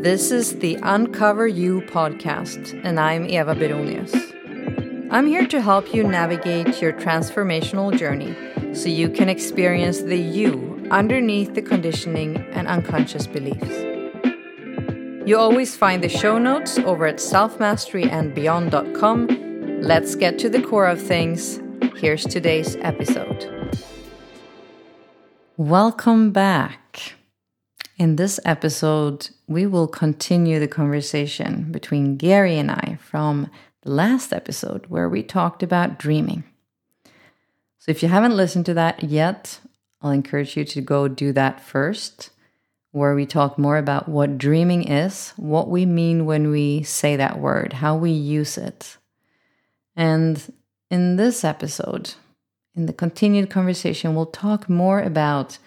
This 0.00 0.30
is 0.30 0.60
the 0.60 0.78
Uncover 0.80 1.48
You 1.48 1.80
podcast, 1.80 2.80
and 2.84 3.00
I'm 3.00 3.26
Eva 3.26 3.56
Beronius. 3.56 4.14
I'm 5.10 5.26
here 5.26 5.48
to 5.48 5.60
help 5.60 5.92
you 5.92 6.04
navigate 6.04 6.80
your 6.80 6.92
transformational 6.92 7.98
journey 7.98 8.36
so 8.76 8.88
you 8.88 9.10
can 9.10 9.28
experience 9.28 10.02
the 10.02 10.16
you 10.16 10.86
underneath 10.92 11.54
the 11.54 11.62
conditioning 11.62 12.36
and 12.52 12.68
unconscious 12.68 13.26
beliefs. 13.26 13.88
You 15.28 15.36
always 15.36 15.74
find 15.74 16.00
the 16.00 16.08
show 16.08 16.38
notes 16.38 16.78
over 16.78 17.04
at 17.04 17.16
selfmasteryandbeyond.com. 17.16 19.80
Let's 19.82 20.14
get 20.14 20.38
to 20.38 20.48
the 20.48 20.62
core 20.62 20.86
of 20.86 21.02
things. 21.02 21.60
Here's 21.96 22.24
today's 22.24 22.76
episode. 22.82 23.74
Welcome 25.56 26.30
back. 26.30 27.14
In 27.98 28.14
this 28.14 28.38
episode, 28.44 29.30
we 29.48 29.66
will 29.66 29.88
continue 29.88 30.60
the 30.60 30.68
conversation 30.68 31.72
between 31.72 32.16
Gary 32.16 32.58
and 32.58 32.70
I 32.70 32.98
from 33.00 33.50
the 33.82 33.90
last 33.90 34.32
episode 34.32 34.86
where 34.86 35.08
we 35.08 35.22
talked 35.22 35.62
about 35.62 35.98
dreaming. 35.98 36.44
So 37.78 37.90
if 37.90 38.02
you 38.02 38.08
haven't 38.08 38.36
listened 38.36 38.66
to 38.66 38.74
that 38.74 39.02
yet, 39.02 39.60
I'll 40.02 40.10
encourage 40.10 40.56
you 40.56 40.64
to 40.66 40.80
go 40.82 41.08
do 41.08 41.32
that 41.32 41.60
first, 41.60 42.30
where 42.92 43.14
we 43.14 43.24
talk 43.24 43.58
more 43.58 43.78
about 43.78 44.08
what 44.08 44.38
dreaming 44.38 44.86
is, 44.86 45.32
what 45.36 45.68
we 45.68 45.86
mean 45.86 46.26
when 46.26 46.50
we 46.50 46.82
say 46.82 47.16
that 47.16 47.38
word, 47.38 47.72
how 47.74 47.96
we 47.96 48.10
use 48.10 48.58
it. 48.58 48.98
And 49.96 50.52
in 50.90 51.16
this 51.16 51.42
episode, 51.42 52.14
in 52.76 52.86
the 52.86 52.92
continued 52.92 53.48
conversation, 53.50 54.14
we'll 54.14 54.26
talk 54.26 54.68
more 54.68 55.00
about 55.00 55.58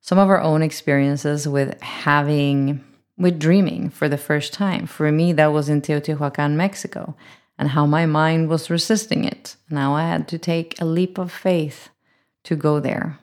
some 0.00 0.18
of 0.18 0.28
our 0.28 0.40
own 0.40 0.62
experiences 0.62 1.48
with 1.48 1.80
having 1.82 2.84
with 3.18 3.38
dreaming 3.38 3.90
for 3.90 4.08
the 4.08 4.16
first 4.16 4.52
time. 4.52 4.86
For 4.86 5.10
me, 5.10 5.32
that 5.32 5.52
was 5.52 5.68
in 5.68 5.82
Teotihuacan, 5.82 6.52
Mexico, 6.52 7.16
and 7.58 7.70
how 7.70 7.84
my 7.84 8.06
mind 8.06 8.48
was 8.48 8.70
resisting 8.70 9.24
it. 9.24 9.56
Now 9.68 9.94
I 9.94 10.02
had 10.02 10.28
to 10.28 10.38
take 10.38 10.80
a 10.80 10.84
leap 10.84 11.18
of 11.18 11.32
faith 11.32 11.88
to 12.44 12.54
go 12.54 12.78
there. 12.78 13.18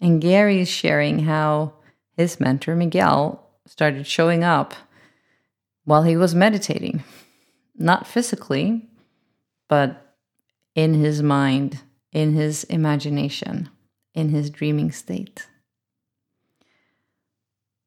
And 0.00 0.20
Gary 0.20 0.60
is 0.60 0.68
sharing 0.68 1.20
how 1.20 1.74
his 2.16 2.40
mentor, 2.40 2.74
Miguel, 2.74 3.46
started 3.66 4.06
showing 4.06 4.42
up 4.42 4.74
while 5.84 6.02
he 6.02 6.16
was 6.16 6.34
meditating. 6.34 7.04
Not 7.76 8.06
physically, 8.06 8.88
but 9.68 10.16
in 10.74 10.94
his 10.94 11.22
mind, 11.22 11.82
in 12.12 12.32
his 12.32 12.64
imagination, 12.64 13.68
in 14.14 14.30
his 14.30 14.50
dreaming 14.50 14.90
state. 14.90 15.46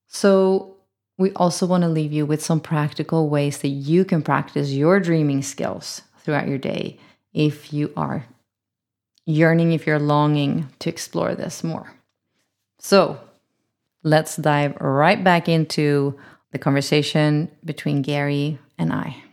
So, 0.08 0.73
we 1.18 1.32
also 1.34 1.66
want 1.66 1.84
to 1.84 1.90
leave 1.90 2.12
you 2.12 2.26
with 2.26 2.44
some 2.44 2.60
practical 2.60 3.30
ways 3.30 3.60
that 3.60 3.68
you 3.70 4.04
can 4.04 4.22
practice 4.22 4.72
your 4.72 5.00
dreaming 5.00 5.42
skills 5.42 6.02
throughout 6.20 6.48
your 6.48 6.58
day 6.58 6.98
if 7.34 7.74
you 7.74 7.92
are 7.96 8.26
yearning, 9.26 9.72
if 9.72 9.88
you're 9.88 10.00
longing 10.00 10.70
to 10.80 10.90
explore 10.90 11.36
this 11.36 11.64
more. 11.64 11.94
So, 12.80 13.20
let's 14.04 14.36
dive 14.36 14.76
right 14.82 15.24
back 15.24 15.48
into 15.48 16.20
the 16.52 16.60
conversation 16.60 17.50
between 17.64 18.02
Gary 18.02 18.60
and 18.78 18.92
I. 18.92 19.24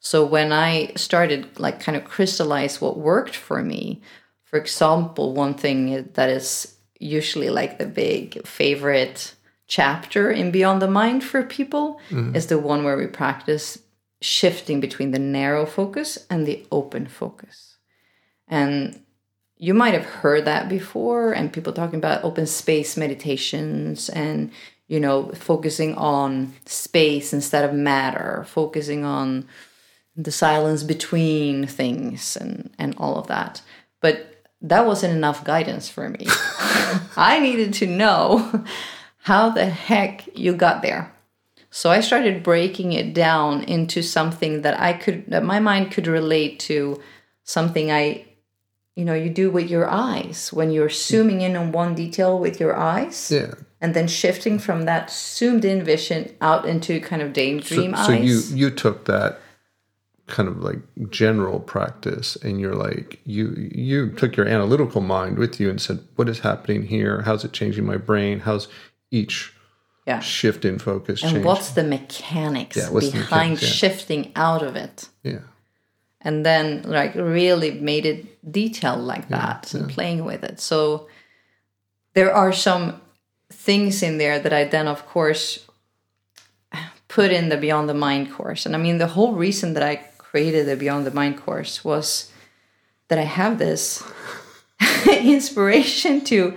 So, 0.00 0.24
when 0.24 0.52
I 0.52 0.92
started, 0.96 1.58
like, 1.58 1.80
kind 1.80 1.96
of 1.96 2.04
crystallize 2.04 2.80
what 2.80 2.98
worked 2.98 3.34
for 3.34 3.62
me, 3.62 4.02
for 4.44 4.58
example, 4.58 5.32
one 5.32 5.54
thing 5.54 6.10
that 6.14 6.28
is 6.28 6.76
usually 7.00 7.50
like 7.50 7.78
the 7.78 7.86
big 7.86 8.46
favorite 8.46 9.34
chapter 9.66 10.30
in 10.30 10.50
Beyond 10.50 10.80
the 10.80 10.88
Mind 10.88 11.24
for 11.24 11.42
people 11.42 12.00
mm-hmm. 12.08 12.34
is 12.34 12.46
the 12.46 12.58
one 12.58 12.84
where 12.84 12.96
we 12.96 13.06
practice 13.06 13.78
shifting 14.20 14.80
between 14.80 15.10
the 15.10 15.18
narrow 15.18 15.66
focus 15.66 16.26
and 16.30 16.46
the 16.46 16.66
open 16.70 17.06
focus. 17.06 17.76
And 18.48 19.00
you 19.56 19.74
might 19.74 19.94
have 19.94 20.04
heard 20.04 20.44
that 20.44 20.68
before, 20.68 21.32
and 21.32 21.52
people 21.52 21.72
talking 21.72 21.98
about 21.98 22.24
open 22.24 22.46
space 22.46 22.96
meditations 22.96 24.08
and 24.08 24.50
you 24.88 25.00
know 25.00 25.30
focusing 25.32 25.94
on 25.94 26.52
space 26.66 27.32
instead 27.32 27.64
of 27.64 27.74
matter, 27.74 28.44
focusing 28.48 29.04
on 29.04 29.48
the 30.14 30.30
silence 30.30 30.82
between 30.82 31.66
things 31.66 32.36
and 32.36 32.70
and 32.78 32.94
all 32.98 33.16
of 33.16 33.26
that. 33.28 33.62
But 34.00 34.44
that 34.62 34.86
wasn't 34.86 35.14
enough 35.14 35.44
guidance 35.44 35.88
for 35.88 36.08
me. 36.08 36.26
I 37.16 37.40
needed 37.40 37.74
to 37.74 37.86
know 37.86 38.64
how 39.26 39.50
the 39.50 39.66
heck 39.66 40.38
you 40.38 40.54
got 40.54 40.82
there. 40.82 41.12
So 41.70 41.90
I 41.90 41.98
started 41.98 42.44
breaking 42.44 42.92
it 42.92 43.12
down 43.12 43.64
into 43.64 44.00
something 44.00 44.62
that 44.62 44.78
I 44.78 44.92
could 44.92 45.26
that 45.26 45.42
my 45.42 45.58
mind 45.58 45.90
could 45.90 46.06
relate 46.06 46.60
to 46.70 47.02
something 47.42 47.90
I 47.90 48.24
you 48.94 49.04
know 49.04 49.14
you 49.14 49.28
do 49.28 49.50
with 49.50 49.68
your 49.68 49.88
eyes 49.90 50.52
when 50.52 50.70
you're 50.70 50.88
zooming 50.88 51.40
in 51.40 51.56
on 51.56 51.72
one 51.72 51.96
detail 51.96 52.38
with 52.38 52.60
your 52.60 52.76
eyes. 52.76 53.32
Yeah. 53.32 53.54
And 53.80 53.94
then 53.94 54.06
shifting 54.06 54.60
from 54.60 54.84
that 54.84 55.10
zoomed 55.10 55.64
in 55.64 55.82
vision 55.82 56.32
out 56.40 56.64
into 56.64 57.00
kind 57.00 57.20
of 57.20 57.32
daydream 57.32 57.96
so, 57.96 57.98
eyes. 57.98 58.06
So 58.06 58.12
you 58.12 58.38
you 58.56 58.70
took 58.70 59.06
that 59.06 59.40
kind 60.28 60.48
of 60.48 60.58
like 60.58 60.78
general 61.10 61.58
practice 61.58 62.36
and 62.36 62.60
you're 62.60 62.76
like 62.76 63.20
you 63.24 63.70
you 63.74 64.10
took 64.10 64.36
your 64.36 64.46
analytical 64.46 65.00
mind 65.00 65.36
with 65.36 65.58
you 65.58 65.68
and 65.68 65.80
said 65.80 65.98
what 66.14 66.28
is 66.28 66.40
happening 66.40 66.82
here 66.84 67.22
how's 67.22 67.44
it 67.44 67.52
changing 67.52 67.86
my 67.86 67.96
brain 67.96 68.40
how's 68.40 68.66
each 69.16 69.52
yeah. 70.06 70.20
shift 70.20 70.64
in 70.64 70.78
focus 70.78 71.22
and 71.22 71.32
change? 71.32 71.44
what's 71.44 71.70
the 71.70 71.82
mechanics 71.82 72.76
yeah, 72.76 72.88
behind 72.90 73.12
the 73.12 73.18
mechanics? 73.20 73.62
Yeah. 73.62 73.68
shifting 73.68 74.32
out 74.36 74.62
of 74.62 74.76
it 74.76 75.08
yeah 75.22 75.44
and 76.20 76.44
then 76.44 76.82
like 76.82 77.14
really 77.14 77.72
made 77.72 78.06
it 78.06 78.20
detailed 78.50 79.00
like 79.00 79.28
that 79.28 79.74
and 79.74 79.90
playing 79.90 80.24
with 80.24 80.42
it 80.44 80.60
so 80.60 81.08
there 82.14 82.32
are 82.32 82.52
some 82.52 83.00
things 83.50 84.02
in 84.02 84.18
there 84.18 84.38
that 84.38 84.52
i 84.52 84.64
then 84.64 84.86
of 84.88 85.06
course 85.06 85.66
put 87.08 87.30
in 87.30 87.48
the 87.48 87.56
beyond 87.56 87.88
the 87.88 87.94
mind 87.94 88.30
course 88.32 88.66
and 88.66 88.74
i 88.76 88.78
mean 88.78 88.98
the 88.98 89.12
whole 89.16 89.32
reason 89.34 89.74
that 89.74 89.82
i 89.82 89.96
created 90.36 90.66
the 90.66 90.76
Beyond 90.76 91.06
the 91.06 91.10
Mind 91.10 91.38
course 91.38 91.82
was 91.82 92.30
that 93.08 93.18
I 93.18 93.22
have 93.22 93.58
this 93.58 94.02
inspiration 95.10 96.22
to 96.24 96.54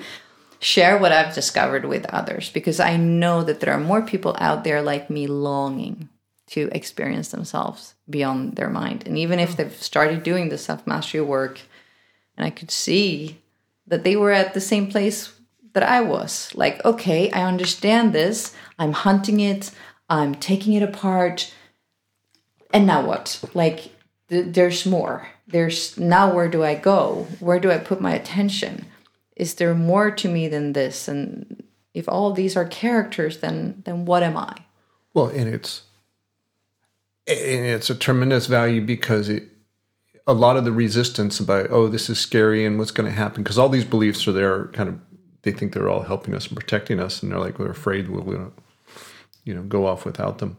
share 0.59 0.97
what 0.97 1.11
I've 1.11 1.33
discovered 1.33 1.85
with 1.85 2.05
others 2.05 2.49
because 2.49 2.79
I 2.79 2.97
know 2.97 3.43
that 3.43 3.59
there 3.59 3.73
are 3.73 3.79
more 3.79 4.01
people 4.01 4.35
out 4.39 4.63
there 4.63 4.81
like 4.81 5.09
me 5.09 5.27
longing 5.27 6.09
to 6.47 6.69
experience 6.71 7.29
themselves 7.29 7.95
beyond 8.09 8.55
their 8.55 8.69
mind. 8.69 9.03
And 9.05 9.17
even 9.17 9.39
if 9.39 9.55
they've 9.55 9.81
started 9.81 10.23
doing 10.23 10.49
the 10.49 10.57
self 10.57 10.85
mastery 10.85 11.21
work, 11.21 11.61
and 12.35 12.45
I 12.45 12.49
could 12.49 12.71
see 12.71 13.39
that 13.87 14.03
they 14.03 14.15
were 14.15 14.31
at 14.31 14.53
the 14.53 14.61
same 14.61 14.87
place 14.87 15.33
that 15.73 15.83
I 15.83 16.01
was 16.01 16.53
like, 16.55 16.83
okay, 16.83 17.29
I 17.31 17.43
understand 17.43 18.13
this, 18.13 18.55
I'm 18.77 18.93
hunting 18.93 19.39
it, 19.39 19.71
I'm 20.09 20.35
taking 20.35 20.73
it 20.73 20.83
apart, 20.83 21.53
and 22.71 22.85
now 22.85 23.05
what? 23.05 23.41
Like, 23.53 23.91
th- 24.29 24.53
there's 24.53 24.85
more. 24.85 25.27
There's 25.47 25.97
now 25.97 26.33
where 26.33 26.49
do 26.49 26.63
I 26.63 26.75
go? 26.75 27.27
Where 27.39 27.59
do 27.59 27.71
I 27.71 27.77
put 27.77 28.01
my 28.01 28.13
attention? 28.13 28.85
Is 29.39 29.55
there 29.55 29.73
more 29.73 30.11
to 30.11 30.29
me 30.29 30.47
than 30.47 30.73
this? 30.73 31.07
And 31.07 31.63
if 31.93 32.07
all 32.07 32.31
these 32.31 32.55
are 32.55 32.65
characters, 32.65 33.39
then 33.39 33.81
then 33.85 34.05
what 34.05 34.21
am 34.21 34.37
I? 34.37 34.55
Well, 35.13 35.27
and 35.27 35.47
it's 35.47 35.83
and 37.27 37.65
it's 37.65 37.89
a 37.89 37.95
tremendous 37.95 38.47
value 38.47 38.81
because 38.81 39.29
it 39.29 39.43
a 40.27 40.33
lot 40.33 40.57
of 40.57 40.63
the 40.63 40.71
resistance 40.71 41.39
about 41.39 41.67
oh 41.71 41.87
this 41.87 42.09
is 42.09 42.19
scary 42.19 42.63
and 42.63 42.77
what's 42.77 42.91
going 42.91 43.09
to 43.09 43.15
happen 43.15 43.41
because 43.41 43.57
all 43.57 43.69
these 43.69 43.85
beliefs 43.85 44.27
are 44.27 44.31
there 44.31 44.67
kind 44.67 44.89
of 44.89 44.99
they 45.41 45.51
think 45.51 45.73
they're 45.73 45.89
all 45.89 46.03
helping 46.03 46.35
us 46.35 46.47
and 46.47 46.57
protecting 46.57 46.99
us 46.99 47.23
and 47.23 47.31
they're 47.31 47.39
like 47.39 47.57
we're 47.57 47.71
afraid 47.71 48.09
we'll, 48.09 48.23
we'll 48.23 48.53
you 49.43 49.53
know 49.53 49.63
go 49.63 49.87
off 49.87 50.05
without 50.05 50.37
them 50.37 50.57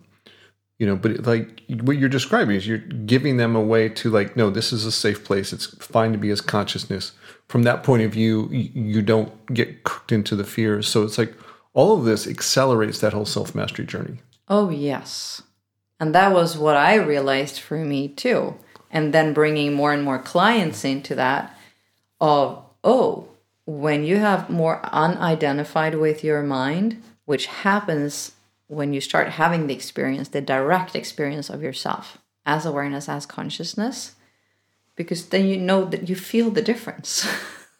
you 0.78 0.86
know 0.86 0.96
but 0.96 1.24
like 1.24 1.62
what 1.82 1.98
you're 1.98 2.08
describing 2.08 2.56
is 2.56 2.66
you're 2.66 2.78
giving 2.78 3.36
them 3.36 3.54
a 3.54 3.60
way 3.60 3.88
to 3.88 4.10
like 4.10 4.36
no 4.36 4.50
this 4.50 4.72
is 4.72 4.84
a 4.84 4.92
safe 4.92 5.24
place 5.24 5.52
it's 5.52 5.66
fine 5.84 6.10
to 6.10 6.18
be 6.18 6.30
as 6.30 6.40
consciousness 6.40 7.12
from 7.50 7.64
that 7.64 7.82
point 7.82 8.02
of 8.02 8.12
view 8.12 8.48
you 8.50 9.02
don't 9.02 9.32
get 9.52 9.82
cooked 9.82 10.12
into 10.12 10.36
the 10.36 10.44
fears 10.44 10.88
so 10.88 11.02
it's 11.02 11.18
like 11.18 11.34
all 11.72 11.96
of 11.96 12.04
this 12.04 12.26
accelerates 12.26 13.00
that 13.00 13.12
whole 13.12 13.24
self-mastery 13.24 13.86
journey. 13.86 14.18
Oh 14.48 14.70
yes. 14.70 15.42
And 15.98 16.14
that 16.14 16.32
was 16.32 16.56
what 16.56 16.76
i 16.76 16.94
realized 16.94 17.60
for 17.60 17.76
me 17.76 18.08
too. 18.08 18.56
And 18.90 19.14
then 19.14 19.32
bringing 19.32 19.72
more 19.72 19.92
and 19.92 20.02
more 20.02 20.18
clients 20.18 20.84
into 20.84 21.14
that 21.14 21.56
of 22.20 22.62
oh 22.82 23.28
when 23.66 24.04
you 24.04 24.16
have 24.16 24.50
more 24.50 24.80
unidentified 24.84 25.94
with 25.94 26.24
your 26.24 26.42
mind 26.42 27.02
which 27.24 27.46
happens 27.46 28.32
when 28.66 28.92
you 28.92 29.00
start 29.00 29.28
having 29.28 29.66
the 29.66 29.74
experience, 29.74 30.28
the 30.28 30.40
direct 30.40 30.94
experience 30.96 31.50
of 31.50 31.62
yourself 31.62 32.18
as 32.46 32.64
awareness, 32.64 33.08
as 33.08 33.26
consciousness, 33.26 34.16
because 34.96 35.28
then 35.28 35.46
you 35.46 35.56
know 35.56 35.84
that 35.84 36.08
you 36.08 36.16
feel 36.16 36.50
the 36.50 36.62
difference. 36.62 37.26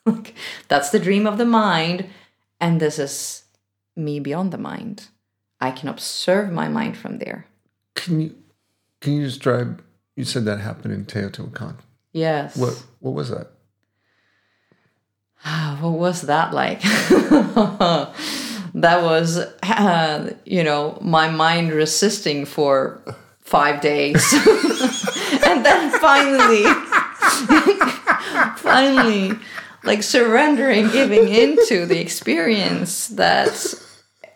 That's 0.69 0.91
the 0.91 0.99
dream 0.99 1.27
of 1.27 1.39
the 1.39 1.45
mind, 1.45 2.07
and 2.61 2.81
this 2.81 2.99
is 2.99 3.45
me 3.97 4.21
beyond 4.21 4.53
the 4.53 4.59
mind. 4.59 5.09
I 5.61 5.71
can 5.71 5.89
observe 5.89 6.51
my 6.51 6.69
mind 6.69 6.97
from 6.97 7.19
there. 7.19 7.47
Can 7.95 8.21
you 8.21 8.35
can 9.01 9.15
you 9.15 9.25
describe? 9.25 9.83
You 10.17 10.25
said 10.25 10.45
that 10.45 10.61
happened 10.61 10.93
in 10.93 11.05
Teotihuacan. 11.05 11.77
Yes. 12.13 12.57
What 12.57 12.83
what 13.01 13.15
was 13.15 13.31
that? 13.31 13.51
what 15.81 15.93
was 15.93 16.23
that 16.23 16.53
like? 16.53 16.83
that 18.75 19.03
was, 19.03 19.39
uh, 19.39 20.35
you 20.45 20.63
know, 20.65 20.99
my 21.01 21.31
mind 21.31 21.73
resisting 21.73 22.45
for 22.45 23.03
five 23.41 23.81
days. 23.81 24.33
and 25.47 25.65
then 25.65 25.91
finally, 25.99 26.65
finally, 28.73 29.39
like 29.85 30.03
surrendering, 30.03 30.91
giving 30.91 31.29
into 31.29 31.87
the 31.87 31.99
experience 32.01 33.09
that 33.09 33.75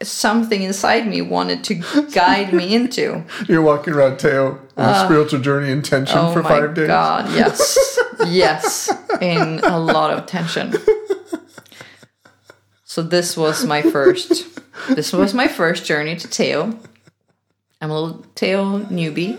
something 0.03 0.63
inside 0.63 1.07
me 1.07 1.23
wanted 1.23 1.65
to 1.65 1.75
guide 2.13 2.53
me 2.53 2.75
into. 2.75 3.25
You're 3.49 3.63
walking 3.63 3.95
around 3.95 4.19
Teo 4.19 4.59
on 4.77 4.89
a 4.89 4.93
uh, 4.93 5.05
spiritual 5.05 5.41
journey 5.41 5.71
in 5.71 5.83
tension 5.83 6.19
Oh 6.19 6.33
for 6.33 6.43
five 6.43 6.75
days. 6.75 6.89
god, 6.89 7.31
yes. 7.33 7.99
yes, 8.27 8.93
in 9.21 9.61
a 9.61 9.79
lot 9.79 10.11
of 10.11 10.27
tension. 10.27 10.75
So 12.85 13.03
this 13.03 13.37
was 13.37 13.65
my 13.65 13.83
first 13.83 14.47
this 14.89 15.13
was 15.13 15.35
my 15.35 15.49
first 15.49 15.85
journey 15.85 16.17
to 16.17 16.29
Teo. 16.29 16.79
I'm 17.81 17.91
a 17.91 18.01
little 18.01 18.25
Teo 18.35 18.81
newbie. 18.85 19.39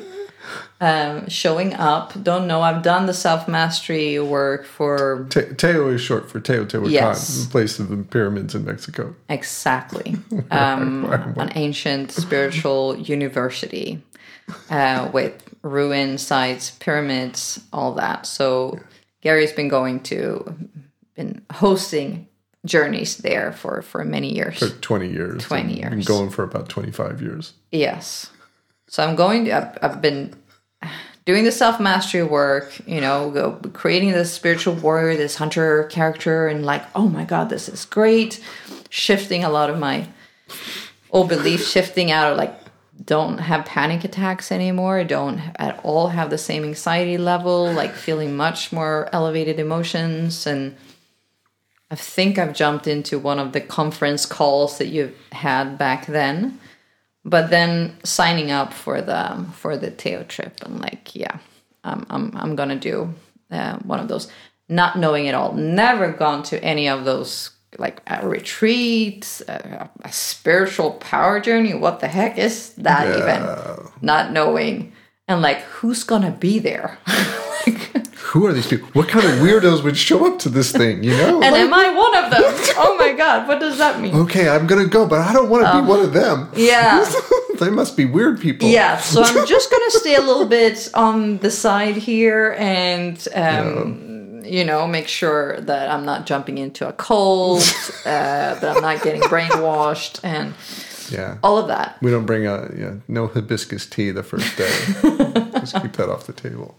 Um, 0.81 1.29
showing 1.29 1.73
up. 1.73 2.21
Don't 2.21 2.47
know. 2.47 2.61
I've 2.61 2.83
done 2.83 3.05
the 3.05 3.13
self 3.13 3.47
mastery 3.47 4.19
work 4.19 4.65
for 4.65 5.25
Te- 5.29 5.53
Teo 5.55 5.89
is 5.89 6.01
short 6.01 6.29
for 6.29 6.39
Teotihuacan, 6.41 6.91
Yes. 6.91 7.45
the 7.45 7.49
place 7.49 7.79
of 7.79 7.89
the 7.89 7.97
pyramids 7.97 8.53
in 8.55 8.65
Mexico. 8.65 9.15
Exactly. 9.29 10.17
Um, 10.51 11.05
an 11.37 11.51
ancient 11.55 12.11
spiritual 12.11 12.97
university 12.97 14.01
uh, 14.69 15.09
with 15.13 15.41
ruin 15.63 16.17
sites, 16.17 16.71
pyramids, 16.71 17.59
all 17.73 17.93
that. 17.95 18.25
So 18.25 18.79
Gary's 19.21 19.51
been 19.53 19.69
going 19.69 20.01
to, 20.03 20.55
been 21.15 21.41
hosting 21.51 22.27
journeys 22.65 23.17
there 23.17 23.51
for, 23.53 23.81
for 23.81 24.03
many 24.05 24.33
years. 24.35 24.59
For 24.59 24.69
20 24.69 25.09
years. 25.09 25.43
20 25.43 25.81
and 25.81 25.89
Been 25.91 25.99
years. 25.99 26.07
going 26.07 26.29
for 26.29 26.43
about 26.43 26.67
25 26.69 27.21
years. 27.21 27.53
Yes. 27.71 28.29
So 28.87 29.03
I'm 29.03 29.15
going 29.15 29.51
I've, 29.51 29.77
I've 29.81 30.01
been 30.01 30.35
doing 31.25 31.43
the 31.43 31.51
self 31.51 31.79
mastery 31.79 32.23
work, 32.23 32.79
you 32.87 33.01
know, 33.01 33.59
creating 33.73 34.11
this 34.11 34.31
spiritual 34.31 34.75
warrior, 34.75 35.17
this 35.17 35.35
hunter 35.35 35.85
character, 35.85 36.47
and 36.47 36.65
like, 36.65 36.83
oh 36.95 37.09
my 37.09 37.25
God, 37.25 37.49
this 37.49 37.67
is 37.67 37.85
great. 37.85 38.43
Shifting 38.89 39.43
a 39.43 39.49
lot 39.49 39.69
of 39.69 39.79
my 39.79 40.07
old 41.11 41.29
beliefs, 41.29 41.69
shifting 41.69 42.11
out 42.11 42.31
of 42.31 42.37
like, 42.37 42.57
don't 43.03 43.39
have 43.39 43.65
panic 43.65 44.05
attacks 44.05 44.51
anymore, 44.51 45.03
don't 45.03 45.41
at 45.57 45.79
all 45.83 46.09
have 46.09 46.29
the 46.29 46.37
same 46.37 46.63
anxiety 46.63 47.17
level, 47.17 47.71
like 47.73 47.93
feeling 47.93 48.37
much 48.37 48.71
more 48.71 49.09
elevated 49.11 49.59
emotions. 49.59 50.47
And 50.47 50.77
I 51.91 51.95
think 51.95 52.37
I've 52.37 52.53
jumped 52.53 52.87
into 52.87 53.19
one 53.19 53.39
of 53.39 53.51
the 53.51 53.59
conference 53.59 54.25
calls 54.25 54.77
that 54.77 54.87
you 54.87 55.13
had 55.31 55.77
back 55.77 56.05
then 56.05 56.59
but 57.25 57.49
then 57.49 57.97
signing 58.03 58.51
up 58.51 58.71
for 58.71 59.01
the 59.01 59.31
um, 59.33 59.51
for 59.51 59.75
the 59.75 59.91
Teo 59.91 60.23
trip 60.23 60.53
and 60.63 60.79
like 60.79 61.15
yeah 61.15 61.39
I'm 61.83 62.05
I'm 62.09 62.31
I'm 62.35 62.55
gonna 62.55 62.79
do 62.79 63.13
uh, 63.51 63.77
one 63.79 63.99
of 63.99 64.07
those. 64.07 64.29
Not 64.67 64.97
knowing 64.97 65.27
it 65.27 65.35
all. 65.35 65.53
Never 65.53 66.11
gone 66.11 66.41
to 66.43 66.63
any 66.63 66.89
of 66.89 67.05
those 67.05 67.51
like 67.77 68.01
uh, 68.07 68.19
a 68.21 68.27
retreat 68.27 69.41
a, 69.47 69.83
uh, 69.83 69.87
a 70.03 70.11
spiritual 70.11 70.91
power 70.91 71.39
journey 71.41 71.73
what 71.73 71.99
the 71.99 72.07
heck 72.07 72.37
is 72.37 72.73
that 72.75 73.07
even? 73.17 73.93
Not 74.01 74.31
knowing. 74.31 74.93
And 75.27 75.41
like 75.41 75.59
who's 75.61 76.03
gonna 76.03 76.31
be 76.31 76.59
there? 76.59 76.97
Like, 77.67 78.04
Who 78.35 78.45
are 78.47 78.51
these 78.51 78.67
people? 78.67 78.89
What 78.91 79.07
kind 79.07 79.25
of 79.25 79.31
weirdos 79.39 79.81
would 79.85 79.95
show 79.95 80.27
up 80.27 80.39
to 80.39 80.49
this 80.49 80.73
thing, 80.73 81.05
you 81.05 81.11
know? 81.11 81.41
and 81.41 81.53
Like, 81.53 81.61
am 81.61 81.73
I 81.73 81.87
one 81.95 82.15
of 82.21 82.29
them 82.31 82.43
oh 82.77 82.97
my 82.99 83.13
god 83.13 83.47
what 83.47 83.61
does 83.61 83.77
that 83.77 84.01
mean 84.01 84.13
okay, 84.13 84.49
I'm 84.49 84.67
to 84.67 84.85
go, 84.87 85.07
but 85.07 85.21
I 85.21 85.31
don't 85.31 85.49
want 85.49 85.63
to 85.63 85.69
Um, 85.73 85.85
be 85.85 85.89
one 85.89 86.01
of 86.01 86.11
them. 86.11 86.49
yeah 86.53 87.09
they 87.61 87.69
must 87.69 87.95
be 87.95 88.03
weird 88.03 88.41
people. 88.41 88.67
Yeah, 88.67 88.97
so 88.97 89.23
I'm 89.23 89.47
just 89.55 89.71
gonna 89.71 89.91
stay 89.91 90.15
a 90.15 90.21
little 90.21 90.45
bit 90.45 90.89
on 90.93 91.37
the 91.37 91.49
side 91.49 91.95
here 91.95 92.53
and 92.59 93.15
um, 93.33 94.41
you 94.43 94.65
know 94.65 94.85
make 94.85 95.07
sure 95.07 95.61
that 95.61 95.89
I'm 95.89 96.03
not 96.03 96.25
jumping 96.25 96.57
into 96.57 96.85
a 96.89 96.91
cult, 96.91 97.63
uh, 98.05 98.55
that 98.59 98.75
I'm 98.75 98.81
not 98.81 99.01
getting 99.01 99.21
brainwashed, 99.21 100.19
and 100.23 100.53
Yeah. 101.09 101.37
all 101.41 101.57
of 101.57 101.67
that. 101.69 101.95
We 102.01 102.11
don't 102.11 102.25
bring 102.25 102.45
a 102.45 102.69
yeah, 102.77 102.93
no 103.07 103.27
hibiscus 103.27 103.85
tea 103.85 104.11
the 104.11 104.23
first 104.23 104.57
day. 104.57 104.75
Just 105.61 105.81
keep 105.81 105.93
that 105.93 106.09
off 106.09 106.27
the 106.27 106.33
table. 106.33 106.75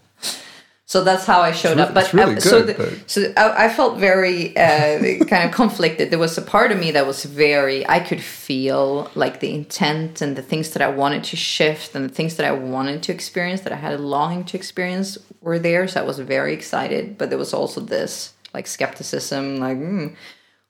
So 0.89 1.03
that's 1.03 1.25
how 1.25 1.41
I 1.41 1.51
showed 1.51 1.79
up. 1.79 1.93
But 1.93 2.13
really 2.13 2.37
uh, 2.37 2.39
so, 2.39 2.61
the, 2.61 2.73
but- 2.73 3.09
so 3.11 3.33
I, 3.35 3.65
I 3.65 3.69
felt 3.69 3.97
very 3.99 4.55
uh, 4.55 5.25
kind 5.25 5.43
of 5.43 5.51
conflicted. 5.51 6.11
There 6.11 6.17
was 6.17 6.37
a 6.37 6.41
part 6.41 6.71
of 6.71 6.79
me 6.79 6.91
that 6.91 7.05
was 7.05 7.25
very. 7.25 7.85
I 7.87 7.99
could 7.99 8.21
feel 8.21 9.11
like 9.13 9.41
the 9.41 9.53
intent 9.53 10.21
and 10.21 10.37
the 10.37 10.41
things 10.41 10.71
that 10.71 10.81
I 10.81 10.87
wanted 10.87 11.25
to 11.25 11.35
shift 11.35 11.93
and 11.93 12.09
the 12.09 12.13
things 12.13 12.37
that 12.37 12.45
I 12.45 12.53
wanted 12.53 13.03
to 13.03 13.11
experience 13.11 13.61
that 13.61 13.73
I 13.73 13.75
had 13.75 13.99
a 13.99 14.01
longing 14.01 14.45
to 14.45 14.55
experience 14.57 15.17
were 15.41 15.59
there. 15.59 15.89
So 15.89 16.01
I 16.01 16.05
was 16.05 16.19
very 16.19 16.53
excited. 16.53 17.17
But 17.17 17.29
there 17.29 17.37
was 17.37 17.53
also 17.53 17.81
this 17.81 18.33
like 18.53 18.65
skepticism, 18.65 19.57
like. 19.57 19.77
Mm, 19.77 20.15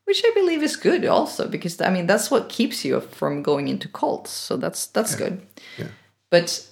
which 0.06 0.24
I 0.26 0.32
believe 0.34 0.64
is 0.64 0.78
good 0.78 1.06
also 1.06 1.50
because 1.50 1.82
I 1.82 1.90
mean 1.90 2.08
that's 2.08 2.32
what 2.32 2.48
keeps 2.48 2.86
you 2.86 3.02
from 3.02 3.44
going 3.44 3.68
into 3.68 3.90
cults. 3.90 4.32
So 4.32 4.56
that's 4.56 4.88
that's 4.88 5.16
good. 5.16 5.46
Yeah. 5.78 5.88
But 6.30 6.66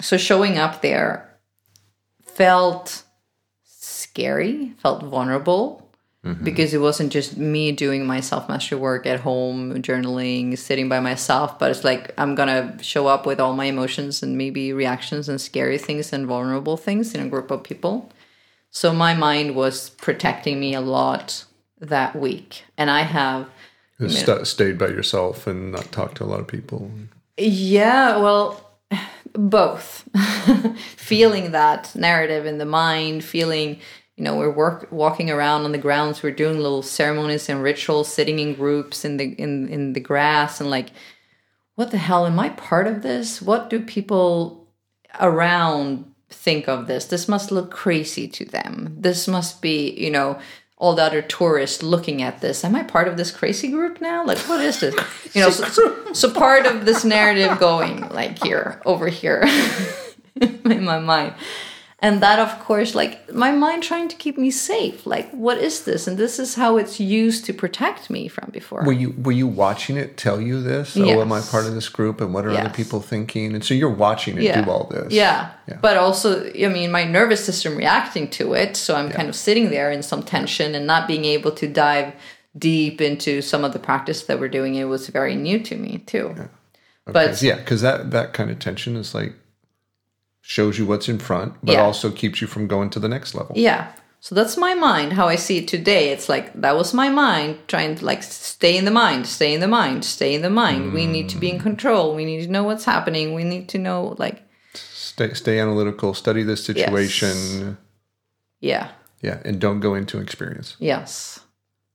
so 0.00 0.16
showing 0.16 0.56
up 0.56 0.80
there 0.80 1.25
felt 2.36 3.02
scary, 3.64 4.74
felt 4.78 5.02
vulnerable 5.02 5.90
mm-hmm. 6.22 6.44
because 6.44 6.74
it 6.74 6.78
wasn't 6.78 7.10
just 7.10 7.36
me 7.36 7.72
doing 7.72 8.06
my 8.06 8.20
self 8.20 8.48
mastery 8.48 8.78
work 8.78 9.06
at 9.06 9.20
home, 9.20 9.82
journaling, 9.82 10.56
sitting 10.58 10.88
by 10.88 11.00
myself, 11.00 11.58
but 11.58 11.70
it's 11.70 11.82
like 11.82 12.12
I'm 12.18 12.34
gonna 12.34 12.76
show 12.82 13.06
up 13.06 13.24
with 13.26 13.40
all 13.40 13.54
my 13.54 13.66
emotions 13.66 14.22
and 14.22 14.36
maybe 14.36 14.72
reactions 14.72 15.28
and 15.28 15.40
scary 15.40 15.78
things 15.78 16.12
and 16.12 16.26
vulnerable 16.26 16.76
things 16.76 17.14
in 17.14 17.20
a 17.20 17.28
group 17.28 17.50
of 17.50 17.62
people. 17.62 18.12
So 18.70 18.92
my 18.92 19.14
mind 19.14 19.54
was 19.54 19.90
protecting 19.90 20.60
me 20.60 20.74
a 20.74 20.82
lot 20.82 21.46
that 21.80 22.14
week. 22.14 22.64
And 22.76 22.90
I 22.90 23.02
have 23.02 23.48
Just 23.98 24.20
sta 24.20 24.44
stayed 24.44 24.78
by 24.78 24.88
yourself 24.88 25.46
and 25.46 25.72
not 25.72 25.90
talked 25.92 26.18
to 26.18 26.24
a 26.24 26.26
lot 26.26 26.40
of 26.40 26.46
people. 26.46 26.90
Yeah, 27.38 28.18
well, 28.18 28.65
both. 29.34 30.08
feeling 30.96 31.52
that 31.52 31.94
narrative 31.94 32.46
in 32.46 32.58
the 32.58 32.64
mind, 32.64 33.24
feeling, 33.24 33.80
you 34.16 34.24
know, 34.24 34.36
we're 34.36 34.50
work, 34.50 34.88
walking 34.90 35.30
around 35.30 35.64
on 35.64 35.72
the 35.72 35.78
grounds, 35.78 36.22
we're 36.22 36.30
doing 36.30 36.58
little 36.58 36.82
ceremonies 36.82 37.48
and 37.48 37.62
rituals, 37.62 38.12
sitting 38.12 38.38
in 38.38 38.54
groups 38.54 39.04
in 39.04 39.16
the 39.16 39.32
in 39.38 39.68
in 39.68 39.92
the 39.92 40.00
grass, 40.00 40.60
and 40.60 40.70
like, 40.70 40.90
what 41.74 41.90
the 41.90 41.98
hell 41.98 42.26
am 42.26 42.38
I 42.38 42.50
part 42.50 42.86
of 42.86 43.02
this? 43.02 43.42
What 43.42 43.70
do 43.70 43.80
people 43.80 44.68
around 45.20 46.12
think 46.28 46.68
of 46.68 46.86
this? 46.86 47.06
This 47.06 47.28
must 47.28 47.52
look 47.52 47.70
crazy 47.70 48.26
to 48.28 48.44
them. 48.44 48.96
This 48.98 49.28
must 49.28 49.62
be, 49.62 49.90
you 49.92 50.10
know. 50.10 50.38
All 50.78 50.94
the 50.94 51.02
other 51.02 51.22
tourists 51.22 51.82
looking 51.82 52.22
at 52.22 52.40
this. 52.40 52.62
Am 52.62 52.76
I 52.76 52.82
part 52.82 53.08
of 53.08 53.16
this 53.16 53.30
crazy 53.30 53.70
group 53.70 54.00
now? 54.00 54.24
Like, 54.24 54.38
what 54.40 54.60
is 54.60 54.80
this? 54.80 54.94
You 55.34 55.40
know, 55.40 55.50
so, 55.50 56.12
so 56.12 56.32
part 56.32 56.66
of 56.66 56.84
this 56.84 57.04
narrative 57.04 57.58
going 57.58 58.08
like 58.10 58.42
here, 58.42 58.82
over 58.84 59.08
here 59.08 59.42
in 60.40 60.84
my 60.84 60.98
mind. 60.98 61.34
And 62.00 62.22
that, 62.22 62.38
of 62.38 62.58
course, 62.62 62.94
like 62.94 63.32
my 63.32 63.52
mind 63.52 63.82
trying 63.82 64.08
to 64.08 64.16
keep 64.16 64.36
me 64.36 64.50
safe. 64.50 65.06
Like, 65.06 65.30
what 65.30 65.56
is 65.56 65.84
this? 65.84 66.06
And 66.06 66.18
this 66.18 66.38
is 66.38 66.54
how 66.54 66.76
it's 66.76 67.00
used 67.00 67.46
to 67.46 67.54
protect 67.54 68.10
me 68.10 68.28
from 68.28 68.50
before. 68.52 68.84
Were 68.84 68.92
you 68.92 69.14
were 69.16 69.32
you 69.32 69.46
watching 69.46 69.96
it 69.96 70.18
tell 70.18 70.38
you 70.38 70.62
this? 70.62 70.94
Oh, 70.94 71.22
am 71.22 71.32
I 71.32 71.40
part 71.40 71.64
of 71.64 71.72
this 71.72 71.88
group? 71.88 72.20
And 72.20 72.34
what 72.34 72.44
are 72.44 72.50
other 72.50 72.68
people 72.68 73.00
thinking? 73.00 73.54
And 73.54 73.64
so 73.64 73.72
you're 73.72 73.88
watching 73.88 74.36
it 74.36 74.42
yeah. 74.42 74.62
do 74.62 74.70
all 74.70 74.84
this. 74.84 75.10
Yeah. 75.10 75.52
Yeah. 75.66 75.78
But 75.80 75.96
also, 75.96 76.46
I 76.52 76.68
mean, 76.68 76.92
my 76.92 77.04
nervous 77.04 77.42
system 77.42 77.76
reacting 77.76 78.28
to 78.32 78.52
it. 78.52 78.76
So 78.76 78.94
I'm 78.94 79.10
kind 79.10 79.30
of 79.30 79.34
sitting 79.34 79.70
there 79.70 79.90
in 79.90 80.02
some 80.02 80.22
tension 80.22 80.74
and 80.74 80.86
not 80.86 81.08
being 81.08 81.24
able 81.24 81.52
to 81.52 81.66
dive 81.66 82.12
deep 82.58 83.00
into 83.00 83.40
some 83.40 83.64
of 83.64 83.72
the 83.72 83.78
practice 83.78 84.24
that 84.24 84.38
we're 84.38 84.48
doing. 84.48 84.74
It 84.74 84.84
was 84.84 85.08
very 85.08 85.34
new 85.34 85.60
to 85.60 85.76
me, 85.76 85.98
too. 86.06 86.34
But 87.06 87.40
yeah, 87.40 87.56
because 87.56 87.80
that 87.80 88.10
that 88.10 88.34
kind 88.34 88.50
of 88.50 88.58
tension 88.58 88.96
is 88.96 89.14
like 89.14 89.34
shows 90.48 90.78
you 90.78 90.86
what's 90.86 91.08
in 91.08 91.18
front, 91.18 91.54
but 91.60 91.72
Yeah. 91.72 91.82
also 91.82 92.08
keeps 92.12 92.40
you 92.40 92.46
from 92.46 92.68
going 92.68 92.88
to 92.90 93.00
the 93.00 93.08
next 93.08 93.34
level. 93.34 93.52
Yeah. 93.58 93.88
So 94.20 94.36
that's 94.36 94.56
my 94.56 94.74
mind, 94.74 95.14
how 95.14 95.26
I 95.26 95.34
see 95.34 95.58
it 95.58 95.66
today. 95.66 96.10
It's 96.10 96.28
like 96.28 96.52
that 96.60 96.76
was 96.76 96.94
my 96.94 97.08
mind 97.08 97.58
trying 97.66 97.96
to 97.96 98.04
like 98.04 98.22
stay 98.22 98.76
in 98.76 98.84
the 98.84 98.92
mind, 98.92 99.26
stay 99.26 99.52
in 99.54 99.60
the 99.60 99.66
mind, 99.66 100.04
stay 100.04 100.34
in 100.36 100.42
the 100.42 100.50
mind. 100.50 100.92
We 100.92 101.04
mm. 101.04 101.10
need 101.10 101.28
to 101.30 101.36
be 101.36 101.50
in 101.50 101.58
control. 101.58 102.14
We 102.14 102.24
need 102.24 102.44
to 102.44 102.50
know 102.50 102.62
what's 102.62 102.84
happening. 102.84 103.34
We 103.34 103.42
need 103.42 103.68
to 103.70 103.78
know 103.78 104.14
like 104.18 104.42
Stay 104.74 105.34
stay 105.34 105.58
analytical, 105.58 106.14
study 106.14 106.44
the 106.44 106.56
situation. 106.56 107.76
yeah. 108.60 108.90
Yeah, 109.22 109.38
and 109.44 109.60
don't 109.60 109.80
go 109.80 109.94
into 109.94 110.20
experience. 110.20 110.76
Yes. 110.78 111.40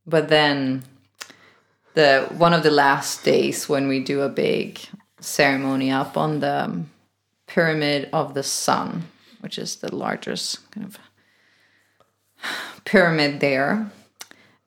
But 0.05 0.27
then 0.27 0.83
the 1.93 2.27
one 2.37 2.53
of 2.53 2.63
the 2.63 2.71
last 2.71 3.23
days 3.23 3.69
when 3.69 3.87
we 3.87 4.03
do 4.03 4.21
a 4.21 4.29
big 4.29 4.79
ceremony 5.21 5.89
up 5.91 6.17
on 6.17 6.39
the 6.41 6.83
pyramid 7.53 8.07
of 8.13 8.33
the 8.33 8.43
sun, 8.43 9.03
which 9.41 9.57
is 9.57 9.77
the 9.77 9.93
largest 9.93 10.71
kind 10.71 10.87
of 10.87 10.97
pyramid 12.85 13.41
there. 13.41 13.91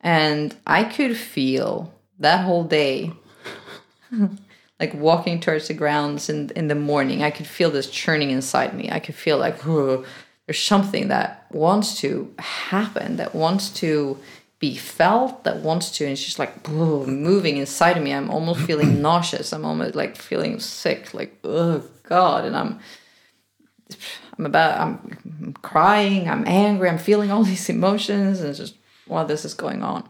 And 0.00 0.54
I 0.66 0.84
could 0.84 1.16
feel 1.16 1.94
that 2.18 2.44
whole 2.44 2.64
day, 2.64 3.12
like 4.80 4.92
walking 4.92 5.40
towards 5.40 5.68
the 5.68 5.74
grounds 5.74 6.28
in, 6.28 6.50
in 6.54 6.68
the 6.68 6.74
morning, 6.74 7.22
I 7.22 7.30
could 7.30 7.46
feel 7.46 7.70
this 7.70 7.88
churning 7.88 8.30
inside 8.30 8.74
me. 8.74 8.90
I 8.90 9.00
could 9.00 9.14
feel 9.14 9.38
like 9.38 9.62
there's 9.62 10.58
something 10.58 11.08
that 11.08 11.46
wants 11.50 11.98
to 12.00 12.34
happen, 12.38 13.16
that 13.16 13.34
wants 13.34 13.70
to 13.80 14.18
be 14.58 14.76
felt, 14.76 15.44
that 15.44 15.60
wants 15.60 15.90
to, 15.92 16.04
and 16.04 16.12
it's 16.12 16.24
just 16.24 16.38
like 16.38 16.68
moving 16.68 17.56
inside 17.56 17.96
of 17.96 18.02
me. 18.02 18.12
I'm 18.12 18.30
almost 18.30 18.60
feeling 18.60 19.00
nauseous. 19.08 19.54
I'm 19.54 19.64
almost 19.64 19.94
like 19.94 20.16
feeling 20.16 20.60
sick, 20.60 21.14
like, 21.14 21.38
oh 21.44 21.82
God. 22.04 22.44
And 22.44 22.56
I'm, 22.56 22.80
I'm 24.38 24.46
about, 24.46 24.80
I'm 24.80 25.54
crying, 25.62 26.28
I'm 26.28 26.46
angry, 26.46 26.88
I'm 26.88 26.98
feeling 26.98 27.30
all 27.30 27.44
these 27.44 27.68
emotions, 27.68 28.40
and 28.40 28.54
just, 28.54 28.76
while 29.06 29.26
this 29.26 29.44
is 29.44 29.54
going 29.54 29.82
on. 29.82 30.08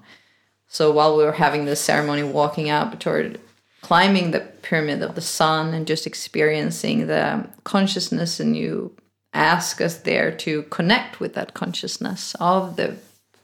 So 0.69 0.91
while 0.91 1.17
we 1.17 1.25
were 1.25 1.33
having 1.33 1.65
this 1.65 1.81
ceremony, 1.81 2.23
walking 2.23 2.69
up 2.69 2.99
toward 2.99 3.41
climbing 3.81 4.31
the 4.31 4.41
pyramid 4.41 5.03
of 5.03 5.15
the 5.15 5.21
sun 5.21 5.75
and 5.75 5.87
just 5.87 6.07
experiencing 6.07 7.07
the 7.07 7.49
consciousness, 7.65 8.41
and 8.41 8.57
you 8.57 8.97
ask 9.33 9.81
us 9.81 9.99
there 9.99 10.31
to 10.31 10.63
connect 10.65 11.21
with 11.21 11.35
that 11.35 11.55
consciousness 11.55 12.35
of 12.41 12.77
the 12.77 12.97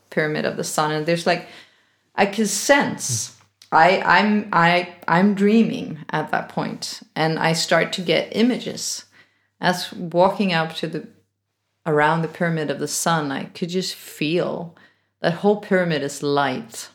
pyramid 0.08 0.44
of 0.44 0.56
the 0.56 0.64
sun, 0.64 0.92
and 0.92 1.06
there's 1.06 1.26
like 1.26 1.46
I 2.14 2.26
can 2.26 2.46
sense. 2.46 3.36
I, 3.72 4.00
I'm 4.00 4.48
I 4.52 4.94
I'm 5.06 5.34
dreaming 5.34 5.98
at 6.10 6.30
that 6.32 6.48
point, 6.48 7.00
and 7.14 7.38
I 7.38 7.52
start 7.52 7.92
to 7.94 8.02
get 8.02 8.36
images 8.36 9.04
as 9.60 9.92
walking 9.92 10.52
up 10.52 10.74
to 10.76 10.86
the 10.86 11.08
around 11.86 12.22
the 12.22 12.28
pyramid 12.28 12.70
of 12.70 12.78
the 12.78 12.88
sun, 12.88 13.30
I 13.32 13.44
could 13.44 13.68
just 13.68 13.94
feel 13.94 14.76
that 15.20 15.34
whole 15.34 15.60
pyramid 15.60 16.02
is 16.02 16.22
light. 16.22 16.88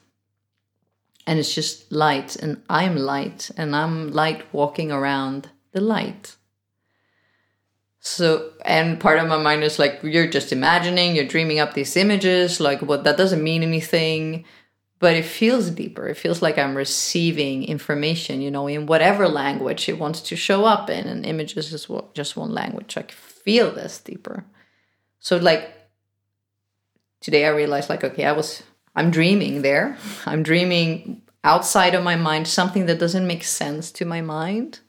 And 1.27 1.39
it's 1.39 1.55
just 1.55 1.91
light, 1.91 2.35
and 2.35 2.61
I'm 2.69 2.97
light, 2.97 3.49
and 3.57 3.75
I'm 3.75 4.11
light 4.11 4.43
walking 4.53 4.91
around 4.91 5.49
the 5.71 5.81
light. 5.81 6.35
So, 7.99 8.51
and 8.63 8.99
part 8.99 9.17
of 9.17 9.27
my 9.27 9.41
mind 9.41 9.63
is 9.63 9.79
like, 9.79 10.01
you're 10.03 10.27
just 10.27 10.51
imagining, 10.51 11.15
you're 11.15 11.25
dreaming 11.25 11.57
up 11.57 11.73
these 11.73 11.97
images, 11.97 12.59
like, 12.59 12.83
what 12.83 13.05
that 13.05 13.17
doesn't 13.17 13.43
mean 13.43 13.63
anything 13.63 14.45
but 14.99 15.15
it 15.15 15.25
feels 15.25 15.69
deeper. 15.69 16.07
It 16.07 16.15
feels 16.15 16.41
like 16.41 16.57
I'm 16.57 16.75
receiving 16.75 17.65
information, 17.65 18.41
you 18.41 18.49
know, 18.49 18.67
in 18.67 18.85
whatever 18.85 19.27
language 19.27 19.89
it 19.89 19.99
wants 19.99 20.21
to 20.21 20.35
show 20.35 20.65
up 20.65 20.89
in. 20.89 21.07
And 21.07 21.25
images 21.25 21.73
is 21.73 21.87
just 22.13 22.37
one 22.37 22.53
language. 22.53 22.97
I 22.97 23.03
feel 23.03 23.71
this 23.71 23.99
deeper. 23.99 24.45
So, 25.19 25.37
like, 25.37 25.73
today 27.19 27.45
I 27.45 27.49
realized, 27.49 27.89
like, 27.89 28.03
okay, 28.03 28.25
I 28.25 28.31
was, 28.31 28.63
I'm 28.95 29.11
dreaming 29.11 29.61
there. 29.63 29.97
I'm 30.25 30.43
dreaming 30.43 31.21
outside 31.43 31.93
of 31.93 32.03
my 32.03 32.15
mind, 32.15 32.47
something 32.47 32.85
that 32.85 32.99
doesn't 32.99 33.27
make 33.27 33.43
sense 33.43 33.91
to 33.91 34.05
my 34.05 34.21
mind. 34.21 34.79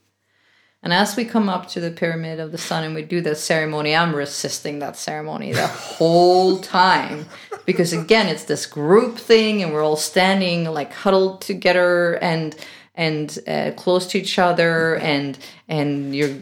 And 0.83 0.93
as 0.93 1.17
we 1.17 1.25
come 1.25 1.49
up 1.49 1.69
to 1.71 1.81
the 1.81 1.91
pyramid 1.91 2.39
of 2.39 2.53
the 2.53 2.59
sun 2.59 2.85
and 2.85 2.95
we 2.95 3.03
do 3.03 3.21
that 3.23 3.39
ceremony, 3.39 3.97
I'm 3.97 4.15
resisting 4.15 4.79
that 4.79 4.97
ceremony 4.97 5.53
the 5.53 5.67
whole 5.67 6.59
time. 6.59 7.27
Because 7.65 7.93
again, 7.93 8.29
it's 8.29 8.45
this 8.45 8.67
group 8.67 9.19
thing 9.19 9.63
and 9.63 9.73
we're 9.73 9.85
all 9.85 9.97
standing 9.97 10.65
like 10.65 10.93
huddled 10.93 11.41
together 11.41 12.15
and 12.23 12.55
and 12.95 13.39
uh, 13.47 13.73
close 13.77 14.07
to 14.09 14.19
each 14.19 14.39
other 14.39 14.97
and 14.97 15.39
and 15.69 16.15
you're 16.15 16.37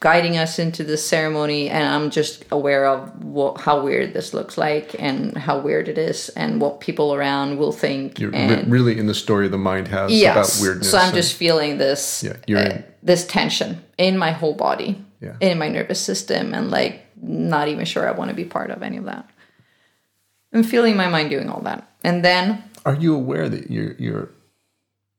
guiding 0.00 0.36
us 0.36 0.58
into 0.58 0.84
this 0.84 1.04
ceremony. 1.06 1.68
And 1.68 1.84
i'm 1.84 2.10
just 2.10 2.44
aware 2.50 2.86
of 2.86 3.24
what, 3.24 3.60
how 3.60 3.82
weird 3.82 4.12
this 4.12 4.32
looks 4.32 4.56
like 4.56 4.94
and 4.98 5.36
how 5.36 5.58
weird 5.58 5.88
it 5.88 5.98
is 5.98 6.28
and 6.30 6.60
what 6.60 6.80
people 6.80 7.14
around 7.14 7.58
will 7.58 7.72
think 7.72 8.20
you're 8.20 8.34
and, 8.34 8.70
really 8.70 8.98
in 8.98 9.06
the 9.06 9.14
story 9.14 9.48
the 9.48 9.58
mind 9.58 9.88
has 9.88 10.12
yes, 10.12 10.58
about 10.60 10.64
weirdness 10.64 10.90
so 10.90 10.98
i'm 10.98 11.12
just 11.12 11.34
feeling 11.34 11.78
this 11.78 12.22
yeah, 12.22 12.36
you're 12.46 12.58
uh, 12.60 12.62
in, 12.62 12.84
this 13.04 13.26
tension 13.26 13.80
in 13.98 14.16
my 14.18 14.30
whole 14.32 14.54
body 14.54 15.04
yeah. 15.20 15.36
in 15.40 15.58
my 15.58 15.68
nervous 15.68 16.00
system 16.00 16.54
and 16.54 16.70
like 16.70 17.04
not 17.22 17.68
even 17.68 17.84
sure 17.84 18.08
i 18.08 18.10
want 18.12 18.30
to 18.30 18.34
be 18.34 18.44
part 18.44 18.70
of 18.70 18.82
any 18.82 18.96
of 18.96 19.04
that 19.04 19.28
i'm 20.52 20.62
feeling 20.64 20.96
my 20.96 21.08
mind 21.08 21.30
doing 21.30 21.48
all 21.50 21.60
that 21.60 21.86
and 22.02 22.24
then 22.24 22.64
are 22.84 22.94
you 22.96 23.14
aware 23.14 23.48
that 23.48 23.70
you're 23.70 23.92
you're 23.98 24.28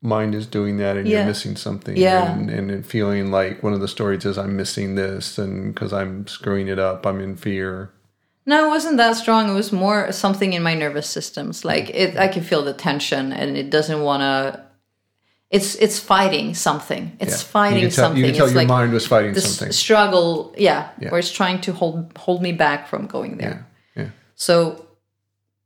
mind 0.01 0.36
is 0.36 0.46
doing 0.46 0.77
that 0.77 0.98
and 0.98 1.08
Yeah. 1.08 1.18
you're 1.20 1.25
missing 1.27 1.56
something 1.56 1.96
Yeah. 1.98 2.32
and, 2.34 2.50
and 2.50 2.86
feeling 2.86 3.32
like 3.32 3.63
one 3.63 3.74
of 3.74 3.80
the 3.82 3.88
stories 3.88 4.25
is 4.25 4.38
i'm 4.38 4.56
missing 4.56 4.96
this 4.96 5.38
and 5.38 5.74
because 5.74 5.94
i'm 5.94 6.27
screwing 6.27 6.68
it 6.68 6.77
up 6.80 7.06
i'm 7.06 7.20
in 7.22 7.36
fear 7.38 7.92
No, 8.48 8.65
it 8.68 8.70
wasn't 8.70 8.98
that 8.98 9.15
strong. 9.15 9.50
It 9.50 9.56
was 9.56 9.72
more 9.72 10.12
something 10.12 10.54
in 10.54 10.62
my 10.62 10.75
nervous 10.75 11.10
systems. 11.10 11.65
Like 11.65 11.89
it, 11.89 12.15
I 12.15 12.27
can 12.27 12.44
feel 12.44 12.62
the 12.62 12.74
tension, 12.77 13.34
and 13.34 13.58
it 13.58 13.72
doesn't 13.72 14.01
want 14.04 14.22
to. 14.22 14.62
It's 15.52 15.75
it's 15.75 16.00
fighting 16.00 16.54
something. 16.56 17.16
It's 17.20 17.44
Yeah. 17.44 17.52
fighting 17.52 17.84
you 17.84 17.90
tell, 17.92 18.06
something. 18.06 18.20
you 18.20 18.25
can 18.25 18.36
tell 18.36 18.46
it's 18.48 18.54
your 18.54 18.62
like 18.62 18.68
mind 18.68 18.92
was 18.94 19.06
fighting 19.08 19.34
this 19.34 19.46
something 19.58 19.72
struggle. 19.72 20.54
Yeah, 20.58 20.90
Yeah. 21.00 21.10
where 21.12 21.20
it's 21.20 21.32
trying 21.32 21.62
to 21.62 21.74
hold 21.74 22.12
hold 22.18 22.42
me 22.42 22.52
back 22.52 22.88
from 22.88 23.06
going 23.08 23.38
there. 23.38 23.68
yeah 23.96 24.04
yeah 24.04 24.10
So 24.36 24.82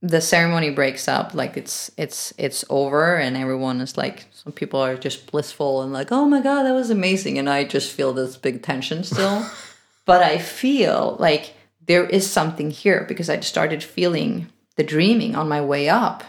the 0.02 0.22
ceremony 0.22 0.70
breaks 0.70 1.08
up. 1.08 1.34
Like 1.34 1.58
it's 1.58 1.92
it's 1.98 2.34
it's 2.38 2.64
over, 2.70 3.16
and 3.18 3.36
everyone 3.38 3.82
is 3.82 3.98
like. 3.98 4.26
Some 4.44 4.54
people 4.54 4.80
are 4.80 4.96
just 4.96 5.30
blissful 5.32 5.82
and 5.82 5.92
like, 5.92 6.14
oh 6.14 6.26
my 6.26 6.40
god, 6.42 6.64
that 6.64 6.74
was 6.74 6.90
amazing, 6.90 7.38
and 7.38 7.50
I 7.50 7.66
just 7.66 7.92
feel 7.92 8.14
this 8.14 8.38
big 8.38 8.62
tension 8.64 9.04
still. 9.04 9.46
but 10.06 10.24
I 10.24 10.38
feel 10.38 11.18
like 11.20 11.54
there 11.86 12.06
is 12.06 12.30
something 12.32 12.72
here 12.72 13.04
because 13.08 13.30
I 13.30 13.42
started 13.42 13.84
feeling 13.84 14.48
the 14.78 14.84
dreaming 14.84 15.36
on 15.36 15.50
my 15.50 15.60
way 15.62 15.90
up 15.90 16.24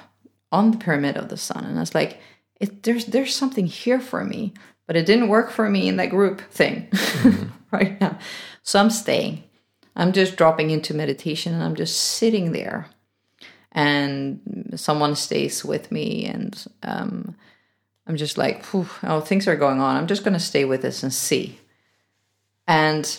on 0.50 0.72
the 0.72 0.76
pyramid 0.78 1.16
of 1.16 1.28
the 1.28 1.36
sun, 1.36 1.64
and 1.64 1.76
I 1.78 1.80
was 1.80 1.94
like, 1.94 2.18
it, 2.60 2.82
there's 2.82 3.06
there's 3.06 3.34
something 3.34 3.66
here 3.66 4.00
for 4.00 4.24
me, 4.24 4.52
but 4.86 4.96
it 4.96 5.06
didn't 5.06 5.28
work 5.28 5.50
for 5.50 5.68
me 5.68 5.88
in 5.88 5.96
that 5.96 6.10
group 6.10 6.42
thing 6.50 6.88
right 7.72 8.00
now. 8.00 8.18
So 8.62 8.78
I'm 8.78 8.90
staying. 8.90 9.42
I'm 9.96 10.12
just 10.12 10.36
dropping 10.36 10.70
into 10.70 10.94
meditation, 10.94 11.54
and 11.54 11.62
I'm 11.62 11.74
just 11.74 11.96
sitting 11.96 12.52
there, 12.52 12.86
and 13.72 14.72
someone 14.76 15.16
stays 15.16 15.64
with 15.64 15.90
me, 15.90 16.26
and 16.26 16.64
um, 16.82 17.34
I'm 18.06 18.16
just 18.16 18.38
like, 18.38 18.64
oh, 18.74 19.20
things 19.20 19.48
are 19.48 19.56
going 19.56 19.80
on. 19.80 19.96
I'm 19.96 20.06
just 20.06 20.22
gonna 20.22 20.38
stay 20.38 20.64
with 20.64 20.82
this 20.82 21.02
and 21.02 21.12
see, 21.12 21.58
and 22.68 23.18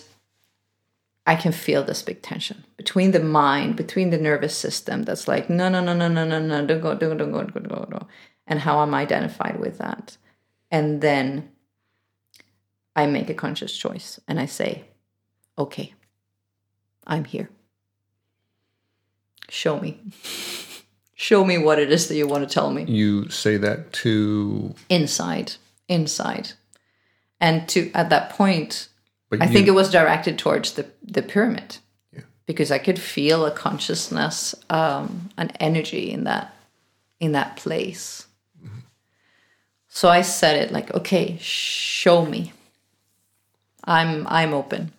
I 1.26 1.36
can 1.36 1.52
feel 1.52 1.84
this 1.84 2.02
big 2.02 2.22
tension 2.22 2.64
between 2.78 3.12
the 3.12 3.20
mind, 3.20 3.76
between 3.76 4.10
the 4.10 4.18
nervous 4.18 4.56
system 4.56 5.04
that's 5.04 5.28
like, 5.28 5.50
no, 5.50 5.70
no, 5.70 5.84
no, 5.84 5.94
no, 5.96 6.08
no, 6.08 6.26
no, 6.26 6.40
no, 6.40 6.66
don't 6.66 6.82
go, 6.82 6.96
don't 6.96 7.18
go, 7.18 7.26
don't 7.26 7.32
go, 7.32 7.44
don't 7.44 7.68
go, 7.68 7.76
don't 7.76 7.90
go, 7.90 8.08
and 8.48 8.60
how 8.60 8.80
I'm 8.80 8.94
identified 8.94 9.60
with 9.60 9.78
that. 9.78 10.18
And 10.70 11.02
then 11.02 11.50
I 12.96 13.06
make 13.06 13.30
a 13.30 13.34
conscious 13.34 13.76
choice 13.78 14.20
and 14.28 14.40
I 14.40 14.46
say, 14.46 14.86
okay, 15.58 15.94
I'm 17.06 17.26
here. 17.26 17.50
Show 19.50 19.80
me. 19.80 20.00
Show 21.16 21.46
me 21.46 21.60
what 21.60 21.78
it 21.78 21.92
is 21.92 22.08
that 22.08 22.16
you 22.16 22.26
want 22.26 22.48
to 22.48 22.52
tell 22.52 22.72
me 22.72 22.84
you 22.86 23.30
say 23.30 23.56
that 23.58 23.94
to 23.94 24.74
inside, 24.90 25.54
inside. 25.88 26.54
And 27.40 27.70
to 27.70 27.92
at 27.94 28.10
that 28.10 28.32
point, 28.32 28.88
but 29.30 29.40
I 29.40 29.46
you, 29.46 29.54
think 29.54 29.68
it 29.68 29.72
was 29.72 29.92
directed 29.92 30.40
towards 30.40 30.74
the, 30.74 30.88
the 31.04 31.22
pyramid 31.22 31.78
Yeah. 32.12 32.22
because 32.48 32.72
I 32.72 32.80
could 32.80 32.98
feel 32.98 33.46
a 33.46 33.52
consciousness, 33.52 34.56
um, 34.72 35.30
an 35.38 35.52
energy 35.60 36.10
in 36.12 36.24
that 36.24 36.56
in 37.20 37.34
that 37.34 37.56
place. 37.56 38.26
So 39.94 40.08
I 40.08 40.22
said 40.22 40.56
it 40.56 40.72
like, 40.72 40.94
okay, 40.94 41.38
show 41.42 42.26
me. 42.26 42.54
I'm 43.84 44.26
I'm 44.28 44.54
open. 44.54 44.92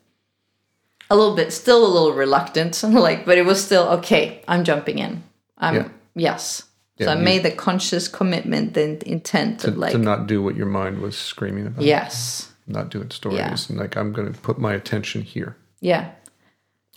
A 1.10 1.16
little 1.16 1.34
bit, 1.34 1.52
still 1.52 1.84
a 1.84 1.88
little 1.92 2.12
reluctant, 2.12 2.82
like, 2.82 3.24
but 3.24 3.38
it 3.38 3.46
was 3.46 3.64
still 3.64 3.88
okay. 3.98 4.42
I'm 4.46 4.64
jumping 4.64 4.98
in. 4.98 5.22
I'm 5.58 5.74
Yeah. 5.74 5.88
yes. 6.14 6.64
Yeah, 6.98 7.06
so 7.06 7.12
I 7.12 7.14
made 7.16 7.42
the 7.42 7.50
conscious 7.50 8.06
commitment 8.06 8.74
the 8.74 9.00
intent 9.08 9.60
to, 9.60 9.68
of 9.68 9.78
like, 9.78 9.92
to 9.92 9.98
not 9.98 10.26
do 10.26 10.42
what 10.42 10.56
your 10.56 10.66
mind 10.66 11.00
was 11.00 11.16
screaming 11.16 11.66
about 11.66 11.82
yes, 11.82 12.52
not 12.66 12.90
doing 12.90 13.10
stories 13.10 13.38
Yeah. 13.38 13.56
and 13.70 13.78
like 13.78 13.96
i'm 13.96 14.12
going 14.12 14.30
to 14.32 14.38
put 14.38 14.58
my 14.58 14.74
attention 14.74 15.22
here 15.22 15.56
Yeah. 15.80 16.12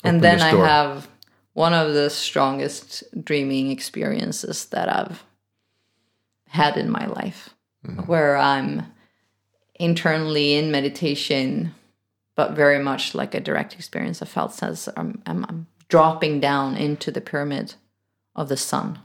And 0.03 0.21
then 0.21 0.41
I 0.41 0.49
have 0.49 1.07
one 1.53 1.73
of 1.73 1.93
the 1.93 2.09
strongest 2.09 3.03
dreaming 3.23 3.71
experiences 3.71 4.65
that 4.65 4.89
I've 4.89 5.23
had 6.49 6.77
in 6.77 6.89
my 6.91 7.05
life, 7.07 7.54
Mm-hmm. 7.85 8.01
where 8.03 8.35
I'm 8.35 8.91
internally 9.75 10.53
in 10.55 10.71
meditation, 10.71 11.75
but 12.35 12.53
very 12.53 12.79
much 12.79 13.13
like 13.13 13.35
a 13.35 13.39
direct 13.39 13.75
experience. 13.75 14.21
I 14.21 14.25
felt 14.25 14.63
as 14.63 14.89
I'm, 14.97 15.21
I'm, 15.27 15.45
I'm 15.47 15.67
dropping 15.87 16.39
down 16.39 16.75
into 16.77 17.11
the 17.11 17.21
pyramid 17.21 17.75
of 18.35 18.49
the 18.49 18.57
sun. 18.57 18.99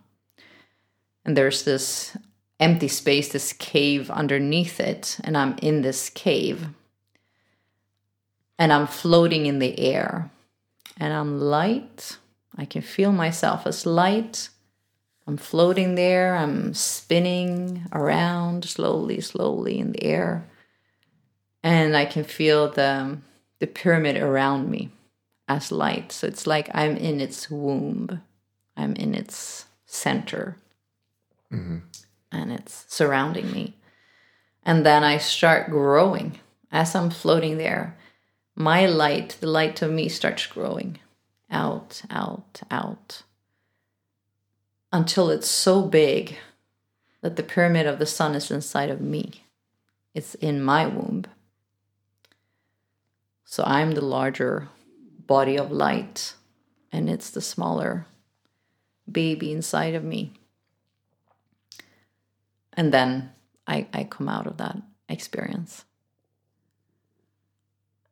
And 1.27 1.37
there's 1.37 1.65
this 1.65 2.17
empty 2.59 2.89
space, 2.89 3.29
this 3.29 3.53
cave 3.53 4.11
underneath 4.11 4.81
it, 4.81 5.19
and 5.25 5.37
I'm 5.37 5.59
in 5.59 5.83
this 5.83 6.09
cave. 6.09 6.69
And 8.59 8.73
I'm 8.73 8.87
floating 8.87 9.45
in 9.45 9.59
the 9.59 9.79
air. 9.79 10.31
And 10.97 11.13
I'm 11.13 11.39
light. 11.39 12.17
I 12.57 12.65
can 12.65 12.83
feel 12.83 13.13
myself 13.13 13.67
as 13.67 13.85
light. 13.85 14.49
I'm 15.31 15.37
floating 15.37 15.95
there. 15.95 16.35
I'm 16.35 16.75
spinning 16.75 17.87
around 17.93 18.65
slowly, 18.65 19.21
slowly 19.21 19.79
in 19.79 19.93
the 19.93 20.03
air. 20.03 20.45
And 21.63 21.97
I 21.97 22.05
can 22.05 22.25
feel 22.25 22.69
the, 22.69 23.19
the 23.61 23.69
pyramid 23.69 24.17
around 24.17 24.69
me 24.69 24.91
as 25.47 25.71
light. 25.71 26.11
So 26.11 26.27
it's 26.27 26.49
like 26.49 26.69
I'm 26.75 26.97
in 26.97 27.21
its 27.21 27.49
womb, 27.49 28.23
I'm 28.77 28.97
in 28.97 29.15
its 29.15 29.67
center, 29.87 30.57
mm-hmm. 31.53 31.79
and 32.33 32.53
it's 32.53 32.85
surrounding 32.89 33.53
me. 33.53 33.77
And 34.65 34.85
then 34.85 35.05
I 35.05 35.19
start 35.19 35.71
growing 35.71 36.41
as 36.73 36.97
I'm 36.97 37.11
floating 37.11 37.57
there. 37.57 37.97
My 38.57 38.85
light, 38.87 39.37
the 39.41 39.47
light 39.47 39.81
of 39.81 39.93
me, 39.93 40.09
starts 40.09 40.45
growing 40.47 40.99
out, 41.53 42.03
out, 42.11 42.63
out 42.69 43.23
until 44.93 45.31
it's 45.31 45.49
so 45.49 45.83
big 45.83 46.37
that 47.21 47.37
the 47.37 47.43
pyramid 47.43 47.87
of 47.87 47.99
the 47.99 48.07
sun 48.07 48.35
is 48.35 48.51
inside 48.51 48.91
of 48.91 49.01
me. 49.01 49.45
It's 50.15 50.35
in 50.37 50.63
my 50.63 50.87
womb. 50.87 51.25
So 53.45 53.63
I'm 53.65 53.93
the 53.93 54.05
larger 54.05 54.69
body 55.27 55.57
of 55.57 55.71
light, 55.71 56.35
and 56.93 57.09
it's 57.09 57.31
the 57.31 57.41
smaller 57.41 58.07
baby 59.11 59.53
inside 59.53 59.95
of 59.95 60.05
me. 60.05 60.33
And 62.73 62.93
then 62.93 63.33
I, 63.67 63.87
I 63.93 64.05
come 64.05 64.29
out 64.29 64.47
of 64.47 64.57
that 64.59 64.77
experience. 65.09 65.85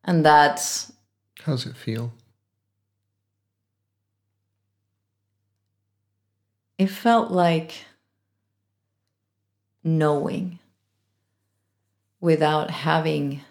And 0.05 0.25
that's 0.25 0.93
How's 1.43 1.67
it 1.67 1.77
feel? 1.77 2.13
It 6.79 6.87
felt 6.87 7.31
like 7.33 7.85
knowing 9.83 10.61
without 12.21 12.71
having 12.71 13.43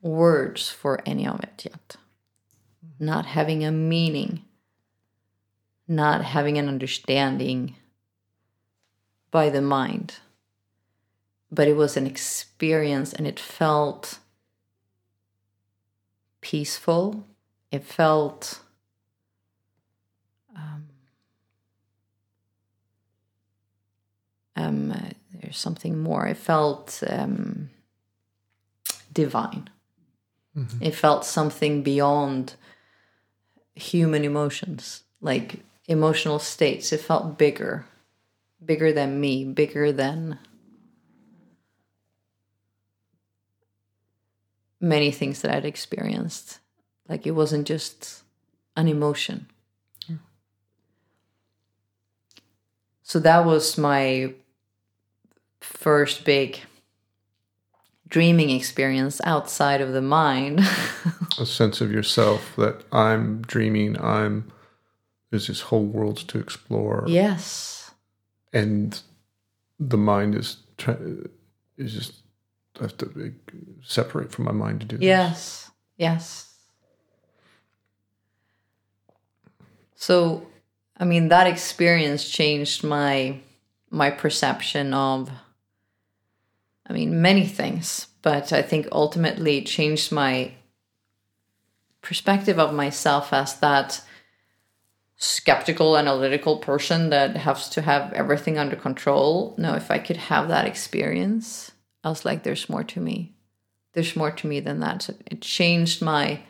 words 0.00 0.68
for 0.70 1.00
any 1.06 1.26
of 1.26 1.40
it 1.42 1.64
yet, 1.64 1.96
not 2.98 3.26
having 3.26 3.64
a 3.64 3.70
meaning, 3.70 4.42
not 5.86 6.24
having 6.24 6.58
an 6.58 6.68
understanding 6.68 7.76
by 9.30 9.50
the 9.50 9.62
mind. 9.62 10.16
But 11.50 11.68
it 11.68 11.76
was 11.76 11.98
an 11.98 12.06
experience 12.06 13.12
and 13.12 13.26
it 13.26 13.38
felt 13.38 14.18
peaceful. 16.40 17.26
It 17.70 17.84
felt 17.84 18.60
um, 20.56 20.88
uh, 24.56 25.10
there's 25.32 25.58
something 25.58 25.98
more. 25.98 26.26
It 26.26 26.36
felt 26.36 27.02
um, 27.06 27.70
divine. 29.12 29.68
It 30.80 30.94
felt 30.94 31.24
something 31.24 31.82
beyond 31.82 32.54
human 33.74 34.24
emotions, 34.24 35.04
like 35.20 35.60
emotional 35.86 36.38
states. 36.38 36.92
It 36.92 37.00
felt 37.00 37.38
bigger, 37.38 37.86
bigger 38.64 38.92
than 38.92 39.20
me, 39.20 39.44
bigger 39.44 39.92
than 39.92 40.38
many 44.80 45.10
things 45.10 45.40
that 45.40 45.54
I'd 45.54 45.64
experienced. 45.64 46.58
Like 47.08 47.26
it 47.26 47.32
wasn't 47.32 47.66
just 47.66 48.22
an 48.76 48.88
emotion. 48.88 49.46
So 53.02 53.18
that 53.20 53.44
was 53.44 53.76
my 53.76 54.34
first 55.72 56.24
big 56.24 56.60
dreaming 58.08 58.50
experience 58.50 59.20
outside 59.24 59.80
of 59.80 59.92
the 59.92 60.02
mind. 60.02 60.60
A 61.38 61.46
sense 61.46 61.80
of 61.80 61.90
yourself 61.90 62.54
that 62.56 62.84
I'm 62.92 63.42
dreaming, 63.42 63.98
I'm 64.00 64.52
there's 65.30 65.46
this 65.46 65.62
whole 65.62 65.86
world 65.86 66.18
to 66.28 66.38
explore. 66.38 67.04
yes. 67.08 67.90
And 68.52 69.00
the 69.80 69.96
mind 69.96 70.34
is 70.34 70.58
try, 70.76 70.94
is 71.78 71.94
just 71.94 72.12
I 72.78 72.82
have 72.82 72.96
to 72.98 73.34
separate 73.82 74.30
from 74.30 74.44
my 74.44 74.52
mind 74.52 74.80
to 74.80 74.86
do 74.86 74.98
this. 74.98 75.06
Yes. 75.06 75.70
Yes. 75.96 76.54
So, 79.94 80.46
I 80.98 81.04
mean, 81.04 81.28
that 81.28 81.46
experience 81.46 82.28
changed 82.28 82.84
my 82.84 83.40
my 83.90 84.10
perception 84.10 84.92
of 84.92 85.30
I 86.86 86.92
mean, 86.92 87.22
many 87.22 87.46
things, 87.46 88.08
but 88.22 88.52
I 88.52 88.62
think 88.62 88.88
ultimately 88.92 89.58
it 89.58 89.66
changed 89.66 90.12
my 90.12 90.52
perspective 92.00 92.58
of 92.58 92.74
myself 92.74 93.32
as 93.32 93.58
that 93.60 94.02
skeptical, 95.16 95.96
analytical 95.96 96.58
person 96.58 97.10
that 97.10 97.36
has 97.36 97.68
to 97.70 97.82
have 97.82 98.12
everything 98.12 98.58
under 98.58 98.74
control. 98.74 99.54
No, 99.56 99.74
if 99.74 99.90
I 99.90 99.98
could 99.98 100.16
have 100.16 100.48
that 100.48 100.66
experience, 100.66 101.70
I 102.02 102.08
was 102.08 102.24
like, 102.24 102.42
there's 102.42 102.68
more 102.68 102.82
to 102.84 103.00
me. 103.00 103.32
There's 103.92 104.16
more 104.16 104.32
to 104.32 104.46
me 104.46 104.58
than 104.58 104.80
that. 104.80 105.02
So 105.02 105.14
it 105.30 105.40
changed 105.40 106.02
my 106.02 106.40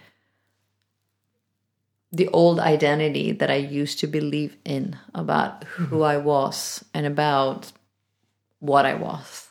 the 2.14 2.28
old 2.28 2.60
identity 2.60 3.32
that 3.32 3.50
I 3.50 3.56
used 3.56 3.98
to 4.00 4.06
believe 4.06 4.56
in 4.64 4.98
about 5.14 5.64
who 5.64 5.84
mm-hmm. 5.86 6.02
I 6.02 6.18
was 6.18 6.84
and 6.92 7.06
about 7.06 7.72
what 8.58 8.84
I 8.84 8.94
was. 8.94 9.48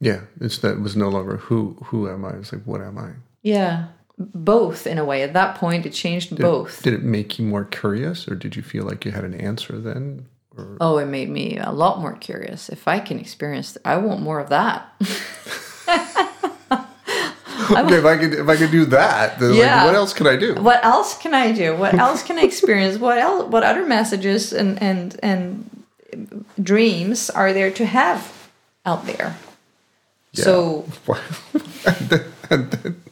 Yeah, 0.00 0.20
it's 0.40 0.58
that 0.58 0.72
it 0.74 0.80
was 0.80 0.96
no 0.96 1.08
longer 1.08 1.36
who 1.38 1.76
who 1.86 2.08
am 2.08 2.24
I? 2.24 2.30
It's 2.34 2.52
like 2.52 2.62
what 2.64 2.80
am 2.80 2.98
I? 2.98 3.10
Yeah, 3.42 3.86
both 4.16 4.86
in 4.86 4.98
a 4.98 5.04
way. 5.04 5.22
At 5.22 5.32
that 5.32 5.56
point, 5.56 5.86
it 5.86 5.92
changed 5.92 6.36
both. 6.38 6.82
Did 6.82 6.94
it 6.94 7.02
make 7.02 7.38
you 7.38 7.44
more 7.44 7.64
curious, 7.64 8.28
or 8.28 8.34
did 8.36 8.54
you 8.56 8.62
feel 8.62 8.84
like 8.84 9.04
you 9.04 9.10
had 9.12 9.24
an 9.24 9.34
answer 9.34 9.78
then? 9.78 10.26
Or 10.56 10.76
Oh, 10.80 10.98
it 10.98 11.06
made 11.06 11.28
me 11.30 11.58
a 11.58 11.70
lot 11.72 12.00
more 12.00 12.12
curious. 12.14 12.68
If 12.68 12.86
I 12.88 13.00
can 13.00 13.18
experience, 13.18 13.76
I 13.84 13.96
want 13.96 14.20
more 14.22 14.38
of 14.40 14.48
that. 14.50 14.92
okay, 17.70 17.98
if 17.98 18.04
I 18.04 18.16
could 18.16 18.34
if 18.34 18.48
I 18.48 18.56
could 18.56 18.70
do 18.70 18.84
that, 18.86 19.38
then 19.38 19.54
Yeah. 19.54 19.76
like, 19.76 19.86
what 19.86 19.94
else 19.94 20.12
can 20.12 20.26
I 20.26 20.36
do? 20.36 20.54
what 20.54 20.84
else 20.84 21.16
can 21.18 21.34
I 21.34 21.52
do? 21.52 21.76
What 21.76 21.94
else 21.94 22.22
can 22.22 22.38
I 22.38 22.42
experience? 22.42 22.98
What 23.08 23.18
else? 23.18 23.50
What 23.50 23.62
other 23.64 23.84
messages 23.86 24.52
and 24.52 24.80
and 24.82 25.18
and 25.22 25.70
dreams 26.62 27.30
are 27.30 27.52
there 27.52 27.70
to 27.72 27.84
have 27.86 28.32
out 28.86 29.06
there? 29.06 29.36
So 30.34 30.86
and 32.50 32.70
then- 32.70 33.02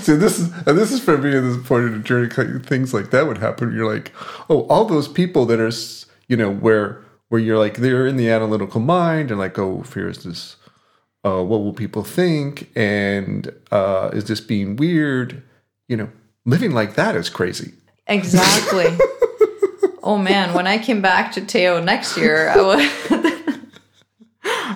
See, 0.00 0.14
this 0.14 0.38
is 0.38 0.50
and 0.66 0.78
this 0.78 0.92
is 0.92 1.00
for 1.00 1.18
me 1.18 1.36
at 1.36 1.42
this 1.42 1.56
point 1.66 1.86
in 1.86 1.92
the 1.92 1.98
journey. 1.98 2.28
Things 2.60 2.94
like 2.94 3.10
that 3.10 3.26
would 3.26 3.38
happen. 3.38 3.74
You're 3.74 3.92
like, 3.92 4.12
oh, 4.48 4.62
all 4.68 4.84
those 4.84 5.08
people 5.08 5.46
that 5.46 5.60
are, 5.60 5.70
you 6.28 6.36
know, 6.36 6.50
where 6.52 7.02
where 7.28 7.40
you're 7.40 7.58
like 7.58 7.76
they're 7.78 8.06
in 8.06 8.16
the 8.16 8.30
analytical 8.30 8.80
mind 8.80 9.30
and 9.30 9.38
like, 9.38 9.58
oh, 9.58 9.82
fear 9.82 10.08
is 10.08 10.24
this. 10.24 10.56
Uh, 11.24 11.42
what 11.42 11.60
will 11.60 11.74
people 11.74 12.02
think? 12.02 12.70
And 12.74 13.52
uh, 13.70 14.10
is 14.12 14.24
this 14.24 14.40
being 14.40 14.76
weird? 14.76 15.42
You 15.88 15.96
know, 15.96 16.08
living 16.46 16.72
like 16.72 16.94
that 16.94 17.14
is 17.14 17.28
crazy. 17.28 17.72
exactly. 18.06 18.86
oh 20.02 20.16
man, 20.18 20.54
when 20.54 20.66
I 20.66 20.78
came 20.78 21.02
back 21.02 21.32
to 21.32 21.40
Teo 21.44 21.80
next 21.82 22.16
year, 22.16 22.48
I 22.48 22.56
was. 22.62 23.36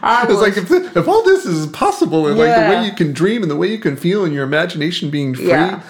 I 0.05 0.23
It's 0.25 0.33
was 0.33 0.41
like 0.41 0.57
if, 0.57 0.71
if 0.97 1.09
all 1.09 1.23
this 1.25 1.47
is 1.47 1.67
possible 1.69 2.27
and 2.29 2.39
like 2.39 2.55
the 2.55 2.69
way 2.71 2.85
you 2.85 2.93
can 2.93 3.13
dream 3.13 3.43
and 3.43 3.51
the 3.51 3.57
way 3.57 3.69
you 3.69 3.79
can 3.79 3.97
feel 3.97 4.25
and 4.25 4.33
your 4.35 4.45
imagination 4.45 5.11
being 5.11 5.35
free 5.35 5.49
Yeah. 5.49 5.81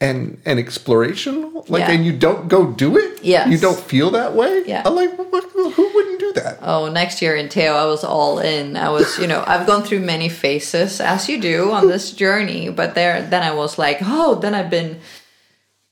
and 0.00 0.38
and 0.46 0.58
exploration, 0.58 1.34
like 1.68 1.80
Yeah. 1.80 1.90
and 1.92 2.06
you 2.06 2.12
don't 2.12 2.48
go 2.48 2.66
do 2.84 2.96
it, 2.96 3.18
Yes. 3.22 3.48
you 3.50 3.58
don't 3.58 3.78
feel 3.92 4.10
that 4.12 4.34
way. 4.34 4.62
Yeah. 4.66 4.82
I'm 4.86 4.94
like, 4.94 5.12
what, 5.18 5.44
who 5.52 5.90
wouldn't 5.94 6.20
do 6.20 6.32
that? 6.34 6.58
Oh, 6.62 6.88
next 6.88 7.20
year 7.22 7.34
in 7.34 7.48
Teo, 7.48 7.72
I 7.74 7.86
was 7.86 8.04
all 8.04 8.38
in. 8.38 8.76
I 8.76 8.88
was, 8.90 9.18
you 9.18 9.26
know, 9.26 9.42
I've 9.46 9.66
gone 9.66 9.82
through 9.82 10.00
many 10.00 10.28
phases, 10.28 11.00
as 11.00 11.28
you 11.28 11.40
do 11.40 11.72
on 11.72 11.88
this 11.88 12.12
journey. 12.22 12.68
But 12.70 12.94
there, 12.94 13.20
then 13.22 13.42
I 13.42 13.52
was 13.52 13.78
like, 13.78 13.98
oh, 14.02 14.36
then 14.36 14.54
I've 14.54 14.70
been 14.70 15.00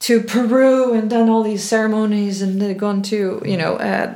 to 0.01 0.21
Peru 0.21 0.93
and 0.95 1.09
done 1.11 1.29
all 1.31 1.43
these 1.43 1.65
ceremonies 1.65 2.43
and 2.43 2.61
then 2.61 2.77
gone 2.77 3.03
to, 3.03 3.43
you 3.45 3.57
know, 3.57 3.75
uh, 3.77 4.15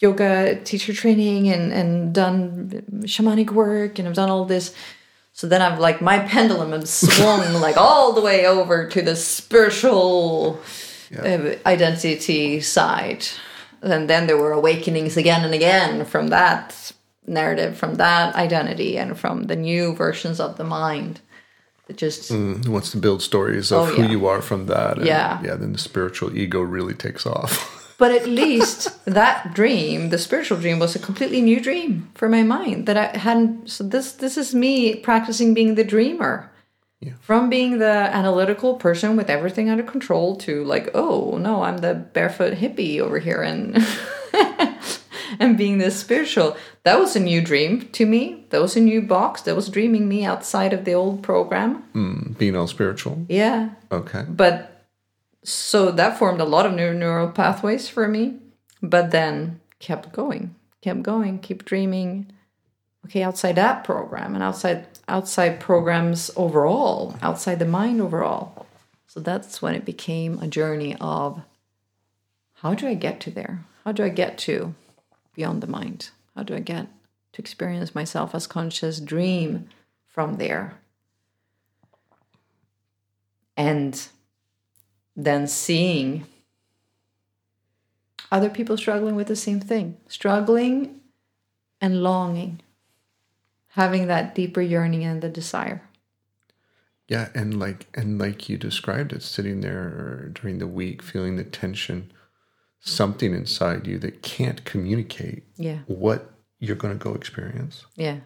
yoga 0.00 0.56
teacher 0.64 0.92
training 0.92 1.48
and 1.48 1.72
and 1.72 2.12
done 2.14 2.82
shamanic 3.04 3.50
work 3.50 3.98
and 3.98 4.08
I've 4.08 4.14
done 4.14 4.30
all 4.30 4.44
this. 4.44 4.74
So 5.32 5.46
then 5.46 5.62
I've 5.62 5.78
like 5.78 6.00
my 6.02 6.18
pendulum 6.18 6.72
has 6.72 6.90
swung 6.90 7.60
like 7.66 7.76
all 7.76 8.12
the 8.12 8.20
way 8.20 8.46
over 8.46 8.88
to 8.88 9.00
the 9.02 9.14
spiritual 9.16 10.58
uh, 11.18 11.54
identity 11.66 12.60
side. 12.60 13.26
And 13.82 14.08
then 14.10 14.26
there 14.26 14.36
were 14.36 14.52
awakenings 14.52 15.16
again 15.16 15.44
and 15.44 15.54
again 15.54 16.04
from 16.04 16.28
that 16.28 16.92
narrative, 17.26 17.76
from 17.78 17.94
that 17.94 18.34
identity, 18.34 18.98
and 18.98 19.18
from 19.18 19.44
the 19.44 19.56
new 19.56 19.94
versions 19.94 20.40
of 20.40 20.56
the 20.56 20.64
mind. 20.64 21.20
That 21.86 21.96
just 21.96 22.30
Mm, 22.30 22.68
wants 22.68 22.90
to 22.92 22.98
build 22.98 23.22
stories 23.22 23.72
of 23.72 23.78
Oh, 23.78 23.86
who 23.86 24.02
you 24.08 24.26
are 24.26 24.42
from 24.42 24.66
that? 24.66 24.98
and 24.98 25.06
Yeah. 25.06 25.40
yeah. 25.42 25.56
Then 25.56 25.72
the 25.72 25.78
spiritual 25.78 26.36
ego 26.36 26.60
really 26.60 26.94
takes 26.94 27.26
off. 27.26 27.76
But 28.00 28.10
at 28.12 28.26
least 28.26 28.80
that 29.18 29.52
dream, 29.54 30.08
the 30.10 30.18
spiritual 30.18 30.58
dream, 30.58 30.78
was 30.80 30.96
a 30.96 30.98
completely 30.98 31.40
new 31.42 31.60
dream 31.60 32.08
for 32.14 32.28
my 32.28 32.42
mind 32.42 32.86
that 32.86 32.96
I 32.96 33.06
hadn't. 33.26 33.68
So 33.70 33.84
this 33.84 34.12
this 34.12 34.36
is 34.36 34.54
me 34.54 34.96
practicing 35.08 35.54
being 35.54 35.74
the 35.76 35.84
dreamer, 35.94 36.50
Yeah. 37.00 37.12
from 37.20 37.48
being 37.50 37.78
the 37.78 37.96
analytical 38.20 38.74
person 38.74 39.16
with 39.16 39.30
everything 39.30 39.70
under 39.70 39.84
control 39.84 40.36
to 40.46 40.64
like, 40.74 40.86
oh 40.94 41.36
no, 41.38 41.62
I'm 41.66 41.78
the 41.78 41.94
barefoot 42.14 42.54
hippie 42.62 43.00
over 43.00 43.18
here 43.20 43.42
and 43.50 43.76
and 45.38 45.56
being 45.58 45.78
this 45.78 45.96
spiritual. 46.00 46.56
That 46.84 46.98
was 46.98 47.16
a 47.16 47.20
new 47.20 47.40
dream 47.42 47.88
to 47.92 48.06
me. 48.06 48.46
That 48.50 48.60
was 48.60 48.76
a 48.76 48.80
new 48.80 49.02
box. 49.02 49.42
That 49.42 49.56
was 49.56 49.68
dreaming 49.68 50.08
me 50.08 50.24
outside 50.24 50.72
of 50.72 50.84
the 50.84 50.94
old 50.94 51.22
program. 51.22 51.82
Mm, 51.94 52.36
Being 52.38 52.56
all 52.56 52.66
spiritual. 52.66 53.24
Yeah, 53.28 53.70
Okay. 53.92 54.24
but 54.28 54.69
so 55.42 55.90
that 55.90 56.18
formed 56.18 56.40
a 56.40 56.44
lot 56.44 56.66
of 56.66 56.74
new 56.74 56.92
neural 56.92 57.28
pathways 57.28 57.88
for 57.88 58.06
me 58.06 58.36
but 58.82 59.10
then 59.10 59.60
kept 59.78 60.12
going 60.12 60.54
kept 60.80 61.02
going 61.02 61.38
keep 61.38 61.64
dreaming. 61.64 62.30
Okay 63.06 63.22
outside 63.22 63.56
that 63.56 63.84
program 63.84 64.34
and 64.34 64.42
outside 64.42 64.86
outside 65.08 65.60
programs 65.60 66.30
overall 66.36 67.16
outside 67.22 67.58
the 67.58 67.64
mind 67.64 68.00
overall. 68.00 68.66
So 69.06 69.20
that's 69.20 69.60
when 69.60 69.74
it 69.74 69.84
became 69.84 70.38
a 70.38 70.46
journey 70.46 70.96
of 71.00 71.42
how 72.54 72.74
do 72.74 72.86
i 72.86 72.94
get 72.94 73.20
to 73.20 73.30
there? 73.30 73.64
How 73.84 73.92
do 73.92 74.04
i 74.04 74.08
get 74.08 74.38
to 74.38 74.74
beyond 75.34 75.62
the 75.62 75.66
mind? 75.66 76.10
How 76.36 76.42
do 76.42 76.54
i 76.54 76.60
get 76.60 76.86
to 77.32 77.42
experience 77.42 77.94
myself 77.94 78.34
as 78.34 78.46
conscious 78.46 79.00
dream 79.00 79.68
from 80.06 80.36
there? 80.36 80.78
And 83.56 84.08
then 85.16 85.46
seeing 85.46 86.26
other 88.32 88.50
people 88.50 88.76
struggling 88.76 89.16
with 89.16 89.26
the 89.28 89.36
same 89.36 89.60
thing, 89.60 89.96
struggling 90.06 91.00
and 91.80 92.02
longing, 92.02 92.60
having 93.68 94.06
that 94.06 94.34
deeper 94.34 94.60
yearning 94.60 95.04
and 95.04 95.20
the 95.22 95.28
desire. 95.28 95.82
Yeah, 97.08 97.28
and 97.34 97.58
like 97.58 97.88
and 97.94 98.18
like 98.20 98.48
you 98.48 98.56
described 98.56 99.12
it, 99.12 99.22
sitting 99.22 99.62
there 99.62 100.30
during 100.32 100.58
the 100.58 100.68
week, 100.68 101.02
feeling 101.02 101.34
the 101.36 101.42
tension, 101.44 102.12
something 102.78 103.34
inside 103.34 103.86
you 103.88 103.98
that 103.98 104.22
can't 104.22 104.64
communicate 104.64 105.42
Yeah, 105.56 105.80
what 105.86 106.30
you're 106.60 106.76
going 106.76 106.96
to 106.96 107.02
go 107.02 107.14
experience. 107.14 107.84
yeah, 107.96 108.18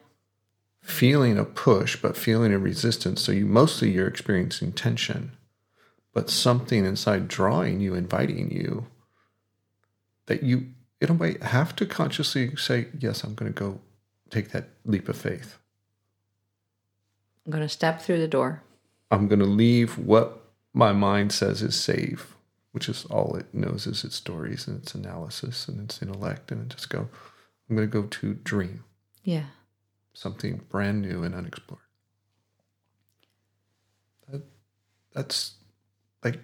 Feeling 0.83 1.38
a 1.38 1.47
push, 1.47 1.97
but 1.97 2.14
feeling 2.14 2.53
a 2.53 2.59
resistance. 2.59 3.23
So 3.23 3.33
you 3.33 3.47
mostly 3.47 3.90
you're 3.90 4.07
experiencing 4.09 4.73
tension, 4.73 5.33
but 6.14 6.31
something 6.31 6.87
inside 6.87 7.29
drawing 7.29 7.81
you, 7.81 7.94
inviting 7.94 8.50
you, 8.50 8.87
that 10.27 10.42
you 10.42 10.68
in 11.00 11.11
a 11.11 11.14
way 11.14 11.37
have 11.42 11.77
to 11.77 11.85
consciously 11.85 12.57
say, 12.57 12.87
"Yes, 12.98 13.24
I'm 13.24 13.35
going 13.35 13.53
to 13.53 13.61
go 13.61 13.81
take 14.31 14.53
that 14.53 14.70
leap 14.87 15.09
of 15.09 15.16
faith." 15.18 15.59
I'm 17.44 17.53
going 17.53 17.62
to 17.64 17.68
step 17.68 18.00
through 18.00 18.20
the 18.20 18.29
door. 18.29 18.62
I'm 19.11 19.29
going 19.29 19.40
to 19.40 19.44
leave 19.44 19.98
what 19.98 20.40
my 20.72 20.92
mind 20.92 21.31
says 21.33 21.61
is 21.61 21.79
safe, 21.79 22.37
which 22.72 22.88
is 22.88 23.05
all 23.07 23.37
it 23.37 23.53
knows 23.53 23.87
is 23.87 24.03
its 24.03 24.16
stories 24.16 24.66
and 24.66 24.83
its 24.83 24.94
analysis 24.94 25.68
and 25.68 25.79
its 25.81 26.00
intellect, 26.00 26.50
and 26.50 26.70
just 26.70 26.88
go, 26.88 27.09
I'm 27.68 27.77
going 27.77 27.90
to 27.90 28.03
go 28.03 28.07
to 28.07 28.35
dream 28.35 28.85
Yeah, 29.24 29.46
something 30.14 30.62
brand 30.68 31.03
new 31.03 31.22
and 31.22 31.35
unexplored. 31.35 31.81
That, 34.31 34.42
that's 35.12 35.55
like, 36.24 36.40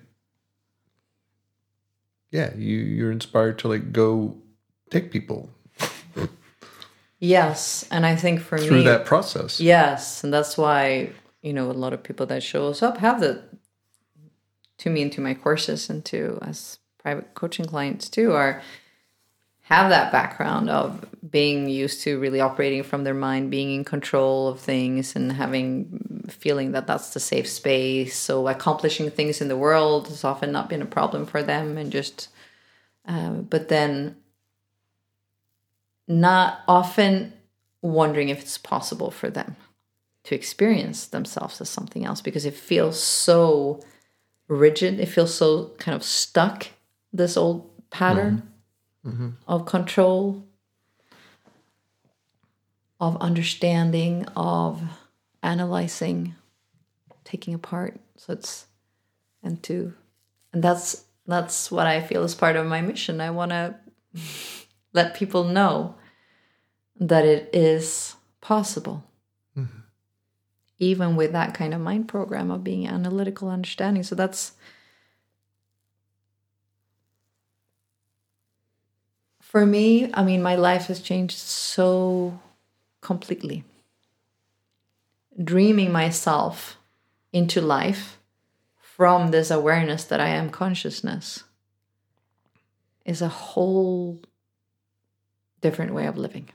yeah, 2.30 2.54
you 2.56 2.76
you're 2.78 3.12
inspired 3.12 3.58
to 3.60 3.68
like 3.68 3.92
go 3.92 4.36
take 4.90 5.10
people 5.10 5.50
yes, 7.20 7.86
and 7.90 8.04
I 8.04 8.16
think 8.16 8.40
for 8.40 8.56
me 8.58 8.66
through 8.66 8.78
me, 8.78 8.84
that 8.84 9.04
process. 9.04 9.60
yes, 9.60 10.24
and 10.24 10.32
that's 10.32 10.58
why 10.58 11.10
you 11.42 11.52
know 11.52 11.70
a 11.70 11.72
lot 11.72 11.92
of 11.92 12.02
people 12.02 12.26
that 12.26 12.42
show 12.42 12.68
us 12.68 12.82
up 12.82 12.98
have 12.98 13.20
the 13.20 13.42
to 14.78 14.90
me 14.90 15.02
into 15.02 15.20
my 15.20 15.34
courses 15.34 15.90
and 15.90 16.04
to 16.06 16.38
as 16.42 16.78
private 16.98 17.34
coaching 17.34 17.66
clients 17.66 18.08
too 18.08 18.32
are 18.32 18.62
have 19.70 19.90
that 19.90 20.10
background 20.10 20.68
of 20.68 21.04
being 21.30 21.68
used 21.68 22.02
to 22.02 22.18
really 22.18 22.40
operating 22.40 22.82
from 22.82 23.04
their 23.04 23.14
mind, 23.14 23.50
being 23.50 23.72
in 23.72 23.84
control 23.84 24.48
of 24.48 24.58
things, 24.58 25.14
and 25.14 25.30
having 25.30 26.26
feeling 26.28 26.72
that 26.72 26.86
that's 26.88 27.14
the 27.14 27.20
safe 27.20 27.48
space. 27.48 28.16
So 28.16 28.48
accomplishing 28.48 29.10
things 29.10 29.40
in 29.40 29.48
the 29.48 29.56
world 29.56 30.08
has 30.08 30.24
often 30.24 30.50
not 30.50 30.68
been 30.68 30.82
a 30.82 30.86
problem 30.86 31.24
for 31.24 31.42
them, 31.42 31.78
and 31.78 31.92
just 31.92 32.28
uh, 33.06 33.30
but 33.30 33.68
then 33.68 34.16
not 36.08 36.60
often 36.66 37.32
wondering 37.80 38.28
if 38.28 38.40
it's 38.40 38.58
possible 38.58 39.12
for 39.12 39.30
them 39.30 39.56
to 40.24 40.34
experience 40.34 41.06
themselves 41.06 41.60
as 41.60 41.70
something 41.70 42.04
else 42.04 42.20
because 42.20 42.44
it 42.44 42.54
feels 42.54 43.00
so 43.00 43.80
rigid. 44.48 44.98
It 44.98 45.06
feels 45.06 45.32
so 45.32 45.70
kind 45.78 45.94
of 45.94 46.02
stuck. 46.02 46.68
This 47.12 47.36
old 47.36 47.70
pattern 47.90 48.50
Mm-hmm. 49.06 49.30
of 49.48 49.64
control, 49.64 50.44
of 53.00 53.16
understanding, 53.16 54.26
of 54.36 54.82
analyzing, 55.42 56.34
taking 57.24 57.54
apart. 57.54 57.98
So 58.18 58.34
it's 58.34 58.66
and 59.42 59.62
to 59.62 59.94
and 60.52 60.62
that's 60.62 61.04
that's 61.26 61.70
what 61.70 61.86
I 61.86 62.00
feel 62.02 62.24
is 62.24 62.34
part 62.34 62.56
of 62.56 62.66
my 62.66 62.80
mission. 62.80 63.20
I 63.20 63.30
want 63.30 63.52
to 63.52 63.76
let 64.92 65.14
people 65.14 65.44
know 65.44 65.94
that 66.98 67.24
it 67.24 67.48
is 67.52 68.16
possible. 68.40 69.04
Mm-hmm. 69.56 69.78
Even 70.78 71.16
with 71.16 71.32
that 71.32 71.54
kind 71.54 71.72
of 71.72 71.80
mind 71.80 72.08
program 72.08 72.50
of 72.50 72.64
being 72.64 72.86
analytical 72.86 73.48
understanding. 73.48 74.02
So 74.02 74.14
that's 74.14 74.52
for 79.50 79.66
me, 79.66 80.08
I 80.14 80.22
mean, 80.22 80.42
my 80.42 80.54
life 80.54 80.86
has 80.86 81.00
changed 81.00 81.36
so 81.36 82.40
completely. 83.00 83.64
Dreaming 85.42 85.90
myself 85.90 86.78
into 87.32 87.60
life 87.60 88.20
from 88.80 89.32
this 89.32 89.50
awareness 89.50 90.04
that 90.04 90.20
I 90.20 90.28
am 90.28 90.50
consciousness 90.50 91.42
is 93.04 93.20
a 93.20 93.28
whole 93.28 94.22
different 95.60 95.94
way 95.94 96.06
of 96.06 96.16
living. 96.16 96.48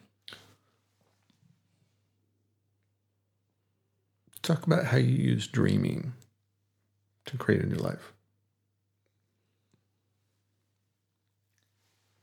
Talk 4.41 4.65
about 4.65 4.86
how 4.86 4.97
you 4.97 5.17
use 5.17 5.47
dreaming 5.47 6.13
to 7.25 7.36
create 7.36 7.62
a 7.62 7.65
new 7.65 7.75
life. 7.75 8.14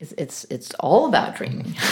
It's 0.02 0.12
it's 0.18 0.44
it's 0.50 0.74
all 0.80 1.06
about 1.06 1.36
dreaming. 1.36 1.76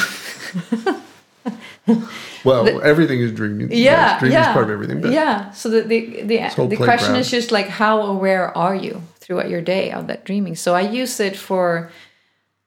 Well, 2.45 2.83
everything 2.83 3.21
is 3.21 3.33
dreaming. 3.33 3.69
yeah, 3.73 4.19
dreaming 4.19 4.35
yeah, 4.35 4.51
is 4.51 4.53
part 4.53 4.65
of 4.67 4.71
everything. 4.71 5.01
But 5.01 5.13
yeah. 5.13 5.51
So 5.53 5.69
the 5.69 5.83
the 5.83 6.23
the, 6.23 6.67
the 6.67 6.77
question 6.77 7.17
is 7.17 7.31
just 7.31 7.51
like 7.51 7.69
how 7.69 8.03
aware 8.03 8.57
are 8.57 8.75
you 8.75 9.03
throughout 9.17 9.49
your 9.51 9.61
day 9.61 9.91
of 9.91 10.07
that 10.07 10.25
dreaming? 10.25 10.55
So 10.57 10.75
I 10.75 10.83
use 10.83 11.19
it 11.21 11.37
for 11.37 11.91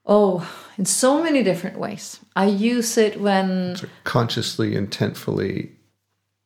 oh 0.06 0.48
in 0.78 0.86
so 0.86 1.22
many 1.24 1.44
different 1.44 1.78
ways. 1.78 2.20
I 2.36 2.46
use 2.46 2.98
it 2.98 3.20
when 3.20 3.76
so 3.76 3.88
consciously, 4.04 4.72
intentfully, 4.72 5.70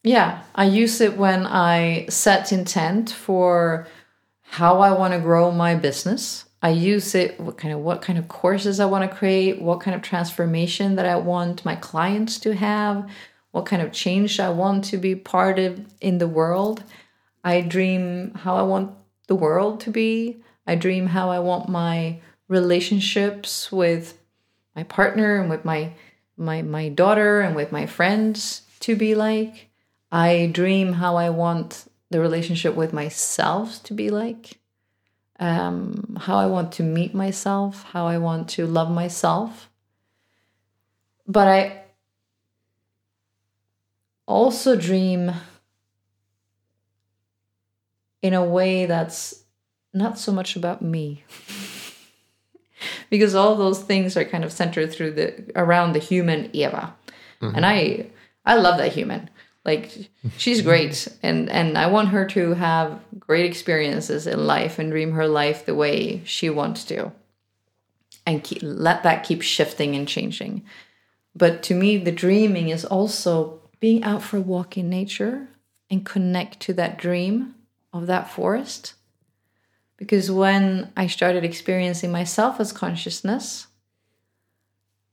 Yeah, 0.04 0.44
I 0.56 0.66
use 0.66 1.02
it 1.02 1.18
when 1.18 1.46
I 1.46 2.08
set 2.10 2.52
intent 2.52 3.10
for 3.12 3.88
how 4.42 4.80
I 4.80 4.92
want 4.92 5.14
to 5.14 5.20
grow 5.20 5.52
my 5.52 5.76
business. 5.76 6.47
I 6.62 6.70
use 6.70 7.14
it 7.14 7.40
what 7.40 7.58
kind 7.58 7.74
of 7.74 7.82
what 7.82 8.02
kind 8.02 8.18
of 8.18 8.28
courses 8.28 8.80
I 8.80 8.86
want 8.86 9.10
to 9.10 9.16
create, 9.16 9.62
what 9.62 9.82
kind 9.82 9.96
of 9.96 10.02
transformation 10.02 10.96
that 10.96 11.06
I 11.06 11.16
want 11.16 11.64
my 11.64 11.76
clients 11.76 12.40
to 12.40 12.56
have, 12.56 13.08
what 13.52 13.66
kind 13.66 13.82
of 13.82 13.92
change 13.92 14.40
I 14.40 14.50
want 14.50 14.84
to 14.86 14.98
be 14.98 15.16
part 15.16 15.60
of 15.60 15.86
in 16.02 16.18
the 16.18 16.28
world. 16.28 16.84
I 17.44 17.62
dream 17.62 18.34
how 18.34 18.56
I 18.56 18.64
want 18.64 18.92
the 19.28 19.36
world 19.36 19.80
to 19.82 19.92
be. 19.92 20.38
I 20.66 20.76
dream 20.76 21.08
how 21.08 21.30
I 21.30 21.40
want 21.40 21.70
my 21.70 22.20
relationships 22.48 23.72
with 23.72 24.18
my 24.76 24.84
partner 24.84 25.40
and 25.40 25.50
with 25.50 25.64
my 25.64 25.94
my 26.38 26.62
my 26.62 26.90
daughter 26.90 27.42
and 27.42 27.56
with 27.56 27.72
my 27.72 27.86
friends 27.86 28.64
to 28.82 28.96
be 28.96 29.16
like. 29.16 29.70
I 30.12 30.50
dream 30.52 30.94
how 30.94 31.18
I 31.18 31.30
want 31.30 31.86
the 32.10 32.20
relationship 32.20 32.76
with 32.76 32.94
myself 32.94 33.84
to 33.84 33.94
be 33.94 34.10
like. 34.10 34.60
Um, 35.40 36.18
how 36.20 36.38
I 36.38 36.48
want 36.48 36.72
to 36.74 36.84
meet 36.84 37.14
myself, 37.14 37.84
how 37.84 38.08
I 38.08 38.18
want 38.18 38.50
to 38.50 38.66
love 38.66 38.90
myself. 38.90 39.70
But 41.28 41.48
I 41.48 41.84
also 44.26 44.76
dream 44.76 45.32
in 48.22 48.34
a 48.34 48.44
way 48.44 48.86
that's 48.86 49.44
not 49.94 50.18
so 50.18 50.32
much 50.32 50.56
about 50.56 50.82
me. 50.82 51.24
because 53.10 53.36
all 53.36 53.56
those 53.56 53.82
things 53.82 54.18
are 54.18 54.26
kind 54.26 54.44
of 54.44 54.52
centered 54.52 54.92
through 54.92 55.12
the 55.12 55.52
around 55.56 55.94
the 55.94 56.00
human 56.00 56.50
Eva. 56.54 56.96
Mm-hmm. 57.42 57.56
And 57.56 57.66
I 57.66 58.08
I 58.46 58.56
love 58.56 58.78
that 58.78 58.94
human. 58.94 59.30
Like 59.68 60.10
she's 60.38 60.62
great 60.62 61.10
and 61.22 61.50
and 61.50 61.78
I 61.78 61.88
want 61.88 62.08
her 62.10 62.26
to 62.28 62.54
have 62.54 63.02
great 63.20 63.46
experiences 63.46 64.26
in 64.26 64.48
life 64.48 64.80
and 64.80 64.90
dream 64.90 65.12
her 65.12 65.28
life 65.28 65.66
the 65.66 65.76
way 65.76 66.24
she 66.24 66.50
wants 66.50 66.86
to. 66.86 67.12
And 68.26 68.44
keep, 68.44 68.60
let 68.62 69.04
that 69.04 69.26
keep 69.26 69.42
shifting 69.42 69.96
and 69.96 70.08
changing. 70.08 70.64
But 71.36 71.64
to 71.64 71.76
me 71.76 71.98
the 71.98 72.14
dreaming 72.14 72.70
is 72.70 72.86
also 72.86 73.60
being 73.82 74.04
out 74.04 74.24
for 74.24 74.38
a 74.38 74.42
walk 74.42 74.78
in 74.78 74.90
nature 74.90 75.50
and 75.90 76.06
connect 76.06 76.62
to 76.62 76.74
that 76.76 76.98
dream 76.98 77.56
of 77.92 78.08
that 78.08 78.32
forest. 78.32 78.94
Because 79.98 80.32
when 80.32 80.94
I 80.96 81.08
started 81.08 81.44
experiencing 81.44 82.12
myself 82.12 82.62
as 82.62 82.72
consciousness, 82.72 83.68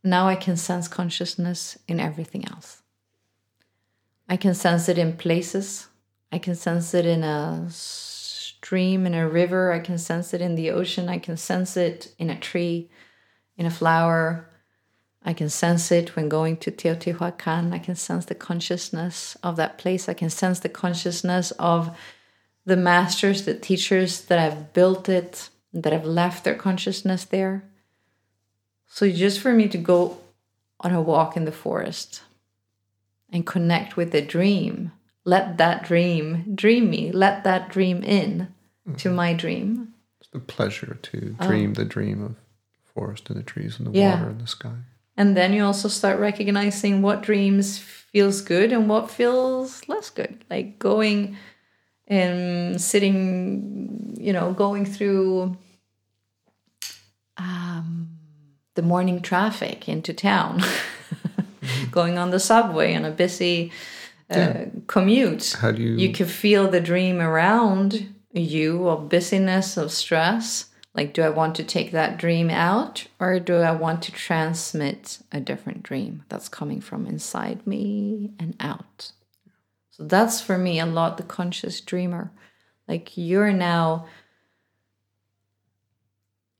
now 0.04 0.28
I 0.28 0.36
can 0.36 0.56
sense 0.56 0.86
consciousness 0.86 1.76
in 1.88 1.98
everything 1.98 2.46
else. 2.46 2.83
I 4.28 4.36
can 4.36 4.54
sense 4.54 4.88
it 4.88 4.98
in 4.98 5.16
places. 5.16 5.88
I 6.32 6.38
can 6.38 6.54
sense 6.54 6.94
it 6.94 7.06
in 7.06 7.22
a 7.22 7.66
stream, 7.70 9.06
in 9.06 9.14
a 9.14 9.28
river. 9.28 9.72
I 9.72 9.80
can 9.80 9.98
sense 9.98 10.32
it 10.32 10.40
in 10.40 10.54
the 10.54 10.70
ocean. 10.70 11.08
I 11.08 11.18
can 11.18 11.36
sense 11.36 11.76
it 11.76 12.14
in 12.18 12.30
a 12.30 12.38
tree, 12.38 12.90
in 13.56 13.66
a 13.66 13.70
flower. 13.70 14.48
I 15.24 15.32
can 15.32 15.48
sense 15.48 15.92
it 15.92 16.16
when 16.16 16.28
going 16.28 16.56
to 16.58 16.70
Teotihuacan. 16.70 17.72
I 17.72 17.78
can 17.78 17.96
sense 17.96 18.24
the 18.26 18.34
consciousness 18.34 19.36
of 19.42 19.56
that 19.56 19.78
place. 19.78 20.08
I 20.08 20.14
can 20.14 20.30
sense 20.30 20.60
the 20.60 20.68
consciousness 20.68 21.50
of 21.52 21.96
the 22.66 22.76
masters, 22.76 23.44
the 23.44 23.54
teachers 23.54 24.22
that 24.22 24.38
have 24.38 24.72
built 24.72 25.08
it, 25.08 25.50
that 25.72 25.92
have 25.92 26.06
left 26.06 26.44
their 26.44 26.54
consciousness 26.54 27.24
there. 27.24 27.64
So, 28.86 29.10
just 29.10 29.40
for 29.40 29.52
me 29.52 29.68
to 29.68 29.78
go 29.78 30.18
on 30.80 30.92
a 30.92 31.00
walk 31.00 31.36
in 31.36 31.44
the 31.44 31.52
forest 31.52 32.22
and 33.30 33.46
connect 33.46 33.96
with 33.96 34.12
the 34.12 34.22
dream. 34.22 34.92
Let 35.24 35.58
that 35.58 35.84
dream 35.84 36.54
dream 36.54 36.90
me. 36.90 37.10
Let 37.12 37.44
that 37.44 37.70
dream 37.70 38.02
in 38.02 38.48
mm-hmm. 38.86 38.96
to 38.96 39.10
my 39.10 39.32
dream. 39.32 39.94
It's 40.20 40.30
the 40.30 40.40
pleasure 40.40 40.98
to 41.02 41.36
oh. 41.40 41.46
dream 41.46 41.70
oh. 41.70 41.74
the 41.74 41.84
dream 41.84 42.22
of 42.22 42.34
the 42.34 42.92
forest 42.92 43.30
and 43.30 43.38
the 43.38 43.42
trees 43.42 43.78
and 43.78 43.86
the 43.86 43.98
yeah. 43.98 44.16
water 44.16 44.30
and 44.30 44.40
the 44.40 44.46
sky. 44.46 44.74
And 45.16 45.36
then 45.36 45.52
you 45.52 45.64
also 45.64 45.88
start 45.88 46.18
recognizing 46.18 47.00
what 47.00 47.22
dreams 47.22 47.78
feels 47.78 48.40
good 48.40 48.72
and 48.72 48.88
what 48.88 49.10
feels 49.10 49.88
less 49.88 50.10
good. 50.10 50.44
Like 50.50 50.78
going 50.78 51.36
and 52.06 52.80
sitting, 52.80 54.16
you 54.18 54.32
know, 54.32 54.52
going 54.52 54.84
through 54.84 55.56
um, 57.36 58.08
the 58.74 58.82
morning 58.82 59.20
traffic 59.20 59.88
into 59.88 60.12
town. 60.12 60.62
going 61.90 62.18
on 62.18 62.30
the 62.30 62.40
subway 62.40 62.94
on 62.94 63.04
a 63.04 63.10
busy 63.10 63.72
uh, 64.30 64.36
yeah. 64.36 64.66
commute. 64.86 65.56
How 65.60 65.70
do 65.70 65.82
you? 65.82 65.96
You 65.96 66.12
can 66.12 66.26
feel 66.26 66.70
the 66.70 66.80
dream 66.80 67.20
around 67.20 68.14
you 68.32 68.88
of 68.88 69.08
busyness, 69.08 69.76
of 69.76 69.92
stress. 69.92 70.70
Like, 70.94 71.12
do 71.12 71.22
I 71.22 71.28
want 71.28 71.56
to 71.56 71.64
take 71.64 71.90
that 71.90 72.18
dream 72.18 72.50
out, 72.50 73.06
or 73.18 73.40
do 73.40 73.56
I 73.56 73.72
want 73.72 74.02
to 74.02 74.12
transmit 74.12 75.18
a 75.32 75.40
different 75.40 75.82
dream 75.82 76.22
that's 76.28 76.48
coming 76.48 76.80
from 76.80 77.06
inside 77.06 77.66
me 77.66 78.30
and 78.38 78.54
out? 78.60 79.10
So 79.90 80.04
that's 80.04 80.40
for 80.40 80.56
me 80.56 80.78
a 80.78 80.86
lot 80.86 81.16
the 81.16 81.24
conscious 81.24 81.80
dreamer. 81.80 82.30
Like, 82.86 83.16
you're 83.16 83.52
now 83.52 84.06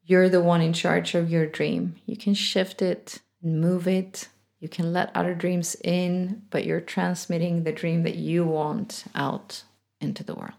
you're 0.07 0.29
the 0.29 0.41
one 0.41 0.61
in 0.61 0.73
charge 0.73 1.15
of 1.15 1.31
your 1.31 1.47
dream. 1.47 1.97
You 2.07 2.17
can 2.17 2.35
shift 2.35 2.83
it 2.83 3.21
and 3.43 3.61
move 3.61 3.89
it 3.89 4.29
you 4.65 4.69
can 4.71 4.95
let 4.95 5.15
other 5.15 5.35
dreams 5.35 5.77
in, 5.85 6.41
but 6.49 6.65
you're 6.65 6.81
transmitting 6.81 7.65
the 7.65 7.71
dream 7.71 8.03
that 8.05 8.15
you 8.15 8.47
want 8.47 9.05
out 9.15 9.63
into 10.01 10.25
the 10.25 10.35
world. 10.35 10.55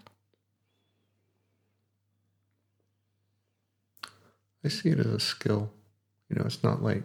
I 4.64 4.68
see 4.68 4.90
it 4.90 5.00
as 5.00 5.08
a 5.08 5.20
skill. 5.20 5.72
You 6.30 6.36
know, 6.36 6.44
it's 6.46 6.64
not 6.64 6.84
like, 6.84 7.02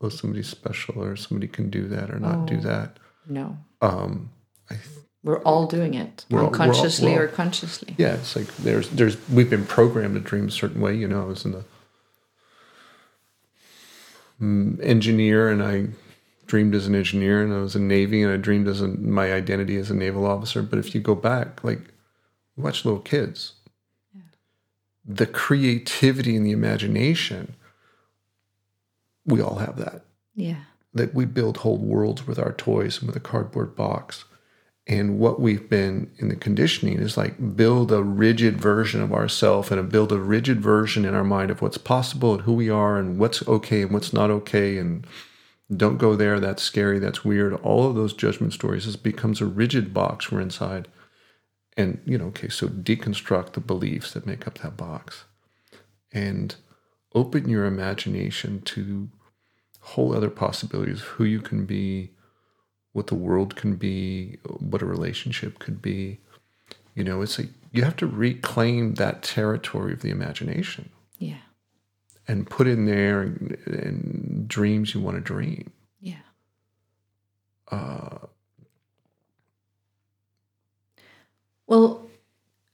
oh, 0.00 0.08
somebody's 0.08 0.48
special 0.48 1.02
or 1.02 1.16
somebody 1.16 1.48
can 1.48 1.68
do 1.68 1.88
that 1.88 2.12
or 2.12 2.20
not 2.20 2.36
oh, 2.36 2.46
do 2.46 2.60
that. 2.60 2.96
No. 3.28 3.58
Um, 3.82 4.30
I, 4.70 4.76
we're 5.24 5.42
all 5.42 5.66
doing 5.66 5.94
it, 5.94 6.26
unconsciously 6.30 7.10
all, 7.10 7.18
all, 7.18 7.24
or 7.24 7.28
consciously. 7.28 7.96
Yeah, 7.98 8.14
it's 8.14 8.36
like 8.36 8.56
there's 8.58 8.88
there's 8.90 9.16
we've 9.28 9.50
been 9.50 9.66
programmed 9.66 10.14
to 10.14 10.20
dream 10.20 10.46
a 10.46 10.52
certain 10.52 10.80
way. 10.80 10.94
You 10.94 11.08
know, 11.08 11.22
I 11.22 11.24
was 11.24 11.44
in 11.44 11.50
the 11.50 11.64
mm, 14.40 14.78
engineer 14.80 15.48
and 15.48 15.60
I 15.60 15.88
dreamed 16.46 16.74
as 16.74 16.86
an 16.86 16.94
engineer 16.94 17.42
and 17.42 17.52
I 17.52 17.58
was 17.58 17.76
in 17.76 17.88
Navy 17.88 18.22
and 18.22 18.32
I 18.32 18.36
dreamed 18.36 18.68
as 18.68 18.80
a, 18.80 18.88
my 18.88 19.32
identity 19.32 19.76
as 19.76 19.90
a 19.90 19.94
naval 19.94 20.26
officer. 20.26 20.62
But 20.62 20.78
if 20.78 20.94
you 20.94 21.00
go 21.00 21.14
back, 21.14 21.64
like 21.64 21.80
watch 22.56 22.84
little 22.84 23.00
kids, 23.00 23.54
yeah. 24.14 24.22
the 25.04 25.26
creativity 25.26 26.36
and 26.36 26.46
the 26.46 26.52
imagination, 26.52 27.54
we 29.24 29.40
all 29.40 29.56
have 29.56 29.76
that. 29.76 30.04
Yeah. 30.34 30.64
That 30.92 31.14
we 31.14 31.24
build 31.24 31.58
whole 31.58 31.78
worlds 31.78 32.26
with 32.26 32.38
our 32.38 32.52
toys 32.52 32.98
and 32.98 33.06
with 33.06 33.16
a 33.16 33.20
cardboard 33.20 33.74
box. 33.74 34.24
And 34.86 35.18
what 35.18 35.40
we've 35.40 35.68
been 35.68 36.10
in 36.18 36.28
the 36.28 36.36
conditioning 36.36 36.98
is 36.98 37.16
like 37.16 37.56
build 37.56 37.90
a 37.90 38.02
rigid 38.02 38.60
version 38.60 39.00
of 39.00 39.14
ourself 39.14 39.70
and 39.70 39.90
build 39.90 40.12
a 40.12 40.18
rigid 40.18 40.60
version 40.60 41.06
in 41.06 41.14
our 41.14 41.24
mind 41.24 41.50
of 41.50 41.62
what's 41.62 41.78
possible 41.78 42.34
and 42.34 42.42
who 42.42 42.52
we 42.52 42.68
are 42.68 42.98
and 42.98 43.18
what's 43.18 43.46
okay 43.48 43.82
and 43.82 43.92
what's 43.92 44.12
not 44.12 44.30
okay 44.30 44.76
and 44.76 45.06
don't 45.74 45.98
go 45.98 46.14
there, 46.14 46.40
that's 46.40 46.62
scary, 46.62 46.98
that's 46.98 47.24
weird. 47.24 47.54
All 47.54 47.88
of 47.88 47.94
those 47.94 48.12
judgment 48.12 48.52
stories 48.52 48.86
it 48.86 49.02
becomes 49.02 49.40
a 49.40 49.46
rigid 49.46 49.94
box 49.94 50.30
we're 50.30 50.40
inside. 50.40 50.88
And, 51.76 52.00
you 52.04 52.18
know, 52.18 52.26
okay, 52.26 52.48
so 52.48 52.68
deconstruct 52.68 53.52
the 53.52 53.60
beliefs 53.60 54.12
that 54.12 54.26
make 54.26 54.46
up 54.46 54.58
that 54.58 54.76
box 54.76 55.24
and 56.12 56.54
open 57.14 57.48
your 57.48 57.64
imagination 57.64 58.60
to 58.62 59.08
whole 59.80 60.14
other 60.14 60.30
possibilities 60.30 61.00
of 61.00 61.06
who 61.06 61.24
you 61.24 61.40
can 61.40 61.64
be, 61.64 62.10
what 62.92 63.08
the 63.08 63.14
world 63.14 63.56
can 63.56 63.74
be, 63.74 64.38
what 64.44 64.82
a 64.82 64.86
relationship 64.86 65.58
could 65.58 65.82
be. 65.82 66.20
You 66.94 67.02
know, 67.02 67.22
it's 67.22 67.38
like 67.38 67.48
you 67.72 67.82
have 67.82 67.96
to 67.96 68.06
reclaim 68.06 68.94
that 68.94 69.22
territory 69.22 69.92
of 69.94 70.00
the 70.00 70.10
imagination. 70.10 70.90
Yeah 71.18 71.38
and 72.26 72.48
put 72.48 72.66
in 72.66 72.86
there 72.86 73.22
and, 73.22 73.58
and 73.66 74.48
dreams 74.48 74.94
you 74.94 75.00
want 75.00 75.16
to 75.16 75.20
dream. 75.20 75.70
Yeah. 76.00 76.14
Uh, 77.70 78.18
well, 81.66 82.08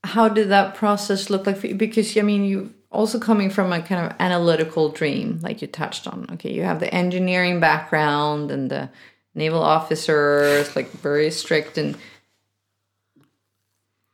how 0.03 0.29
did 0.29 0.49
that 0.49 0.75
process 0.75 1.29
look 1.29 1.45
like 1.45 1.57
for 1.57 1.67
you? 1.67 1.75
Because 1.75 2.17
I 2.17 2.21
mean, 2.21 2.43
you 2.43 2.73
also 2.91 3.19
coming 3.19 3.49
from 3.49 3.71
a 3.71 3.81
kind 3.81 4.05
of 4.05 4.15
analytical 4.19 4.89
dream, 4.89 5.39
like 5.41 5.61
you 5.61 5.67
touched 5.67 6.07
on. 6.07 6.27
Okay, 6.33 6.51
you 6.51 6.63
have 6.63 6.79
the 6.79 6.93
engineering 6.93 7.59
background 7.59 8.51
and 8.51 8.69
the 8.69 8.89
naval 9.33 9.61
officers, 9.61 10.75
like 10.75 10.91
very 10.91 11.31
strict. 11.31 11.77
And 11.77 11.97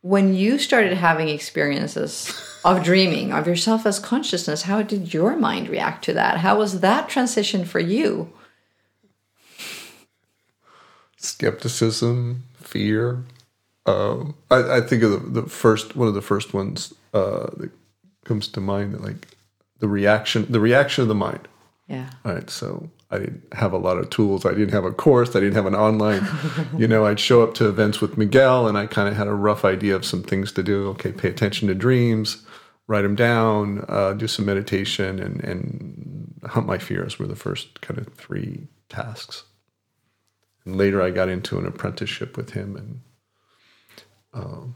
when 0.08 0.34
you 0.34 0.58
started 0.58 0.94
having 0.94 1.28
experiences 1.28 2.32
of 2.64 2.82
dreaming 2.90 3.30
of 3.30 3.46
yourself 3.46 3.84
as 3.84 3.98
consciousness 3.98 4.62
how 4.62 4.80
did 4.80 5.12
your 5.12 5.36
mind 5.36 5.68
react 5.68 6.02
to 6.04 6.14
that? 6.14 6.38
How 6.38 6.56
was 6.56 6.80
that 6.80 7.10
transition 7.10 7.66
for 7.66 7.78
you? 7.78 8.32
Skepticism 11.18 12.44
fear 12.56 13.24
um, 13.84 14.34
I, 14.50 14.76
I, 14.76 14.80
think 14.82 15.02
of 15.02 15.10
the, 15.12 15.40
the, 15.40 15.48
first 15.48 15.96
one 15.96 16.08
of 16.08 16.14
the 16.14 16.20
first 16.20 16.52
ones 16.52 16.92
uh, 17.14 17.46
that 17.56 17.70
comes 18.24 18.46
to 18.48 18.60
mind 18.60 18.92
that 18.92 19.02
like 19.02 19.28
the 19.78 19.88
reaction 19.88 20.46
the 20.50 20.60
reaction 20.60 21.02
of 21.02 21.08
the 21.08 21.14
mind. 21.14 21.48
Yeah. 21.86 22.10
All 22.24 22.34
right 22.34 22.48
so 22.50 22.90
I 23.10 23.18
didn't 23.18 23.54
have 23.54 23.72
a 23.72 23.78
lot 23.78 23.96
of 23.96 24.10
tools. 24.10 24.44
I 24.44 24.50
didn't 24.50 24.72
have 24.72 24.84
a 24.84 24.92
course. 24.92 25.30
I 25.30 25.40
didn't 25.40 25.54
have 25.54 25.66
an 25.66 25.74
online. 25.74 26.26
you 26.76 26.86
know, 26.86 27.06
I'd 27.06 27.20
show 27.20 27.42
up 27.42 27.54
to 27.54 27.68
events 27.68 28.00
with 28.00 28.18
Miguel, 28.18 28.68
and 28.68 28.76
I 28.76 28.86
kind 28.86 29.08
of 29.08 29.16
had 29.16 29.26
a 29.26 29.34
rough 29.34 29.64
idea 29.64 29.96
of 29.96 30.04
some 30.04 30.22
things 30.22 30.52
to 30.52 30.62
do. 30.62 30.88
Okay, 30.88 31.12
pay 31.12 31.28
attention 31.28 31.68
to 31.68 31.74
dreams 31.74 32.44
write 32.88 33.02
them 33.02 33.14
down, 33.14 33.84
uh, 33.88 34.14
do 34.14 34.26
some 34.26 34.46
meditation, 34.46 35.20
and, 35.20 35.44
and 35.44 36.40
hunt 36.46 36.66
my 36.66 36.78
fears 36.78 37.18
were 37.18 37.26
the 37.26 37.36
first 37.36 37.80
kind 37.82 38.00
of 38.00 38.12
three 38.14 38.66
tasks. 38.88 39.44
And 40.64 40.76
later, 40.76 41.00
I 41.00 41.10
got 41.10 41.28
into 41.28 41.58
an 41.58 41.66
apprenticeship 41.66 42.36
with 42.36 42.50
him, 42.50 42.76
and 42.76 43.00
um, 44.32 44.74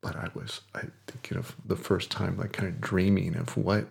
but 0.00 0.16
I 0.16 0.28
was 0.34 0.62
I 0.74 0.82
thinking 1.06 1.36
of 1.36 1.56
the 1.64 1.76
first 1.76 2.10
time 2.10 2.38
like 2.38 2.52
kind 2.52 2.68
of 2.68 2.80
dreaming 2.80 3.36
of 3.36 3.56
what 3.56 3.88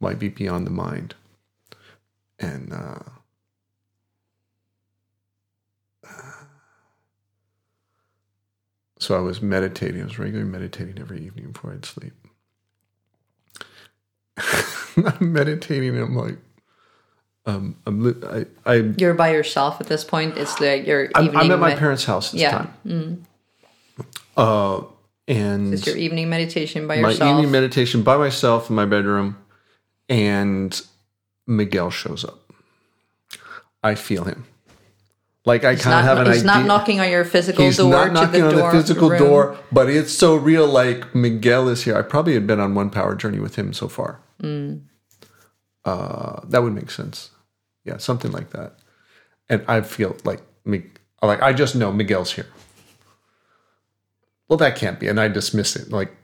might 0.00 0.18
be 0.18 0.28
beyond 0.28 0.66
the 0.66 0.70
mind. 0.70 1.14
And 2.40 2.72
uh 2.72 2.98
so 8.98 9.16
I 9.16 9.20
was 9.20 9.40
meditating. 9.42 10.00
I 10.02 10.04
was 10.04 10.18
regularly 10.18 10.50
meditating 10.50 10.98
every 10.98 11.24
evening 11.24 11.52
before 11.52 11.72
I'd 11.72 11.84
sleep. 11.84 12.12
I'm 14.96 15.32
meditating 15.32 15.90
and 15.90 15.98
I'm 16.04 16.16
like, 16.16 16.38
um, 17.46 17.76
I'm, 17.86 18.02
li- 18.04 18.46
I, 18.66 18.70
I, 18.70 18.74
You're 18.98 19.14
by 19.14 19.32
yourself 19.32 19.80
at 19.80 19.86
this 19.86 20.04
point. 20.04 20.36
It's 20.36 20.60
like 20.60 20.86
your 20.86 21.08
I'm, 21.14 21.26
evening. 21.26 21.40
I'm 21.40 21.50
at 21.52 21.58
my 21.58 21.68
med- 21.70 21.78
parents' 21.78 22.04
house 22.04 22.32
this 22.32 22.42
Yeah. 22.42 22.66
Time. 22.84 23.26
Uh, 24.36 24.82
and 25.26 25.72
It's 25.72 25.86
your 25.86 25.96
evening 25.96 26.28
meditation 26.28 26.86
by 26.86 26.96
yourself. 26.96 27.20
my 27.20 27.30
evening 27.38 27.50
meditation 27.50 28.02
by 28.02 28.16
myself 28.18 28.68
in 28.70 28.76
my 28.76 28.84
bedroom, 28.84 29.36
and 30.08 30.80
Miguel 31.50 31.90
shows 31.90 32.24
up. 32.24 32.38
I 33.82 33.94
feel 33.94 34.24
him. 34.24 34.44
Like 35.46 35.64
I 35.64 35.72
He's 35.72 35.82
kind 35.82 35.94
of 36.00 36.04
not, 36.04 36.16
have 36.16 36.26
an 36.26 36.32
he's 36.32 36.42
idea. 36.42 36.46
not 36.60 36.66
knocking 36.66 37.00
on 37.00 37.10
your 37.10 37.24
physical 37.24 37.64
He's 37.64 37.78
door 37.78 37.90
not 37.90 38.04
to 38.06 38.12
knocking 38.12 38.40
the 38.42 38.48
on 38.64 38.74
the 38.74 38.82
physical 38.82 39.08
room. 39.10 39.18
door, 39.18 39.58
but 39.72 39.88
it's 39.88 40.12
so 40.12 40.36
real. 40.36 40.66
Like 40.66 41.14
Miguel 41.14 41.68
is 41.68 41.84
here. 41.84 41.96
I 41.96 42.02
probably 42.02 42.34
had 42.34 42.46
been 42.46 42.60
on 42.60 42.74
one 42.74 42.90
power 42.90 43.14
journey 43.14 43.40
with 43.40 43.56
him 43.56 43.72
so 43.72 43.88
far. 43.88 44.20
Mm. 44.42 44.82
Uh, 45.84 46.40
that 46.44 46.62
would 46.62 46.74
make 46.74 46.90
sense. 46.90 47.30
Yeah, 47.84 47.96
something 47.96 48.30
like 48.32 48.50
that. 48.50 48.76
And 49.48 49.64
I 49.66 49.80
feel 49.80 50.16
like 50.24 50.42
like 51.22 51.42
I 51.42 51.52
just 51.54 51.74
know 51.74 51.90
Miguel's 51.90 52.32
here. 52.32 52.46
Well, 54.48 54.58
that 54.58 54.76
can't 54.76 55.00
be, 55.00 55.08
and 55.08 55.18
I 55.20 55.28
dismiss 55.28 55.74
it. 55.76 55.90
Like, 55.90 56.14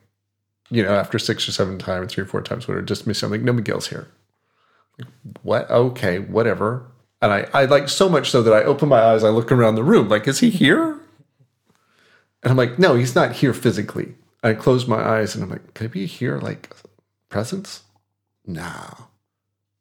you 0.69 0.83
know, 0.83 0.95
after 0.95 1.19
six 1.19 1.49
or 1.49 1.53
seven 1.53 1.79
times, 1.79 2.13
three 2.13 2.23
or 2.25 2.27
four 2.27 2.43
times, 2.43 2.67
whatever, 2.69 2.85
dismiss 2.85 3.23
it. 3.23 3.27
I'm 3.27 3.33
like, 3.33 3.43
no, 3.43 3.53
Miguel's 3.53 3.89
here. 3.89 4.09
What? 5.43 5.71
Okay, 5.71 6.19
whatever. 6.19 6.87
And 7.23 7.33
I, 7.33 7.47
I 7.53 7.65
like 7.65 7.89
so 7.89 8.09
much 8.09 8.31
so 8.31 8.43
that 8.43 8.53
I 8.53 8.63
open 8.63 8.89
my 8.89 9.01
eyes, 9.01 9.25
I 9.25 9.31
look 9.31 9.51
around 9.51 9.75
the 9.75 9.85
room, 9.85 10.09
like, 10.09 10.29
is 10.29 10.41
he 10.41 10.51
here? 10.51 11.01
And 12.43 12.51
I'm 12.51 12.57
like, 12.57 12.79
no, 12.79 12.95
he's 12.95 13.15
not 13.15 13.33
here 13.33 13.53
physically. 13.53 14.15
I 14.43 14.55
close 14.55 14.87
my 14.87 15.03
eyes 15.03 15.35
and 15.35 15.43
I'm 15.43 15.51
like, 15.51 15.75
could 15.75 15.93
he 15.93 16.01
be 16.01 16.07
here 16.07 16.39
like 16.39 16.75
presence? 17.29 17.83
No. 18.47 19.09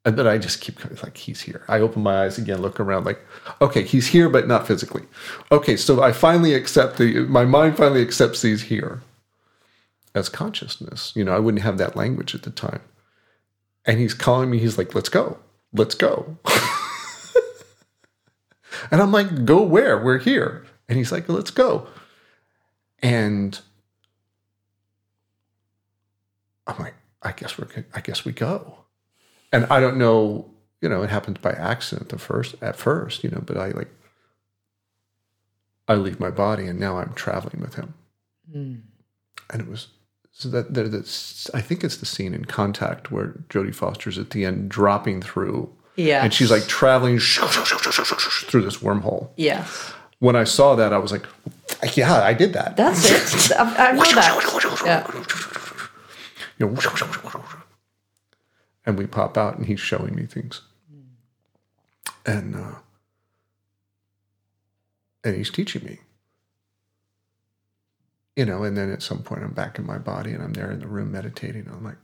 And 0.03 0.17
then 0.17 0.27
I 0.27 0.37
just 0.37 0.61
keep 0.61 0.79
coming 0.79 0.97
like 1.03 1.17
he's 1.17 1.41
here. 1.41 1.63
I 1.67 1.79
open 1.79 2.03
my 2.03 2.23
eyes 2.23 2.37
again, 2.37 2.61
look 2.61 2.79
around 2.79 3.05
like, 3.05 3.19
okay, 3.61 3.83
he's 3.83 4.07
here, 4.07 4.29
but 4.29 4.47
not 4.47 4.65
physically. 4.65 5.03
Okay, 5.51 5.75
so 5.77 6.01
I 6.01 6.11
finally 6.11 6.53
accept 6.53 6.97
the 6.97 7.25
my 7.25 7.45
mind 7.45 7.77
finally 7.77 8.01
accepts 8.01 8.41
he's 8.41 8.63
here 8.63 9.01
as 10.13 10.29
consciousness. 10.29 11.11
You 11.15 11.23
know, 11.23 11.35
I 11.35 11.39
wouldn't 11.39 11.63
have 11.63 11.77
that 11.77 11.95
language 11.95 12.33
at 12.33 12.43
the 12.43 12.51
time. 12.51 12.81
And 13.85 13.99
he's 13.99 14.13
calling 14.13 14.49
me, 14.49 14.59
he's 14.59 14.77
like, 14.77 14.95
let's 14.95 15.09
go. 15.09 15.37
Let's 15.73 15.95
go. 15.95 16.37
and 18.91 19.01
I'm 19.01 19.11
like, 19.11 19.45
go 19.45 19.61
where? 19.61 20.01
We're 20.01 20.17
here. 20.17 20.65
And 20.87 20.97
he's 20.97 21.11
like, 21.11 21.29
let's 21.29 21.51
go. 21.51 21.87
And 22.99 23.59
I'm 26.67 26.77
like, 26.79 26.95
I 27.21 27.31
guess 27.31 27.57
we're 27.57 27.67
I 27.93 28.01
guess 28.01 28.25
we 28.25 28.31
go. 28.31 28.79
And 29.51 29.65
I 29.65 29.79
don't 29.79 29.97
know, 29.97 30.49
you 30.81 30.89
know, 30.89 31.03
it 31.03 31.09
happened 31.09 31.41
by 31.41 31.51
accident 31.51 32.09
the 32.09 32.17
first 32.17 32.55
at 32.61 32.75
first, 32.75 33.23
you 33.23 33.29
know, 33.29 33.41
but 33.45 33.57
I 33.57 33.69
like 33.69 33.89
I 35.87 35.95
leave 35.95 36.19
my 36.19 36.31
body 36.31 36.65
and 36.65 36.79
now 36.79 36.97
I'm 36.97 37.13
traveling 37.13 37.61
with 37.61 37.75
him. 37.75 37.93
Mm. 38.53 38.81
And 39.51 39.61
it 39.61 39.67
was 39.67 39.87
so 40.37 40.49
that 40.49 40.73
there 40.73 40.89
that's 40.89 41.49
I 41.53 41.61
think 41.61 41.81
it's 41.83 41.95
the 41.95 42.05
scene 42.05 42.33
in 42.33 42.43
Contact 42.43 43.09
where 43.09 43.27
Jodie 43.49 43.73
Foster's 43.73 44.17
at 44.17 44.31
the 44.31 44.43
end 44.43 44.67
dropping 44.69 45.21
through 45.21 45.69
Yeah. 45.95 46.23
and 46.23 46.33
she's 46.33 46.51
like 46.51 46.67
traveling 46.67 47.19
through 47.19 48.61
this 48.61 48.77
wormhole. 48.79 49.29
Yes. 49.37 49.93
When 50.19 50.35
I 50.35 50.43
saw 50.43 50.75
that, 50.75 50.91
I 50.91 50.97
was 50.97 51.11
like, 51.13 51.25
yeah, 51.95 52.13
I 52.21 52.33
did 52.33 52.51
that. 52.53 52.75
That's 52.75 53.49
it. 53.49 53.51
I, 53.57 53.89
I 53.89 53.91
know 53.93 54.03
that. 54.03 54.81
Yeah. 54.85 55.07
you 56.59 56.67
know, 56.67 57.43
and 58.85 58.97
we 58.97 59.07
pop 59.07 59.37
out 59.37 59.57
and 59.57 59.65
he's 59.65 59.79
showing 59.79 60.15
me 60.15 60.25
things. 60.25 60.61
And 62.25 62.55
uh, 62.55 62.75
and 65.23 65.35
he's 65.37 65.49
teaching 65.49 65.83
me. 65.85 65.99
You 68.35 68.45
know, 68.45 68.63
and 68.63 68.75
then 68.77 68.91
at 68.91 69.01
some 69.01 69.19
point 69.23 69.43
I'm 69.43 69.53
back 69.53 69.79
in 69.79 69.85
my 69.85 69.97
body 69.97 70.31
and 70.31 70.43
I'm 70.43 70.53
there 70.53 70.69
in 70.71 70.79
the 70.79 70.87
room 70.87 71.11
meditating. 71.11 71.65
And 71.67 71.75
I'm 71.75 71.83
like, 71.83 71.95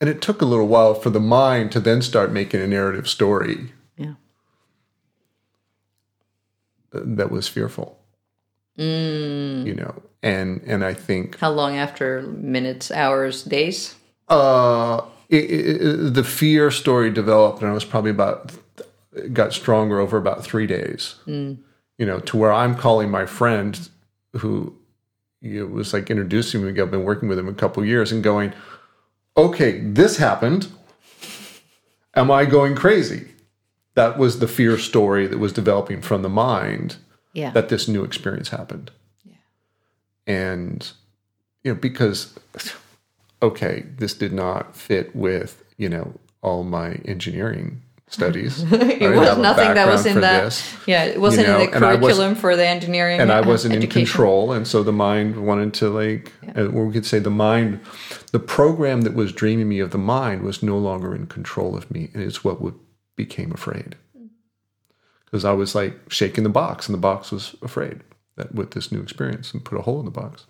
and 0.00 0.08
it 0.08 0.20
took 0.22 0.40
a 0.40 0.44
little 0.44 0.68
while 0.68 0.94
for 0.94 1.10
the 1.10 1.18
mind 1.20 1.72
to 1.72 1.80
then 1.80 2.00
start 2.02 2.30
making 2.30 2.60
a 2.60 2.66
narrative 2.66 3.08
story 3.08 3.72
Yeah. 3.96 4.14
that 6.92 7.30
was 7.30 7.48
fearful, 7.48 7.98
Mm. 8.78 9.66
you 9.66 9.74
know. 9.74 10.02
And 10.22 10.60
and 10.66 10.84
I 10.84 10.92
think 10.94 11.38
How 11.38 11.50
long 11.50 11.76
after 11.76 12.22
minutes, 12.22 12.90
hours, 12.90 13.42
days? 13.42 13.94
uh 14.28 15.02
it, 15.28 15.50
it, 15.50 16.14
the 16.14 16.22
fear 16.24 16.70
story 16.70 17.10
developed 17.10 17.60
and 17.62 17.70
i 17.70 17.74
was 17.74 17.84
probably 17.84 18.10
about 18.10 18.52
got 19.32 19.52
stronger 19.52 19.98
over 20.00 20.16
about 20.16 20.42
three 20.44 20.66
days 20.66 21.14
you 21.26 21.56
know 22.06 22.18
to 22.20 22.36
where 22.36 22.52
i'm 22.52 22.74
calling 22.76 23.08
my 23.10 23.24
friend 23.24 23.88
who 24.38 24.76
you 25.40 25.60
know, 25.60 25.66
was 25.74 25.92
like 25.92 26.10
introducing 26.10 26.62
me 26.64 26.80
i've 26.80 26.90
been 26.90 27.04
working 27.04 27.28
with 27.28 27.38
him 27.38 27.48
a 27.48 27.54
couple 27.54 27.84
years 27.84 28.10
and 28.12 28.22
going 28.22 28.52
okay 29.36 29.80
this 29.80 30.16
happened 30.16 30.68
am 32.14 32.30
i 32.30 32.44
going 32.44 32.74
crazy 32.74 33.28
that 33.94 34.18
was 34.18 34.38
the 34.38 34.48
fear 34.48 34.78
story 34.78 35.26
that 35.26 35.38
was 35.38 35.52
developing 35.52 36.00
from 36.02 36.22
the 36.22 36.28
mind 36.28 36.96
Yeah. 37.32 37.50
that 37.52 37.70
this 37.70 37.88
new 37.88 38.04
experience 38.04 38.50
happened. 38.50 38.90
Yeah. 39.24 39.36
And 40.26 40.92
you 41.64 41.72
know, 41.72 41.80
because 41.80 42.38
okay, 43.42 43.86
this 43.96 44.14
did 44.14 44.32
not 44.32 44.76
fit 44.76 45.16
with, 45.16 45.64
you 45.78 45.88
know, 45.88 46.14
all 46.42 46.62
my 46.62 47.00
engineering 47.06 47.82
studies. 48.08 48.62
it 48.72 49.14
was 49.14 49.38
nothing 49.38 49.74
that 49.74 49.86
was 49.88 50.06
in 50.06 50.20
that. 50.20 50.64
Yeah, 50.86 51.04
it 51.04 51.20
wasn't 51.20 51.48
know, 51.48 51.60
in 51.60 51.70
the 51.70 51.86
I 51.86 51.94
was- 51.94 52.00
curriculum 52.00 52.34
for 52.34 52.56
the 52.56 52.66
engineering. 52.66 53.20
and 53.20 53.32
I 53.32 53.40
uh, 53.40 53.46
wasn't 53.46 53.74
in 53.74 53.88
control, 53.90 54.52
and 54.52 54.66
so 54.66 54.82
the 54.82 54.92
mind 54.92 55.44
wanted 55.46 55.74
to 55.74 55.88
like, 55.88 56.32
uh, 56.56 56.66
or 56.66 56.86
we 56.86 56.92
could 56.92 57.06
say 57.06 57.18
the 57.18 57.30
mind, 57.30 57.80
the 58.32 58.38
program 58.38 59.02
that 59.02 59.14
was 59.14 59.32
dreaming 59.32 59.68
me 59.68 59.80
of 59.80 59.90
the 59.90 59.98
mind 59.98 60.42
was 60.42 60.62
no 60.62 60.78
longer 60.78 61.14
in 61.14 61.26
control 61.26 61.76
of 61.76 61.90
me, 61.90 62.10
and 62.14 62.22
it's 62.22 62.44
what 62.44 62.60
would 62.60 62.74
became 63.16 63.50
afraid, 63.52 63.96
because 65.24 65.44
I 65.44 65.52
was 65.52 65.74
like 65.74 65.94
shaking 66.10 66.44
the 66.44 66.50
box, 66.50 66.86
and 66.88 66.94
the 66.94 67.00
box 67.00 67.32
was 67.32 67.56
afraid 67.62 68.02
that 68.36 68.54
with 68.54 68.72
this 68.72 68.92
new 68.92 69.00
experience, 69.00 69.52
and 69.52 69.64
put 69.64 69.78
a 69.78 69.82
hole 69.82 69.98
in 69.98 70.04
the 70.04 70.10
box, 70.10 70.46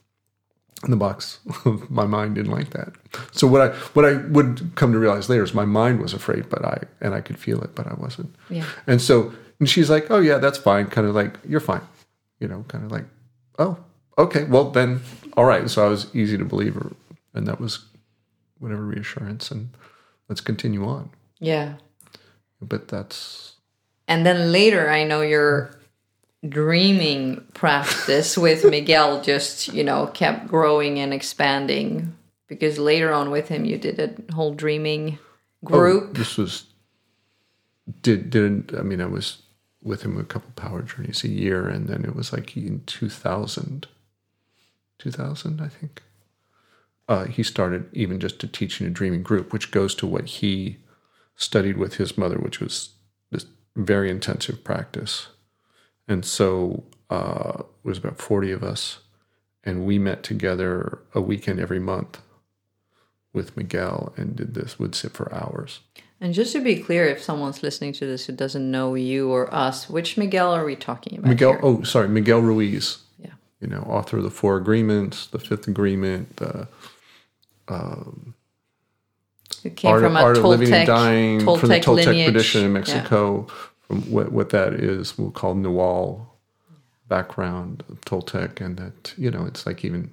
the 0.83 0.97
box, 0.97 1.41
my 1.89 2.05
mind 2.05 2.35
didn't 2.35 2.51
like 2.51 2.71
that. 2.71 2.93
So 3.33 3.47
what 3.47 3.61
I 3.61 3.69
what 3.95 4.05
I 4.05 4.17
would 4.29 4.73
come 4.75 4.93
to 4.93 4.99
realize 4.99 5.29
later 5.29 5.43
is 5.43 5.55
my 5.55 5.65
mind 5.65 6.01
was 6.01 6.13
afraid, 6.13 6.49
but 6.49 6.65
I 6.65 6.83
and 7.01 7.15
I 7.15 7.21
could 7.21 7.39
feel 7.39 7.63
it, 7.63 7.75
but 7.75 7.87
I 7.87 7.95
wasn't. 7.95 8.35
Yeah. 8.51 8.65
And 8.87 9.01
so 9.01 9.33
and 9.59 9.69
she's 9.69 9.89
like, 9.89 10.11
"Oh 10.11 10.21
yeah, 10.21 10.39
that's 10.39 10.59
fine." 10.59 10.87
Kind 10.87 11.07
of 11.07 11.15
like, 11.15 11.39
"You're 11.49 11.61
fine," 11.61 11.83
you 12.41 12.49
know, 12.49 12.65
kind 12.69 12.85
of 12.85 12.93
like, 12.93 13.07
"Oh, 13.59 13.79
okay, 14.19 14.45
well 14.45 14.71
then, 14.71 15.01
all 15.37 15.45
right." 15.47 15.69
So 15.71 15.85
I 15.85 15.89
was 15.89 16.15
easy 16.15 16.37
to 16.37 16.45
believe 16.45 16.75
her, 16.75 16.93
and 17.33 17.47
that 17.47 17.59
was 17.61 17.85
whatever 18.59 18.83
reassurance, 18.83 19.51
and 19.51 19.71
let's 20.29 20.41
continue 20.41 20.85
on. 20.87 21.11
Yeah. 21.39 21.75
But 22.61 22.89
that's 22.89 23.57
And 24.09 24.25
then 24.25 24.53
later, 24.53 24.91
I 24.91 25.05
know 25.05 25.23
your 25.23 25.71
dreaming 26.47 27.45
practice 27.55 28.37
with 28.37 28.65
Miguel 28.71 29.23
just, 29.23 29.69
you 29.69 29.85
know, 29.85 30.07
kept 30.09 30.49
growing 30.49 30.99
and 30.99 31.13
expanding 31.13 32.17
because 32.49 32.79
later 32.79 33.13
on 33.13 33.31
with 33.31 33.49
him, 33.49 33.65
you 33.65 33.79
did 33.79 33.99
a 33.99 34.33
whole 34.33 34.55
dreaming 34.55 35.19
oh, 35.65 35.69
group. 35.69 36.17
this 36.17 36.37
was 36.37 36.67
did 38.03 38.31
didn't 38.31 38.75
I 38.77 38.83
mean 38.83 39.01
I 39.01 39.07
was 39.07 39.43
with 39.83 40.03
him 40.03 40.19
a 40.19 40.25
couple 40.25 40.51
power 40.57 40.83
journeys 40.83 41.23
a 41.23 41.29
year, 41.29 41.69
and 41.69 41.89
then 41.89 42.05
it 42.05 42.17
was 42.17 42.33
like 42.33 42.57
in 42.57 42.83
2000, 42.87 43.87
2000 44.99 45.61
I 45.61 45.69
think. 45.69 46.03
Uh, 47.09 47.27
he 47.27 47.45
started 47.45 47.89
even 47.93 48.19
just 48.19 48.41
to 48.41 48.49
teaching 48.49 48.85
a 48.85 48.91
dreaming 48.91 49.23
group, 49.23 49.53
which 49.53 49.71
goes 49.71 49.95
to 49.95 50.07
what 50.09 50.25
he 50.25 50.79
studied 51.37 51.77
with 51.77 51.95
his 51.95 52.19
mother, 52.19 52.37
which 52.37 52.59
was 52.59 52.91
this 53.31 53.47
very 53.77 54.11
intensive 54.11 54.65
practice. 54.65 55.29
And 56.09 56.25
so 56.25 56.85
uh, 57.11 57.55
it 57.59 57.89
was 57.89 57.99
about 57.99 58.19
40 58.19 58.53
of 58.53 58.63
us, 58.63 59.01
and 59.65 59.85
we 59.85 59.99
met 59.99 60.23
together 60.23 61.01
a 61.15 61.21
weekend 61.21 61.61
every 61.61 61.81
month 61.81 62.21
with 63.33 63.57
Miguel 63.57 64.13
and 64.17 64.37
did 64.37 64.55
this, 64.55 64.79
would 64.79 64.95
sit 64.95 65.13
for 65.13 65.33
hours. 65.35 65.81
And 66.21 66.33
just 66.33 66.53
to 66.53 66.63
be 66.63 66.77
clear, 66.81 67.07
if 67.07 67.23
someone's 67.23 67.63
listening 67.63 67.93
to 67.95 68.07
this 68.07 68.27
who 68.27 68.33
doesn't 68.33 68.71
know 68.71 68.95
you 68.95 69.31
or 69.31 69.53
us, 69.55 69.91
which 69.91 70.17
Miguel 70.17 70.53
are 70.53 70.65
we 70.65 70.75
talking 70.77 71.19
about? 71.19 71.29
Miguel, 71.29 71.53
here? 71.53 71.61
oh, 71.63 71.83
sorry, 71.83 72.09
Miguel 72.09 72.41
Ruiz. 72.41 72.99
Yeah. 73.19 73.33
you 73.61 73.69
know, 73.69 73.81
author 73.83 74.19
of 74.19 74.23
the 74.23 74.31
Four 74.31 74.57
Agreements, 74.57 75.27
the 75.27 75.39
Fifth 75.39 75.69
Agreement, 75.69 76.37
the 76.37 76.69
It 79.65 79.77
came 79.77 79.91
art, 79.91 80.03
from 80.03 80.17
a 80.17 80.21
art 80.21 80.39
of 80.39 80.45
living 80.45 80.73
and 80.73 80.87
dying 80.87 81.41
from 81.41 81.69
the 81.69 81.81
Toltec 81.81 81.83
Toltec 81.83 82.07
lineage. 82.07 82.25
tradition 82.27 82.65
in 82.65 82.73
Yeah. 82.97 83.05
From 83.87 84.03
what 84.11 84.33
what 84.33 84.51
that 84.51 84.75
is, 84.75 85.17
we'll 85.17 85.31
call 85.31 85.55
Nagual 85.55 86.27
background 87.09 87.85
of 87.89 88.01
Toltec, 88.03 88.61
and 88.61 88.77
that 88.79 89.15
you 89.17 89.31
know 89.31 89.45
it's 89.47 89.65
like 89.67 89.85
even 89.85 90.11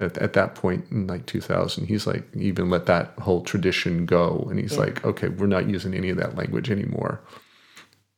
at, 0.00 0.18
at 0.18 0.32
that 0.32 0.54
point 0.54 0.86
in 0.90 1.06
like 1.06 1.26
2000, 1.26 1.86
he's 1.86 2.06
like 2.06 2.24
even 2.34 2.68
let 2.70 2.86
that 2.86 3.12
whole 3.20 3.42
tradition 3.42 4.06
go, 4.06 4.46
and 4.50 4.58
he's 4.58 4.72
Yeah. 4.72 4.80
like, 4.80 5.04
okay, 5.04 5.28
we're 5.28 5.46
not 5.46 5.68
using 5.68 5.94
any 5.94 6.08
of 6.10 6.16
that 6.16 6.36
language 6.36 6.70
anymore. 6.70 7.20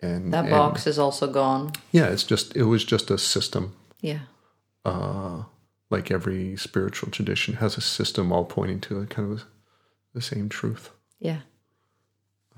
And 0.00 0.32
That 0.32 0.44
and- 0.44 0.50
box 0.50 0.86
is 0.86 0.98
also 0.98 1.30
gone. 1.30 1.72
yeah, 1.92 2.06
it's 2.06 2.24
just 2.24 2.56
it 2.56 2.64
was 2.64 2.84
just 2.84 3.10
a 3.10 3.18
system. 3.18 3.74
Yeah. 4.00 4.20
Uh, 4.84 5.44
like 5.90 6.10
every 6.10 6.56
spiritual 6.56 7.10
tradition 7.10 7.54
has 7.56 7.76
a 7.76 7.80
system 7.82 8.32
all 8.32 8.44
pointing 8.46 8.80
to 8.80 8.98
a 9.00 9.06
kind 9.06 9.30
of 9.32 9.44
the 10.14 10.22
same 10.22 10.48
truth. 10.48 10.90
Yeah. 11.20 11.40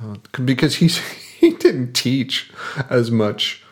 Uh, 0.01 0.17
because 0.45 0.77
he's 0.77 1.01
he 1.45 1.57
didn't 1.57 1.93
teach 1.93 2.51
as 2.91 3.11
much 3.11 3.63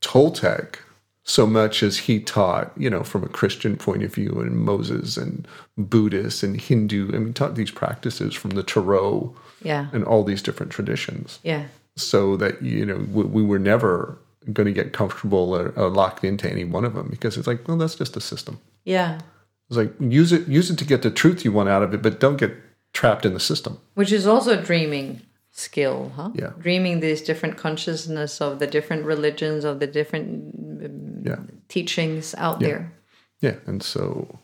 Toltec 0.00 0.76
so 1.24 1.46
much 1.46 1.84
as 1.84 1.98
he 1.98 2.18
taught, 2.18 2.72
you 2.76 2.90
know, 2.90 3.04
from 3.04 3.22
a 3.22 3.28
Christian 3.28 3.76
point 3.76 4.02
of 4.02 4.12
view, 4.12 4.40
and 4.40 4.56
Moses 4.56 5.16
and 5.16 5.46
Buddhist 5.78 6.42
and 6.42 6.60
Hindu. 6.60 7.14
I 7.14 7.18
mean, 7.18 7.32
taught 7.32 7.54
these 7.54 7.70
practices 7.70 8.34
from 8.34 8.50
the 8.50 8.64
Tarot 8.64 9.32
Yeah. 9.62 9.86
and 9.92 10.02
all 10.04 10.24
these 10.24 10.42
different 10.42 10.72
traditions, 10.72 11.38
Yeah. 11.44 11.66
so 11.96 12.36
that 12.38 12.60
you 12.60 12.84
know 12.84 13.06
we, 13.12 13.22
we 13.22 13.42
were 13.44 13.60
never 13.60 14.18
going 14.52 14.66
to 14.66 14.72
get 14.72 14.92
comfortable 14.92 15.54
or, 15.54 15.68
or 15.76 15.88
locked 15.88 16.24
into 16.24 16.50
any 16.50 16.64
one 16.64 16.84
of 16.84 16.94
them 16.94 17.06
because 17.08 17.36
it's 17.36 17.46
like, 17.46 17.68
well, 17.68 17.76
that's 17.76 17.94
just 17.94 18.16
a 18.16 18.20
system. 18.20 18.58
Yeah. 18.84 19.20
It's 19.68 19.76
like 19.76 19.92
use 20.00 20.32
it 20.32 20.48
use 20.48 20.70
it 20.70 20.78
to 20.78 20.84
get 20.84 21.02
the 21.02 21.10
truth 21.12 21.44
you 21.44 21.52
want 21.52 21.68
out 21.68 21.84
of 21.84 21.94
it, 21.94 22.02
but 22.02 22.18
don't 22.18 22.36
get 22.36 22.52
trapped 22.92 23.24
in 23.24 23.32
the 23.32 23.40
system. 23.40 23.78
Which 23.94 24.10
is 24.10 24.26
also 24.26 24.60
dreaming 24.60 25.22
skill, 25.52 26.10
huh? 26.16 26.30
Yeah. 26.34 26.52
Dreaming 26.58 27.00
these 27.00 27.22
different 27.22 27.56
consciousness 27.58 28.40
of 28.40 28.58
the 28.58 28.66
different 28.66 29.04
religions, 29.04 29.64
of 29.64 29.78
the 29.78 29.86
different 29.86 30.54
um, 30.84 31.22
Yeah. 31.24 31.40
teachings 31.68 32.34
out 32.36 32.60
Yeah. 32.60 32.68
there. 32.68 32.92
Yeah, 33.40 33.56
and 33.66 33.82
so, 33.82 34.38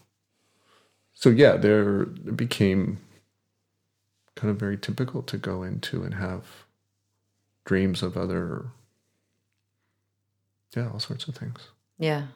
so 1.14 1.30
yeah, 1.30 1.56
there 1.56 2.02
it 2.02 2.36
became 2.36 2.98
kind 4.34 4.50
of 4.50 4.58
very 4.58 4.76
typical 4.76 5.22
to 5.22 5.38
go 5.38 5.62
into 5.62 6.04
and 6.04 6.14
have 6.14 6.44
dreams 7.64 8.02
of 8.02 8.16
other, 8.16 8.66
yeah, 10.76 10.90
all 10.90 11.00
sorts 11.00 11.26
of 11.26 11.34
things. 11.36 11.68
Yeah. 11.98 12.26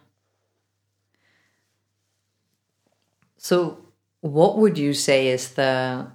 So, 3.36 3.84
what 4.20 4.58
would 4.58 4.78
you 4.78 4.94
say 4.94 5.28
is 5.28 5.50
the? 5.54 6.06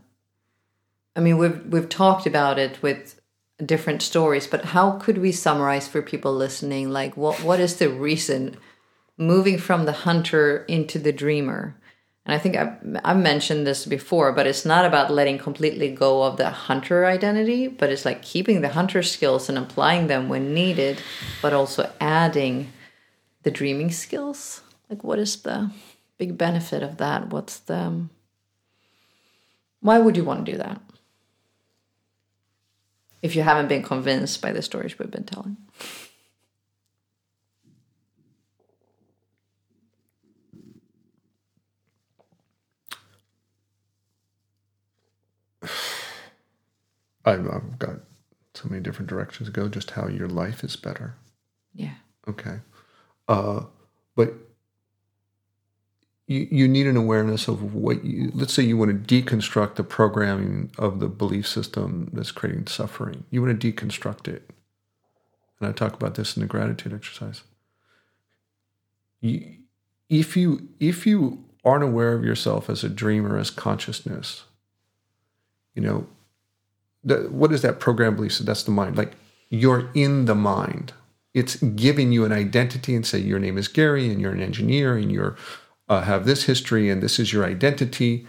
I 1.17 1.19
mean, 1.19 1.39
we've 1.39 1.65
we've 1.65 1.89
talked 1.89 2.27
about 2.27 2.59
it 2.59 2.81
with 2.83 3.19
different 3.65 4.03
stories, 4.03 4.45
but 4.45 4.65
how 4.65 4.91
could 4.91 5.17
we 5.17 5.31
summarize 5.31 5.87
for 5.87 6.03
people 6.03 6.31
listening? 6.31 6.91
Like, 6.91 7.17
what 7.17 7.41
what 7.41 7.59
is 7.59 7.77
the 7.77 7.89
reason 7.89 8.55
moving 9.17 9.57
from 9.57 9.85
the 9.85 9.91
hunter 10.05 10.63
into 10.65 10.99
the 10.99 11.11
dreamer? 11.11 11.75
And 12.23 12.35
I 12.35 12.39
think 12.39 12.55
I've, 12.55 12.75
I've 13.03 13.17
mentioned 13.17 13.65
this 13.65 13.85
before, 13.85 14.31
but 14.33 14.45
it's 14.45 14.65
not 14.65 14.85
about 14.85 15.09
letting 15.09 15.39
completely 15.39 15.89
go 15.89 16.23
of 16.23 16.35
the 16.35 16.49
hunter 16.49 17.05
identity, 17.05 17.67
but 17.67 17.89
it's 17.89 18.03
like 18.05 18.21
keeping 18.21 18.61
the 18.61 18.69
hunter 18.69 19.01
skills 19.01 19.47
and 19.49 19.57
applying 19.57 20.07
them 20.07 20.27
when 20.27 20.53
needed, 20.53 21.01
but 21.41 21.53
also 21.53 21.89
adding 22.01 22.73
the 23.43 23.49
dreaming 23.49 23.91
skills. 23.91 24.61
Like, 24.89 25.05
what 25.05 25.19
is 25.19 25.41
the 25.41 25.71
big 26.17 26.37
benefit 26.37 26.83
of 26.83 26.97
that? 26.97 27.29
What's 27.29 27.57
the. 27.59 28.07
Why 29.79 29.97
would 29.97 30.17
you 30.17 30.25
want 30.25 30.45
to 30.45 30.51
do 30.51 30.57
that? 30.57 30.81
If 33.27 33.35
you 33.35 33.41
haven't 33.41 33.67
been 33.67 33.83
convinced 33.83 34.41
by 34.41 34.53
the 34.53 34.61
stories 34.61 34.97
we've 34.97 35.11
been 35.11 35.25
telling. 35.25 35.57
I've, 47.25 47.77
got 47.77 47.97
so 48.53 48.69
many 48.69 48.81
different 48.81 49.09
directions 49.09 49.49
to 49.49 49.51
go. 49.51 49.67
Just 49.67 49.91
how 49.91 50.07
your 50.07 50.29
life 50.29 50.63
is 50.63 50.77
better. 50.77 51.17
Yeah. 51.73 51.95
Okay. 52.29 52.59
Uh, 53.27 53.63
but 54.15 54.35
you, 56.27 56.47
you 56.51 56.67
need 56.67 56.87
an 56.87 56.97
awareness 56.97 57.47
of 57.47 57.73
what 57.73 58.03
you, 58.03 58.31
let's 58.33 58.53
say 58.53 58.61
you 58.61 58.77
want 58.77 59.07
to 59.07 59.21
deconstruct 59.21 59.75
the 59.75 59.83
programming 59.83 60.71
of 60.77 60.99
the 60.99 61.07
belief 61.07 61.47
system 61.47 62.09
that's 62.13 62.31
creating 62.31 62.67
suffering. 62.67 63.23
You 63.31 63.41
want 63.41 63.59
to 63.59 63.71
deconstruct 63.71 64.27
it. 64.27 64.49
And 65.59 65.69
I 65.69 65.71
talk 65.71 65.93
about 65.93 66.15
this 66.15 66.35
in 66.35 66.41
the 66.41 66.47
gratitude 66.47 66.93
exercise. 66.93 67.41
You, 69.21 69.55
if 70.09 70.37
you 70.37 70.69
if 70.79 71.07
you 71.07 71.43
aren't 71.65 71.83
aware 71.83 72.13
of 72.13 72.23
yourself 72.23 72.69
as 72.69 72.83
a 72.83 72.89
dreamer, 72.89 73.37
as 73.37 73.49
consciousness, 73.49 74.43
you 75.73 75.81
know, 75.81 76.07
the, 77.03 77.29
what 77.29 77.51
is 77.51 77.61
that 77.63 77.79
program 77.79 78.15
belief? 78.15 78.33
So 78.33 78.43
that's 78.43 78.63
the 78.63 78.71
mind. 78.71 78.97
Like 78.97 79.13
you're 79.49 79.89
in 79.93 80.25
the 80.25 80.35
mind. 80.35 80.93
It's 81.33 81.55
giving 81.55 82.11
you 82.11 82.25
an 82.25 82.31
identity 82.31 82.95
and 82.95 83.05
say 83.05 83.19
your 83.19 83.39
name 83.39 83.57
is 83.57 83.67
Gary 83.67 84.09
and 84.09 84.21
you're 84.21 84.31
an 84.31 84.41
engineer 84.41 84.97
and 84.97 85.11
you're 85.11 85.35
uh, 85.89 86.01
have 86.01 86.25
this 86.25 86.43
history 86.43 86.89
and 86.89 87.01
this 87.01 87.19
is 87.19 87.31
your 87.33 87.45
identity, 87.45 88.27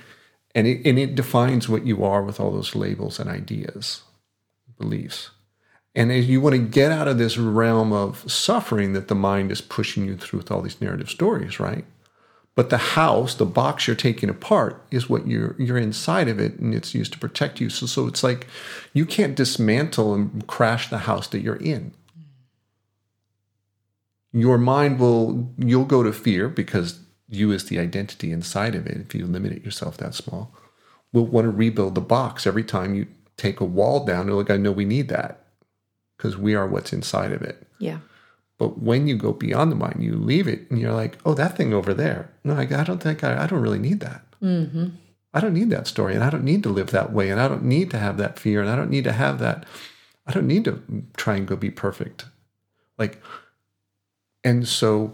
and 0.54 0.66
it 0.66 0.86
and 0.86 0.98
it 0.98 1.14
defines 1.14 1.68
what 1.68 1.86
you 1.86 2.04
are 2.04 2.22
with 2.22 2.40
all 2.40 2.50
those 2.50 2.74
labels 2.74 3.18
and 3.18 3.28
ideas, 3.28 4.02
beliefs. 4.78 5.30
And 5.94 6.12
if 6.12 6.28
you 6.28 6.40
want 6.40 6.54
to 6.54 6.62
get 6.62 6.92
out 6.92 7.08
of 7.08 7.18
this 7.18 7.38
realm 7.38 7.92
of 7.92 8.30
suffering 8.30 8.92
that 8.92 9.08
the 9.08 9.14
mind 9.14 9.50
is 9.50 9.60
pushing 9.60 10.04
you 10.04 10.16
through 10.16 10.38
with 10.38 10.50
all 10.50 10.62
these 10.62 10.80
narrative 10.80 11.10
stories, 11.10 11.58
right? 11.58 11.84
But 12.54 12.70
the 12.70 12.78
house, 12.78 13.34
the 13.34 13.46
box 13.46 13.86
you're 13.86 13.96
taking 13.96 14.28
apart, 14.28 14.82
is 14.90 15.08
what 15.08 15.26
you're 15.26 15.54
you're 15.58 15.78
inside 15.78 16.28
of 16.28 16.40
it, 16.40 16.58
and 16.58 16.74
it's 16.74 16.94
used 16.94 17.12
to 17.12 17.18
protect 17.18 17.60
you. 17.60 17.70
So, 17.70 17.86
so 17.86 18.06
it's 18.06 18.22
like 18.24 18.46
you 18.92 19.06
can't 19.06 19.36
dismantle 19.36 20.14
and 20.14 20.46
crash 20.46 20.88
the 20.88 20.98
house 20.98 21.28
that 21.28 21.40
you're 21.40 21.56
in. 21.56 21.92
Your 24.32 24.58
mind 24.58 24.98
will 24.98 25.54
you'll 25.56 25.84
go 25.84 26.02
to 26.02 26.12
fear 26.12 26.48
because 26.48 27.00
you 27.28 27.50
is 27.52 27.66
the 27.66 27.78
identity 27.78 28.32
inside 28.32 28.74
of 28.74 28.86
it. 28.86 28.98
If 28.98 29.14
you 29.14 29.26
limit 29.26 29.52
it 29.52 29.64
yourself 29.64 29.96
that 29.98 30.14
small, 30.14 30.54
will 31.12 31.26
want 31.26 31.44
to 31.46 31.50
rebuild 31.50 31.94
the 31.94 32.00
box 32.00 32.46
every 32.46 32.64
time 32.64 32.94
you 32.94 33.06
take 33.36 33.60
a 33.60 33.64
wall 33.64 34.04
down. 34.04 34.26
You're 34.26 34.36
like, 34.36 34.50
I 34.50 34.56
know 34.56 34.72
we 34.72 34.84
need 34.84 35.08
that 35.08 35.44
because 36.16 36.36
we 36.36 36.54
are 36.54 36.66
what's 36.66 36.92
inside 36.92 37.32
of 37.32 37.42
it. 37.42 37.66
Yeah. 37.78 37.98
But 38.58 38.80
when 38.80 39.06
you 39.06 39.16
go 39.16 39.32
beyond 39.32 39.70
the 39.70 39.76
mind, 39.76 40.02
you 40.02 40.16
leave 40.16 40.48
it 40.48 40.68
and 40.68 40.80
you're 40.80 40.92
like, 40.92 41.18
oh, 41.24 41.34
that 41.34 41.56
thing 41.56 41.72
over 41.72 41.94
there. 41.94 42.30
No, 42.42 42.54
I, 42.54 42.62
I 42.62 42.84
don't 42.84 43.02
think 43.02 43.22
I, 43.22 43.44
I 43.44 43.46
don't 43.46 43.60
really 43.60 43.78
need 43.78 44.00
that. 44.00 44.22
Mm-hmm. 44.42 44.88
I 45.32 45.40
don't 45.40 45.54
need 45.54 45.70
that 45.70 45.86
story 45.86 46.14
and 46.14 46.24
I 46.24 46.30
don't 46.30 46.44
need 46.44 46.62
to 46.64 46.68
live 46.68 46.90
that 46.90 47.12
way 47.12 47.30
and 47.30 47.40
I 47.40 47.46
don't 47.46 47.62
need 47.62 47.90
to 47.90 47.98
have 47.98 48.16
that 48.16 48.38
fear 48.38 48.60
and 48.60 48.68
I 48.68 48.74
don't 48.74 48.90
need 48.90 49.04
to 49.04 49.12
have 49.12 49.38
that. 49.38 49.64
I 50.26 50.32
don't 50.32 50.46
need 50.46 50.64
to 50.64 50.82
try 51.16 51.36
and 51.36 51.46
go 51.46 51.54
be 51.54 51.70
perfect. 51.70 52.24
Like, 52.98 53.22
and 54.42 54.66
so 54.66 55.12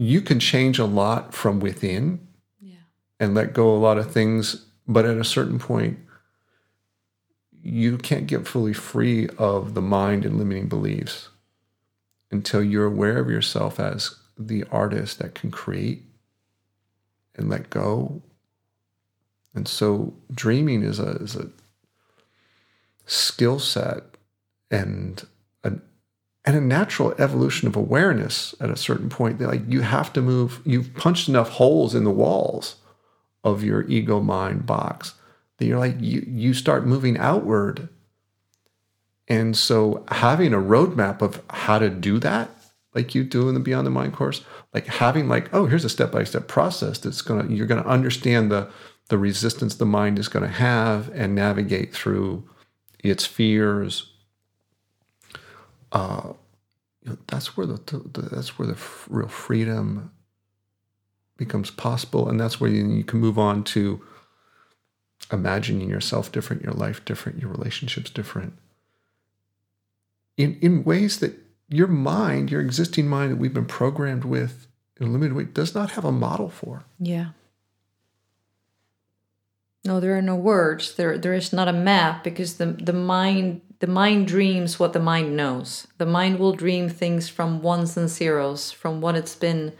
you 0.00 0.22
can 0.22 0.40
change 0.40 0.78
a 0.78 0.86
lot 0.86 1.34
from 1.34 1.60
within 1.60 2.26
Yeah. 2.58 2.78
and 3.20 3.34
let 3.34 3.52
go 3.52 3.70
a 3.70 3.76
lot 3.76 3.98
of 3.98 4.10
things. 4.10 4.64
But 4.88 5.04
at 5.04 5.18
a 5.18 5.24
certain 5.24 5.58
point, 5.58 5.98
you 7.62 7.98
can't 7.98 8.26
get 8.26 8.48
fully 8.48 8.72
free 8.72 9.28
of 9.36 9.74
the 9.74 9.82
mind 9.82 10.24
and 10.24 10.38
limiting 10.38 10.68
beliefs 10.68 11.28
until 12.30 12.62
you're 12.62 12.86
aware 12.86 13.18
of 13.18 13.28
yourself 13.28 13.78
as 13.78 14.16
the 14.38 14.64
artist 14.70 15.18
that 15.18 15.34
can 15.34 15.50
create 15.50 16.02
and 17.34 17.50
let 17.50 17.68
go. 17.68 18.22
And 19.54 19.68
so 19.68 20.14
dreaming 20.32 20.82
is 20.82 20.98
a 20.98 21.10
is 21.16 21.36
a 21.36 21.50
skill 23.04 23.58
set 23.58 24.04
and 24.70 25.20
an 25.20 25.28
and 26.44 26.56
a 26.56 26.60
natural 26.60 27.14
evolution 27.18 27.68
of 27.68 27.76
awareness 27.76 28.54
at 28.60 28.70
a 28.70 28.76
certain 28.76 29.08
point 29.08 29.38
that 29.38 29.48
like 29.48 29.62
you 29.68 29.82
have 29.82 30.12
to 30.12 30.22
move 30.22 30.60
you've 30.64 30.94
punched 30.94 31.28
enough 31.28 31.50
holes 31.50 31.94
in 31.94 32.04
the 32.04 32.10
walls 32.10 32.76
of 33.44 33.62
your 33.62 33.82
ego 33.88 34.20
mind 34.20 34.66
box 34.66 35.14
that 35.58 35.66
you're 35.66 35.78
like 35.78 35.96
you 36.00 36.24
you 36.26 36.54
start 36.54 36.86
moving 36.86 37.18
outward 37.18 37.88
and 39.30 39.56
so 39.56 40.04
having 40.08 40.52
a 40.52 40.58
roadmap 40.58 41.22
of 41.22 41.40
how 41.48 41.78
to 41.78 41.88
do 41.88 42.18
that, 42.18 42.50
like 42.96 43.14
you 43.14 43.22
do 43.22 43.48
in 43.48 43.54
the 43.54 43.60
Beyond 43.60 43.86
the 43.86 43.90
Mind 43.90 44.12
course, 44.12 44.44
like 44.74 44.86
having 44.86 45.28
like, 45.28 45.54
oh, 45.54 45.66
here's 45.66 45.84
a 45.84 45.88
step-by-step 45.88 46.48
process 46.48 46.98
that's 46.98 47.22
gonna 47.22 47.48
you're 47.48 47.68
gonna 47.68 47.86
understand 47.86 48.50
the 48.50 48.68
the 49.08 49.16
resistance 49.16 49.76
the 49.76 49.86
mind 49.86 50.18
is 50.18 50.26
gonna 50.26 50.48
have 50.48 51.10
and 51.14 51.34
navigate 51.34 51.94
through 51.94 52.48
its 53.04 53.24
fears. 53.24 54.09
Uh, 55.92 56.32
you 57.02 57.10
know, 57.10 57.18
that's 57.26 57.56
where 57.56 57.66
the, 57.66 57.80
the 58.12 58.22
that's 58.22 58.58
where 58.58 58.68
the 58.68 58.74
f- 58.74 59.06
real 59.08 59.28
freedom 59.28 60.10
becomes 61.36 61.70
possible. 61.70 62.28
And 62.28 62.38
that's 62.38 62.60
where 62.60 62.70
you, 62.70 62.86
you 62.86 63.02
can 63.02 63.18
move 63.18 63.38
on 63.38 63.64
to 63.64 64.02
imagining 65.32 65.88
yourself 65.88 66.30
different, 66.30 66.62
your 66.62 66.74
life 66.74 67.04
different, 67.04 67.40
your 67.40 67.50
relationships 67.50 68.10
different. 68.10 68.52
In, 70.36 70.58
in 70.60 70.84
ways 70.84 71.18
that 71.20 71.38
your 71.68 71.86
mind, 71.86 72.50
your 72.50 72.60
existing 72.60 73.08
mind 73.08 73.32
that 73.32 73.36
we've 73.36 73.54
been 73.54 73.64
programmed 73.64 74.24
with 74.24 74.66
in 75.00 75.06
a 75.08 75.10
limited 75.10 75.34
way, 75.34 75.44
does 75.44 75.74
not 75.74 75.92
have 75.92 76.04
a 76.04 76.12
model 76.12 76.50
for. 76.50 76.84
Yeah. 76.98 77.30
No, 79.84 79.98
there 80.00 80.16
are 80.16 80.22
no 80.22 80.36
words. 80.36 80.94
There, 80.94 81.16
there 81.16 81.34
is 81.34 81.52
not 81.52 81.68
a 81.68 81.72
map 81.72 82.22
because 82.22 82.54
the 82.58 82.66
the 82.66 82.92
mind 82.92 83.62
the 83.80 83.86
mind 83.86 84.28
dreams 84.28 84.78
what 84.78 84.92
the 84.92 85.00
mind 85.00 85.36
knows. 85.36 85.86
The 85.98 86.06
mind 86.06 86.38
will 86.38 86.52
dream 86.52 86.88
things 86.88 87.28
from 87.28 87.62
ones 87.62 87.96
and 87.96 88.08
zeros, 88.08 88.70
from 88.70 89.00
what 89.00 89.16
it's 89.16 89.34
been 89.34 89.72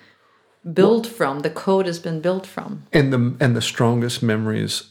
built 0.72 1.06
from. 1.06 1.40
The 1.40 1.50
code 1.50 1.86
has 1.86 1.98
been 1.98 2.20
built 2.20 2.46
from. 2.46 2.84
And 2.92 3.12
the 3.12 3.36
and 3.40 3.54
the 3.54 3.62
strongest 3.62 4.22
memories, 4.22 4.84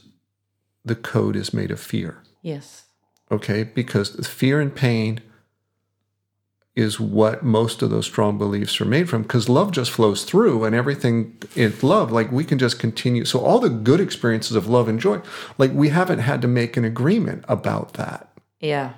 the 0.84 0.94
code 0.94 1.36
is 1.36 1.52
made 1.52 1.72
of 1.72 1.80
fear. 1.80 2.22
Yes. 2.42 2.84
Okay, 3.32 3.64
because 3.64 4.26
fear 4.28 4.60
and 4.60 4.74
pain 4.74 5.20
is 6.76 7.00
what 7.00 7.42
most 7.42 7.82
of 7.82 7.90
those 7.90 8.06
strong 8.06 8.38
beliefs 8.38 8.80
are 8.80 8.84
made 8.84 9.08
from 9.08 9.22
because 9.22 9.48
love 9.48 9.72
just 9.72 9.90
flows 9.90 10.24
through 10.24 10.64
and 10.64 10.74
everything 10.74 11.36
is 11.56 11.82
love 11.82 12.12
like 12.12 12.30
we 12.30 12.44
can 12.44 12.58
just 12.58 12.78
continue 12.78 13.24
so 13.24 13.40
all 13.40 13.58
the 13.58 13.68
good 13.68 14.00
experiences 14.00 14.54
of 14.56 14.68
love 14.68 14.86
and 14.88 15.00
joy 15.00 15.20
like 15.58 15.72
we 15.72 15.88
haven't 15.88 16.20
had 16.20 16.40
to 16.40 16.48
make 16.48 16.76
an 16.76 16.84
agreement 16.84 17.44
about 17.48 17.94
that 17.94 18.30
Yeah. 18.60 18.92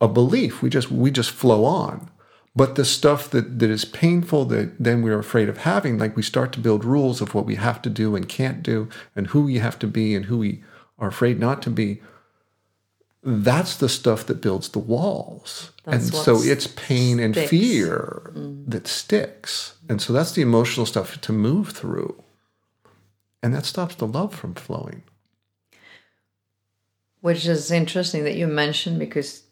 a 0.00 0.06
belief 0.06 0.62
we 0.62 0.70
just 0.70 0.90
we 0.92 1.10
just 1.10 1.30
flow 1.32 1.64
on 1.64 2.08
but 2.54 2.76
the 2.76 2.84
stuff 2.84 3.28
that 3.30 3.58
that 3.58 3.70
is 3.70 3.84
painful 3.84 4.44
that 4.44 4.78
then 4.78 5.02
we're 5.02 5.18
afraid 5.18 5.48
of 5.48 5.58
having 5.58 5.98
like 5.98 6.14
we 6.16 6.22
start 6.22 6.52
to 6.52 6.60
build 6.60 6.84
rules 6.84 7.20
of 7.20 7.34
what 7.34 7.46
we 7.46 7.56
have 7.56 7.82
to 7.82 7.90
do 7.90 8.14
and 8.14 8.28
can't 8.28 8.62
do 8.62 8.88
and 9.16 9.28
who 9.28 9.42
we 9.42 9.58
have 9.58 9.78
to 9.80 9.88
be 9.88 10.14
and 10.14 10.26
who 10.26 10.38
we 10.38 10.62
are 11.00 11.08
afraid 11.08 11.40
not 11.40 11.60
to 11.62 11.70
be 11.70 12.00
that's 13.22 13.76
the 13.76 13.88
stuff 13.88 14.26
that 14.26 14.40
builds 14.40 14.70
the 14.70 14.80
walls. 14.80 15.70
That's 15.84 16.08
and 16.08 16.14
so 16.14 16.42
it's 16.42 16.66
pain 16.66 17.20
and 17.20 17.34
sticks. 17.34 17.50
fear 17.50 18.32
mm. 18.34 18.64
that 18.68 18.88
sticks. 18.88 19.76
And 19.88 20.02
so 20.02 20.12
that's 20.12 20.32
the 20.32 20.42
emotional 20.42 20.86
stuff 20.86 21.20
to 21.20 21.32
move 21.32 21.70
through. 21.70 22.22
And 23.42 23.54
that 23.54 23.64
stops 23.64 23.94
the 23.94 24.06
love 24.06 24.34
from 24.34 24.54
flowing. 24.54 25.02
Which 27.20 27.46
is 27.46 27.70
interesting 27.70 28.24
that 28.24 28.34
you 28.34 28.48
mentioned 28.48 28.98
because 28.98 29.44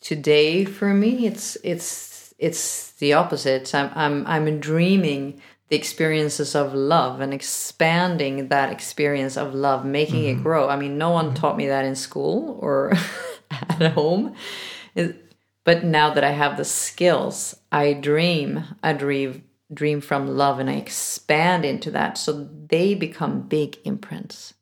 today 0.00 0.64
for 0.64 0.92
me 0.92 1.26
it's 1.26 1.56
it's 1.62 2.34
it's 2.38 2.92
the 2.92 3.12
opposite. 3.12 3.72
I'm 3.74 3.90
I'm 3.94 4.26
I'm 4.26 4.60
dreaming 4.60 5.40
the 5.68 5.76
experiences 5.76 6.54
of 6.54 6.74
love 6.74 7.20
and 7.20 7.34
expanding 7.34 8.48
that 8.48 8.72
experience 8.72 9.36
of 9.36 9.54
love, 9.54 9.84
making 9.84 10.24
it 10.24 10.34
mm-hmm. 10.34 10.42
grow. 10.42 10.68
I 10.68 10.76
mean, 10.76 10.96
no 10.96 11.10
one 11.10 11.26
mm-hmm. 11.26 11.34
taught 11.34 11.56
me 11.56 11.66
that 11.68 11.84
in 11.84 11.94
school 11.94 12.58
or 12.60 12.92
at 13.50 13.92
home. 13.92 14.34
It- 14.94 15.24
but 15.64 15.84
now 15.84 16.14
that 16.14 16.24
I 16.24 16.30
have 16.30 16.56
the 16.56 16.64
skills, 16.64 17.54
I 17.70 17.92
dream, 17.92 18.64
I 18.82 18.94
dream 18.94 19.44
dream 19.72 20.00
from 20.00 20.36
love 20.36 20.58
and 20.58 20.70
I 20.70 20.76
expand 20.76 21.64
into 21.64 21.90
that 21.90 22.16
so 22.16 22.48
they 22.68 22.94
become 22.94 23.42
big 23.42 23.76
imprints. 23.84 24.54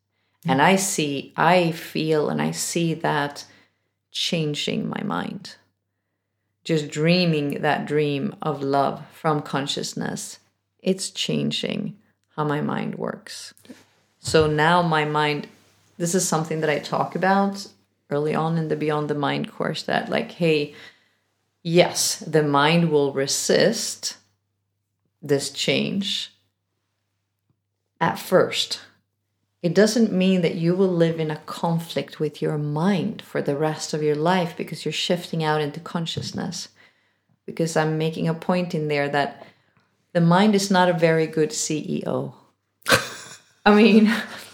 And 0.44 0.59
mm-hmm. 0.59 0.68
I 0.68 0.76
see, 0.76 1.32
I 1.36 1.70
feel, 1.70 2.28
and 2.28 2.42
I 2.42 2.50
see 2.50 2.94
that 2.94 3.44
changing 4.11 4.88
my 4.88 5.02
mind. 5.04 5.57
Just 6.64 6.88
dreaming 6.88 7.62
that 7.62 7.86
dream 7.86 8.34
of 8.42 8.62
love 8.62 9.04
from 9.12 9.42
consciousness, 9.42 10.40
it's 10.82 11.10
changing 11.10 11.96
how 12.36 12.44
my 12.44 12.60
mind 12.60 12.96
works. 12.96 13.54
So 14.18 14.46
now 14.46 14.82
my 14.82 15.04
mind, 15.04 15.48
this 15.98 16.14
is 16.14 16.26
something 16.26 16.60
that 16.60 16.70
I 16.70 16.78
talk 16.78 17.14
about 17.14 17.66
early 18.10 18.34
on 18.34 18.58
in 18.58 18.68
the 18.68 18.76
Beyond 18.76 19.08
the 19.08 19.14
Mind 19.14 19.50
course 19.50 19.82
that, 19.84 20.08
like, 20.08 20.32
hey, 20.32 20.74
yes, 21.62 22.18
the 22.18 22.42
mind 22.42 22.90
will 22.90 23.12
resist 23.12 24.16
this 25.22 25.50
change 25.50 26.32
at 28.00 28.18
first. 28.18 28.80
It 29.62 29.74
doesn't 29.74 30.12
mean 30.12 30.42
that 30.42 30.54
you 30.54 30.76
will 30.76 30.92
live 30.92 31.18
in 31.18 31.30
a 31.30 31.38
conflict 31.38 32.20
with 32.20 32.40
your 32.40 32.58
mind 32.58 33.22
for 33.22 33.42
the 33.42 33.56
rest 33.56 33.94
of 33.94 34.02
your 34.02 34.14
life 34.14 34.56
because 34.56 34.84
you're 34.84 34.92
shifting 34.92 35.42
out 35.42 35.60
into 35.60 35.80
consciousness. 35.80 36.68
Because 37.46 37.76
I'm 37.76 37.98
making 37.98 38.28
a 38.28 38.34
point 38.34 38.74
in 38.74 38.88
there 38.88 39.08
that 39.08 39.46
the 40.16 40.22
mind 40.22 40.54
is 40.54 40.70
not 40.70 40.88
a 40.88 40.94
very 40.94 41.26
good 41.26 41.50
CEO. 41.50 42.32
I 43.66 43.74
mean, 43.74 44.10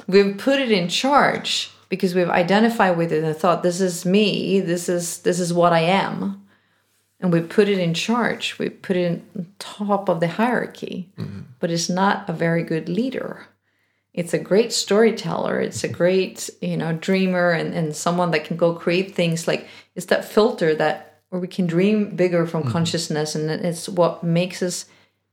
we've 0.08 0.36
put 0.36 0.58
it 0.58 0.72
in 0.72 0.88
charge 0.88 1.70
because 1.88 2.16
we've 2.16 2.28
identified 2.28 2.96
with 2.96 3.12
it 3.12 3.22
and 3.22 3.36
thought 3.36 3.62
this 3.62 3.80
is 3.80 4.04
me, 4.04 4.58
this 4.58 4.88
is 4.88 5.18
this 5.18 5.38
is 5.38 5.52
what 5.52 5.72
I 5.72 5.82
am. 5.82 6.44
And 7.20 7.32
we 7.32 7.40
put 7.42 7.68
it 7.68 7.78
in 7.78 7.94
charge. 7.94 8.58
We 8.58 8.70
put 8.70 8.96
it 8.96 9.22
in 9.36 9.52
top 9.60 10.08
of 10.08 10.18
the 10.18 10.26
hierarchy. 10.26 11.12
Mm-hmm. 11.16 11.42
But 11.60 11.70
it's 11.70 11.88
not 11.88 12.28
a 12.28 12.32
very 12.32 12.64
good 12.64 12.88
leader 12.88 13.46
it's 14.14 14.34
a 14.34 14.38
great 14.38 14.74
storyteller 14.74 15.58
it's 15.58 15.84
a 15.84 15.88
great 15.88 16.50
you 16.60 16.76
know 16.76 16.92
dreamer 16.92 17.50
and, 17.50 17.72
and 17.72 17.96
someone 17.96 18.30
that 18.30 18.44
can 18.44 18.58
go 18.58 18.74
create 18.74 19.14
things 19.14 19.48
like 19.48 19.66
it's 19.94 20.06
that 20.06 20.22
filter 20.22 20.74
that 20.74 21.22
where 21.30 21.40
we 21.40 21.48
can 21.48 21.66
dream 21.66 22.14
bigger 22.14 22.46
from 22.46 22.60
mm-hmm. 22.62 22.72
consciousness 22.72 23.34
and 23.34 23.50
it's 23.50 23.88
what 23.88 24.22
makes 24.22 24.62
us 24.62 24.84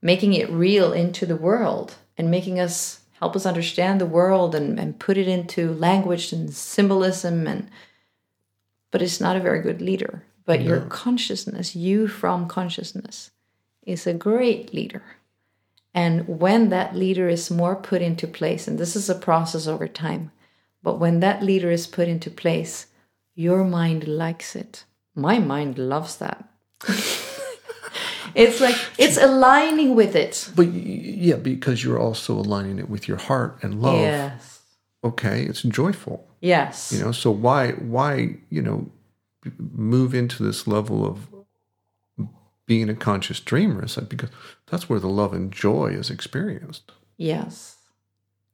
making 0.01 0.33
it 0.33 0.49
real 0.49 0.93
into 0.93 1.25
the 1.25 1.35
world 1.35 1.95
and 2.17 2.31
making 2.31 2.59
us 2.59 3.01
help 3.13 3.35
us 3.35 3.45
understand 3.45 3.99
the 3.99 4.05
world 4.05 4.55
and, 4.55 4.79
and 4.79 4.99
put 4.99 5.17
it 5.17 5.27
into 5.27 5.73
language 5.73 6.31
and 6.31 6.53
symbolism 6.53 7.47
and 7.47 7.69
but 8.91 9.01
it's 9.01 9.21
not 9.21 9.35
a 9.35 9.41
very 9.41 9.61
good 9.61 9.81
leader 9.81 10.23
but 10.45 10.61
your 10.61 10.81
consciousness 10.81 11.75
you 11.75 12.07
from 12.07 12.47
consciousness 12.47 13.31
is 13.83 14.07
a 14.07 14.13
great 14.13 14.73
leader 14.73 15.03
and 15.93 16.27
when 16.27 16.69
that 16.69 16.95
leader 16.95 17.27
is 17.27 17.49
more 17.49 17.75
put 17.75 18.01
into 18.01 18.27
place, 18.27 18.67
and 18.67 18.77
this 18.77 18.95
is 18.95 19.09
a 19.09 19.15
process 19.15 19.67
over 19.67 19.87
time, 19.87 20.31
but 20.83 20.99
when 20.99 21.19
that 21.19 21.43
leader 21.43 21.71
is 21.71 21.87
put 21.87 22.07
into 22.07 22.29
place, 22.29 22.87
your 23.35 23.63
mind 23.63 24.07
likes 24.07 24.55
it. 24.55 24.85
My 25.15 25.39
mind 25.39 25.77
loves 25.77 26.17
that. 26.17 26.47
it's 28.35 28.59
like 28.61 28.75
it's 28.97 29.17
aligning 29.17 29.95
with 29.95 30.15
it. 30.15 30.49
but 30.55 30.67
yeah 30.67 31.35
because 31.35 31.83
you're 31.83 31.99
also 31.99 32.33
aligning 32.33 32.79
it 32.79 32.89
with 32.89 33.07
your 33.07 33.17
heart 33.17 33.57
and 33.63 33.81
love 33.81 33.99
Yes. 33.99 34.61
okay 35.03 35.43
it's 35.43 35.61
joyful 35.63 36.25
Yes. 36.41 36.91
you 36.91 37.03
know 37.03 37.11
so 37.11 37.31
why 37.31 37.71
why 37.73 38.37
you 38.49 38.61
know 38.61 38.89
move 39.57 40.13
into 40.13 40.43
this 40.43 40.67
level 40.67 41.05
of 41.05 41.27
being 42.65 42.89
a 42.89 42.93
conscious 42.95 43.39
dreamer 43.39 43.83
is 43.85 43.97
like 43.97 44.09
because 44.09 44.29
that's 44.69 44.87
where 44.89 44.99
the 44.99 45.07
love 45.09 45.33
and 45.33 45.51
joy 45.51 45.87
is 45.87 46.09
experienced 46.09 46.91
yes. 47.17 47.77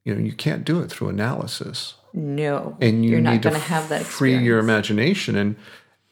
you 0.04 0.14
know 0.14 0.20
you 0.20 0.32
can't 0.32 0.64
do 0.64 0.80
it 0.80 0.90
through 0.90 1.08
analysis 1.08 1.94
No. 2.14 2.76
and 2.80 3.04
you 3.04 3.18
are 3.18 3.20
not 3.20 3.42
going 3.42 3.54
to 3.54 3.60
have 3.60 3.88
that 3.90 4.04
free 4.04 4.36
your 4.38 4.58
imagination 4.58 5.36
and 5.36 5.56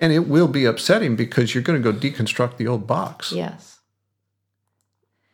and 0.01 0.12
it 0.12 0.26
will 0.28 0.49
be 0.49 0.64
upsetting 0.64 1.16
because 1.16 1.55
you're 1.55 1.62
going 1.62 1.80
to 1.82 1.92
go 1.92 1.97
deconstruct 1.99 2.57
the 2.57 2.66
old 2.66 2.86
box 2.86 3.32
Yes. 3.32 3.78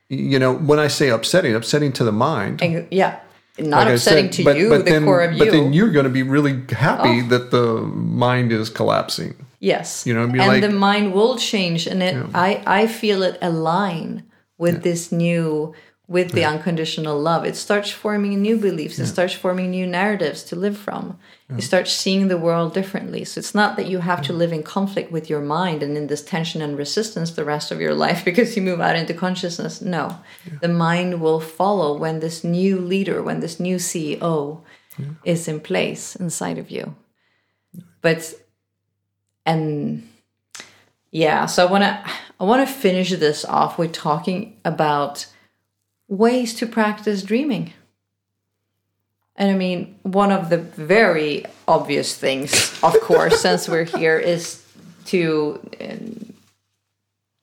you 0.09 0.39
know 0.39 0.55
when 0.55 0.79
i 0.79 0.89
say 0.89 1.09
upsetting 1.09 1.55
upsetting 1.55 1.93
to 1.93 2.05
the 2.05 2.13
mind 2.13 2.63
And 2.63 2.87
yeah. 2.91 3.21
Not 3.59 3.85
like 3.85 3.95
upsetting 3.97 4.27
said, 4.27 4.33
to 4.35 4.45
but- 4.45 4.57
you, 4.57 4.69
but 4.71 4.85
the 4.87 4.91
then- 4.93 5.05
core 5.05 5.21
of 5.23 5.33
you. 5.35 5.39
but 5.39 5.51
then 5.53 5.73
you're 5.75 5.91
going 5.91 6.05
to 6.05 6.11
be 6.11 6.23
really 6.23 6.63
happy 6.71 7.21
Oh. 7.21 7.29
that 7.29 7.51
the 7.51 7.67
mind 7.83 8.53
is 8.53 8.71
collapsing 8.71 9.35
Yes. 9.63 10.07
You 10.07 10.15
know, 10.15 10.27
be 10.27 10.39
and 10.41 10.49
like- 10.49 10.63
the 10.63 10.71
mind 10.71 11.13
will 11.13 11.37
change 11.37 11.87
and 11.87 12.03
it 12.03 12.17
I, 12.35 12.63
I 12.67 12.87
feel 12.87 13.23
it 13.23 13.37
align 13.43 14.25
with 14.57 14.83
this 14.83 15.13
new 15.13 15.75
with 16.11 16.33
the 16.33 16.45
unconditional 16.45 17.21
love. 17.21 17.47
It 17.47 17.55
starts 17.55 17.93
forming 17.93 18.43
new 18.43 18.57
beliefs, 18.57 18.99
it 18.99 19.07
starts 19.07 19.33
forming 19.33 19.71
new 19.71 19.87
narratives 19.87 20.43
to 20.45 20.57
live 20.57 20.77
from. 20.77 21.21
You 21.49 21.63
start 21.63 21.87
seeing 21.87 22.27
the 22.27 22.37
world 22.37 22.75
differently. 22.75 23.25
So 23.25 23.39
it's 23.39 23.55
not 23.55 23.77
that 23.77 23.87
you 23.87 24.01
have 24.01 24.21
to 24.23 24.33
live 24.33 24.53
in 24.53 24.65
conflict 24.65 25.13
with 25.13 25.31
your 25.31 25.41
mind 25.41 25.85
and 25.85 25.97
in 25.97 26.09
this 26.09 26.23
tension 26.23 26.63
and 26.63 26.77
resistance 26.77 27.31
the 27.31 27.45
rest 27.45 27.71
of 27.71 27.81
your 27.81 27.95
life 27.95 28.25
because 28.31 28.57
you 28.57 28.63
move 28.63 28.81
out 28.81 28.97
into 28.97 29.15
consciousness. 29.15 29.81
No. 29.81 30.19
The 30.61 30.69
mind 30.69 31.21
will 31.21 31.41
follow 31.41 31.97
when 31.97 32.19
this 32.19 32.43
new 32.43 32.81
leader, 32.81 33.23
when 33.23 33.39
this 33.39 33.61
new 33.61 33.77
CEO 33.77 34.63
is 35.25 35.47
in 35.47 35.61
place 35.61 36.17
inside 36.17 36.59
of 36.59 36.73
you. 36.73 36.97
But 38.03 38.35
and 39.47 40.09
yeah 41.11 41.47
so 41.47 41.67
i 41.67 41.71
want 41.71 41.83
to 41.83 42.11
i 42.39 42.45
want 42.45 42.67
to 42.67 42.73
finish 42.73 43.11
this 43.11 43.45
off 43.45 43.79
with 43.79 43.91
talking 43.91 44.55
about 44.65 45.27
ways 46.11 46.53
to 46.55 46.67
practice 46.67 47.23
dreaming 47.23 47.73
and 49.37 49.51
i 49.51 49.55
mean 49.55 49.99
one 50.03 50.31
of 50.31 50.51
the 50.51 50.59
very 50.59 51.47
obvious 51.67 52.15
things 52.15 52.79
of 52.83 52.93
course 53.01 53.41
since 53.47 53.67
we're 53.67 53.85
here 53.85 54.19
is 54.19 54.63
to 55.07 55.59
um, 55.81 56.35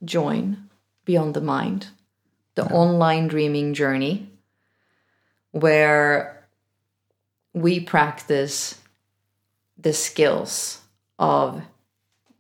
join 0.06 0.70
beyond 1.06 1.34
the 1.34 1.42
mind 1.42 1.88
the 2.54 2.66
online 2.66 3.28
dreaming 3.28 3.74
journey 3.74 4.30
where 5.52 6.46
we 7.54 7.80
practice 7.80 8.80
the 9.78 9.94
skills 9.94 10.82
of 11.20 11.62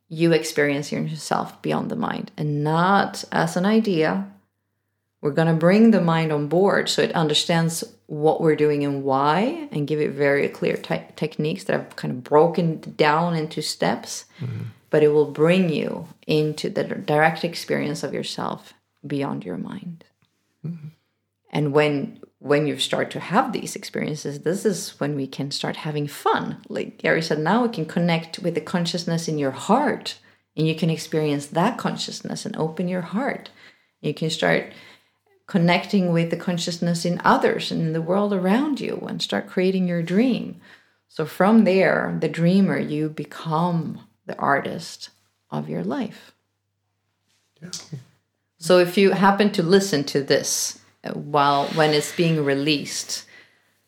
you 0.09 0.31
experiencing 0.31 1.07
yourself 1.07 1.61
beyond 1.61 1.89
the 1.91 1.95
mind 1.95 2.31
and 2.37 2.63
not 2.63 3.23
as 3.31 3.57
an 3.57 3.65
idea. 3.65 4.31
We're 5.21 5.31
going 5.31 5.47
to 5.47 5.53
bring 5.53 5.91
the 5.91 6.01
mind 6.01 6.31
on 6.31 6.47
board 6.47 6.89
so 6.89 7.01
it 7.01 7.11
understands 7.13 7.83
what 8.05 8.39
we're 8.39 8.55
doing 8.55 8.83
and 8.83 9.03
why 9.03 9.67
and 9.71 9.87
give 9.87 9.99
it 9.99 10.11
very 10.11 10.47
clear 10.47 10.77
te- 10.77 11.01
techniques 11.15 11.63
that 11.65 11.75
I've 11.75 11.95
kind 11.95 12.13
of 12.13 12.23
broken 12.23 12.79
down 12.95 13.35
into 13.35 13.61
steps. 13.61 14.25
Mm-hmm. 14.39 14.63
But 14.89 15.03
it 15.03 15.09
will 15.09 15.31
bring 15.31 15.69
you 15.69 16.07
into 16.25 16.69
the 16.69 16.83
direct 16.83 17.43
experience 17.43 18.03
of 18.03 18.13
yourself 18.13 18.73
beyond 19.05 19.43
your 19.43 19.57
mind. 19.57 20.05
Mm-hmm. 20.65 20.87
And 21.51 21.73
when 21.73 22.19
when 22.39 22.67
you 22.67 22.77
start 22.77 23.09
to 23.11 23.19
have 23.19 23.51
these 23.51 23.75
experiences, 23.75 24.41
this 24.41 24.63
is 24.63 24.99
when 24.99 25.15
we 25.15 25.25
can 25.25 25.49
start 25.49 25.77
having 25.77 26.07
fun. 26.07 26.57
Like 26.69 26.99
Gary 26.99 27.21
said, 27.21 27.39
now 27.39 27.63
we 27.63 27.69
can 27.69 27.85
connect 27.85 28.39
with 28.39 28.53
the 28.53 28.61
consciousness 28.61 29.27
in 29.27 29.39
your 29.39 29.51
heart 29.51 30.19
and 30.55 30.67
you 30.67 30.75
can 30.75 30.89
experience 30.89 31.47
that 31.47 31.77
consciousness 31.77 32.45
and 32.45 32.55
open 32.57 32.87
your 32.87 33.01
heart. 33.01 33.49
You 34.01 34.13
can 34.13 34.29
start 34.29 34.73
connecting 35.47 36.11
with 36.11 36.29
the 36.29 36.37
consciousness 36.37 37.05
in 37.05 37.21
others 37.23 37.71
and 37.71 37.81
in 37.81 37.93
the 37.93 38.01
world 38.01 38.33
around 38.33 38.79
you 38.79 39.05
and 39.09 39.21
start 39.21 39.47
creating 39.47 39.87
your 39.87 40.03
dream. 40.03 40.59
So 41.07 41.25
from 41.25 41.63
there, 41.63 42.17
the 42.19 42.27
dreamer, 42.27 42.77
you 42.77 43.09
become 43.09 44.01
the 44.25 44.37
artist 44.37 45.09
of 45.49 45.69
your 45.69 45.83
life. 45.83 46.33
Yeah. 47.61 47.71
So 48.59 48.79
if 48.79 48.97
you 48.97 49.11
happen 49.11 49.51
to 49.53 49.63
listen 49.63 50.03
to 50.05 50.21
this 50.21 50.79
uh, 51.03 51.11
while 51.13 51.67
when 51.69 51.93
it's 51.93 52.15
being 52.15 52.43
released, 52.43 53.25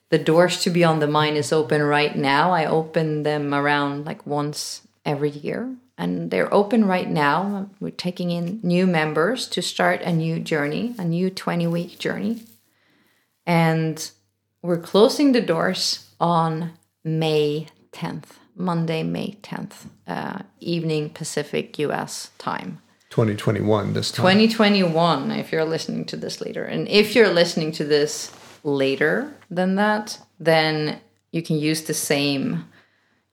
the 0.09 0.17
doors 0.17 0.61
to 0.61 0.69
Beyond 0.69 1.01
the 1.01 1.07
Mind 1.07 1.37
is 1.37 1.51
open 1.51 1.83
right 1.83 2.15
now. 2.15 2.51
I 2.51 2.65
open 2.65 3.23
them 3.23 3.53
around 3.53 4.05
like 4.05 4.25
once 4.25 4.87
every 5.05 5.29
year 5.29 5.75
and 5.99 6.31
they're 6.31 6.51
open 6.51 6.85
right 6.85 7.09
now. 7.09 7.69
We're 7.81 7.91
taking 7.91 8.31
in 8.31 8.61
new 8.63 8.87
members 8.87 9.47
to 9.49 9.61
start 9.61 10.01
a 10.01 10.13
new 10.13 10.39
journey, 10.39 10.95
a 10.97 11.03
new 11.03 11.29
20 11.29 11.67
week 11.67 11.99
journey. 11.99 12.43
And 13.45 14.09
we're 14.61 14.79
closing 14.79 15.33
the 15.33 15.41
doors 15.41 16.09
on 16.19 16.71
May 17.03 17.67
10th, 17.91 18.37
Monday, 18.55 19.03
May 19.03 19.37
10th, 19.43 19.87
uh, 20.07 20.39
evening 20.61 21.09
Pacific 21.09 21.77
US 21.79 22.31
time. 22.37 22.79
2021 23.09 23.93
this 23.93 24.11
time. 24.11 24.23
2021, 24.23 25.31
if 25.31 25.51
you're 25.51 25.65
listening 25.65 26.05
to 26.05 26.15
this 26.15 26.39
later. 26.39 26.63
And 26.63 26.87
if 26.87 27.13
you're 27.13 27.33
listening 27.33 27.73
to 27.73 27.83
this 27.83 28.31
later 28.63 29.33
than 29.51 29.75
that, 29.75 30.17
then 30.39 31.01
you 31.31 31.41
can 31.41 31.57
use 31.57 31.81
the 31.83 31.93
same 31.93 32.65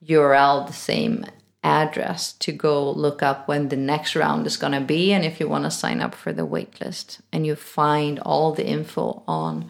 URL, 0.03 0.67
the 0.67 0.73
same 0.73 1.25
address 1.63 2.33
to 2.33 2.51
go 2.51 2.91
look 2.91 3.23
up 3.23 3.47
when 3.47 3.69
the 3.69 3.77
next 3.77 4.15
round 4.15 4.47
is 4.47 4.57
going 4.57 4.73
to 4.73 4.81
be 4.81 5.11
and 5.11 5.25
if 5.25 5.39
you 5.39 5.47
want 5.47 5.63
to 5.63 5.71
sign 5.71 6.01
up 6.01 6.13
for 6.15 6.33
the 6.33 6.45
waitlist. 6.45 7.21
And 7.31 7.45
you 7.45 7.55
find 7.55 8.19
all 8.19 8.51
the 8.53 8.65
info 8.65 9.23
on 9.27 9.69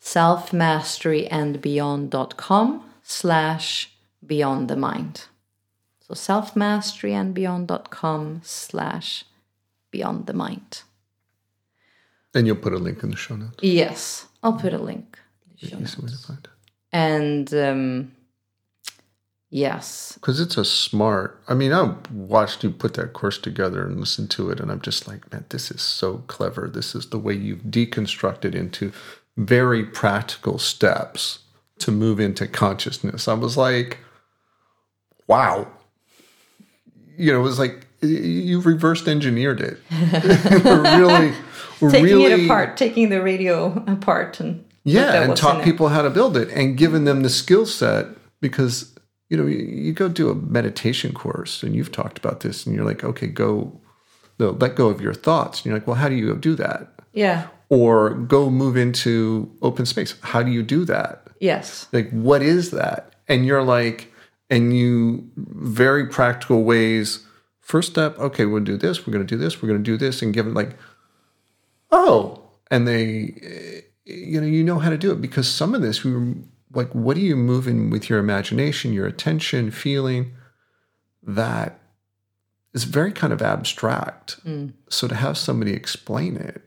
selfmasteryandbeyond.com 0.00 2.90
slash 3.02 3.90
beyond 4.24 4.68
the 4.68 4.76
mind. 4.76 5.24
So 6.00 6.14
selfmasteryandbeyond.com 6.14 8.40
slash 8.44 9.24
beyond 9.90 10.26
the 10.26 10.32
mind. 10.32 10.82
And 12.34 12.46
you'll 12.46 12.56
put 12.56 12.72
a 12.72 12.78
link 12.78 13.02
in 13.02 13.10
the 13.10 13.16
show 13.16 13.36
notes. 13.36 13.58
Yes, 13.62 14.26
I'll 14.42 14.52
put 14.52 14.72
a 14.72 14.78
link. 14.78 15.18
And 16.92 17.52
um, 17.54 18.12
yes, 19.50 20.12
because 20.14 20.40
it's 20.40 20.56
a 20.56 20.64
smart. 20.64 21.42
I 21.48 21.54
mean, 21.54 21.72
I 21.72 21.94
watched 22.10 22.64
you 22.64 22.70
put 22.70 22.94
that 22.94 23.12
course 23.12 23.38
together 23.38 23.86
and 23.86 24.00
listen 24.00 24.28
to 24.28 24.50
it, 24.50 24.60
and 24.60 24.70
I'm 24.70 24.80
just 24.80 25.06
like, 25.06 25.30
man, 25.32 25.44
this 25.50 25.70
is 25.70 25.82
so 25.82 26.18
clever. 26.26 26.68
This 26.68 26.94
is 26.94 27.10
the 27.10 27.18
way 27.18 27.34
you've 27.34 27.62
deconstructed 27.62 28.54
into 28.54 28.92
very 29.36 29.84
practical 29.84 30.58
steps 30.58 31.40
to 31.78 31.90
move 31.90 32.18
into 32.18 32.46
consciousness. 32.46 33.28
I 33.28 33.34
was 33.34 33.56
like, 33.56 33.98
wow. 35.26 35.68
You 37.16 37.32
know, 37.32 37.40
it 37.40 37.42
was 37.42 37.58
like 37.58 37.86
you 38.02 38.60
reversed 38.60 39.08
engineered 39.08 39.60
it. 39.60 39.78
we're 40.64 40.98
really, 40.98 41.32
we're 41.80 41.90
taking 41.90 42.04
really, 42.04 42.32
it 42.32 42.44
apart, 42.44 42.76
taking 42.76 43.08
the 43.08 43.22
radio 43.22 43.82
apart, 43.86 44.40
and 44.40 44.64
yeah, 44.84 45.22
and 45.22 45.36
taught 45.36 45.64
people 45.64 45.88
how 45.88 46.02
to 46.02 46.10
build 46.10 46.36
it, 46.36 46.48
and 46.50 46.76
given 46.76 47.04
them 47.04 47.22
the 47.22 47.30
skill 47.30 47.64
set 47.64 48.06
because 48.40 48.95
you 49.28 49.36
know 49.36 49.46
you, 49.46 49.58
you, 49.58 49.92
go 49.92 50.08
do 50.08 50.30
a 50.30 50.34
meditation 50.34 51.12
course, 51.12 51.62
and 51.62 51.74
you've 51.74 51.92
talked 51.92 52.18
about 52.18 52.40
this, 52.40 52.66
and 52.66 52.74
you're 52.74 52.84
like, 52.84 53.04
okay, 53.04 53.26
go, 53.26 53.80
no, 54.38 54.50
let 54.50 54.76
go 54.76 54.88
of 54.88 55.00
your 55.00 55.14
thoughts, 55.14 55.60
and 55.60 55.66
you're 55.66 55.74
like, 55.74 55.86
well, 55.86 55.96
how 55.96 56.08
do 56.08 56.14
you 56.14 56.34
do 56.36 56.54
that? 56.56 56.92
Yeah. 57.12 57.48
Or 57.68 58.10
go 58.10 58.50
move 58.50 58.76
into 58.76 59.50
open 59.62 59.86
space. 59.86 60.14
How 60.22 60.42
do 60.42 60.52
you 60.52 60.62
do 60.62 60.84
that? 60.84 61.26
Yes. 61.40 61.88
Like, 61.92 62.10
what 62.10 62.42
is 62.42 62.70
that? 62.70 63.14
And 63.26 63.44
you're 63.44 63.64
like, 63.64 64.12
and 64.48 64.76
you 64.76 65.28
very 65.36 66.06
practical 66.06 66.62
ways 66.62 67.26
first 67.66 67.90
step, 67.90 68.16
okay, 68.20 68.46
we'll 68.46 68.62
do 68.62 68.76
this, 68.76 69.04
we're 69.04 69.12
going 69.12 69.26
to 69.26 69.34
do 69.34 69.36
this, 69.36 69.60
we're 69.60 69.68
going 69.68 69.82
to 69.82 69.90
do 69.90 69.96
this, 69.96 70.22
and 70.22 70.32
give 70.32 70.46
it 70.46 70.54
like, 70.54 70.76
oh, 71.90 72.40
and 72.70 72.86
they, 72.86 73.34
eh, 73.42 73.80
you 74.04 74.40
know, 74.40 74.46
you 74.46 74.62
know 74.62 74.78
how 74.78 74.88
to 74.88 74.96
do 74.96 75.10
it 75.10 75.20
because 75.20 75.52
some 75.52 75.74
of 75.74 75.82
this, 75.82 76.04
we 76.04 76.12
were 76.12 76.32
like, 76.76 76.94
what 76.94 77.16
are 77.16 77.20
you 77.20 77.36
moving 77.36 77.90
with 77.90 78.08
your 78.08 78.18
imagination, 78.18 78.92
your 78.92 79.06
attention, 79.06 79.70
feeling 79.70 80.32
that 81.22 81.80
is 82.76 82.84
very 82.84 83.10
kind 83.10 83.32
of 83.32 83.40
abstract. 83.40 84.44
Mm. 84.44 84.74
So 84.90 85.08
to 85.08 85.14
have 85.14 85.38
somebody 85.38 85.72
explain 85.72 86.36
it 86.36 86.62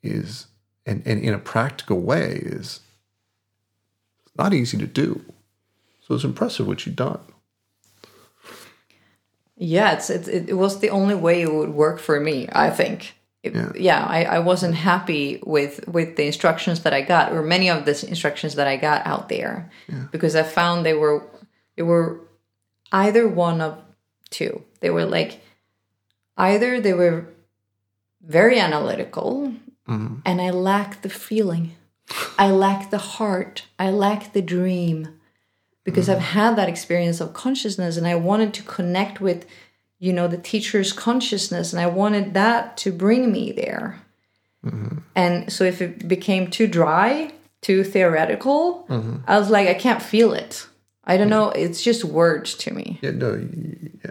is, 0.00 0.46
and, 0.86 1.02
and 1.04 1.20
in 1.20 1.34
a 1.34 1.38
practical 1.38 2.00
way, 2.00 2.40
is 2.40 2.80
not 4.38 4.54
easy 4.54 4.78
to 4.78 4.86
do. 4.86 5.24
So 6.06 6.14
it's 6.14 6.22
impressive 6.22 6.68
what 6.68 6.86
you've 6.86 6.94
done. 6.94 7.18
Yeah, 9.56 9.94
it's, 9.94 10.08
it, 10.08 10.48
it 10.48 10.54
was 10.54 10.78
the 10.78 10.90
only 10.90 11.16
way 11.16 11.42
it 11.42 11.52
would 11.52 11.74
work 11.74 11.98
for 11.98 12.20
me, 12.20 12.48
I 12.52 12.70
think. 12.70 13.17
Yeah, 13.42 13.72
yeah 13.76 14.04
I, 14.04 14.24
I 14.24 14.38
wasn't 14.40 14.74
happy 14.74 15.40
with 15.44 15.86
with 15.86 16.16
the 16.16 16.26
instructions 16.26 16.82
that 16.82 16.92
I 16.92 17.02
got, 17.02 17.32
or 17.32 17.42
many 17.42 17.70
of 17.70 17.84
the 17.84 18.06
instructions 18.08 18.56
that 18.56 18.66
I 18.66 18.76
got 18.76 19.06
out 19.06 19.28
there, 19.28 19.70
yeah. 19.88 20.06
because 20.10 20.34
I 20.34 20.42
found 20.42 20.84
they 20.84 20.94
were 20.94 21.22
they 21.76 21.82
were 21.82 22.20
either 22.92 23.28
one 23.28 23.60
of 23.60 23.78
two. 24.30 24.64
They 24.80 24.90
were 24.90 25.04
like 25.04 25.40
either 26.36 26.80
they 26.80 26.92
were 26.92 27.28
very 28.20 28.58
analytical, 28.58 29.54
mm-hmm. 29.88 30.16
and 30.24 30.40
I 30.40 30.50
lacked 30.50 31.02
the 31.02 31.08
feeling, 31.08 31.76
I 32.38 32.50
lacked 32.50 32.90
the 32.90 32.98
heart, 32.98 33.64
I 33.78 33.90
lacked 33.90 34.34
the 34.34 34.42
dream, 34.42 35.18
because 35.84 36.08
mm-hmm. 36.08 36.16
I've 36.16 36.28
had 36.28 36.56
that 36.56 36.68
experience 36.68 37.20
of 37.20 37.32
consciousness 37.32 37.96
and 37.96 38.06
I 38.06 38.14
wanted 38.16 38.52
to 38.54 38.62
connect 38.62 39.20
with, 39.20 39.46
you 39.98 40.12
know, 40.12 40.28
the 40.28 40.38
teacher's 40.38 40.92
consciousness 40.92 41.72
and 41.72 41.80
I 41.80 41.86
wanted 41.86 42.34
that 42.34 42.76
to 42.78 42.92
bring 42.92 43.32
me 43.32 43.52
there. 43.52 44.00
Mm-hmm. 44.64 44.98
And 45.14 45.52
so 45.52 45.64
if 45.64 45.80
it 45.82 46.06
became 46.06 46.50
too 46.50 46.66
dry, 46.66 47.32
too 47.60 47.84
theoretical, 47.84 48.86
mm-hmm. 48.88 49.16
I 49.26 49.38
was 49.38 49.50
like, 49.50 49.68
I 49.68 49.74
can't 49.74 50.02
feel 50.02 50.32
it. 50.32 50.66
I 51.04 51.16
don't 51.16 51.30
know. 51.30 51.50
It's 51.50 51.82
just 51.82 52.04
words 52.04 52.54
to 52.56 52.74
me. 52.74 52.98
Yeah, 53.02 53.12
no, 53.12 53.48
yeah 54.04 54.10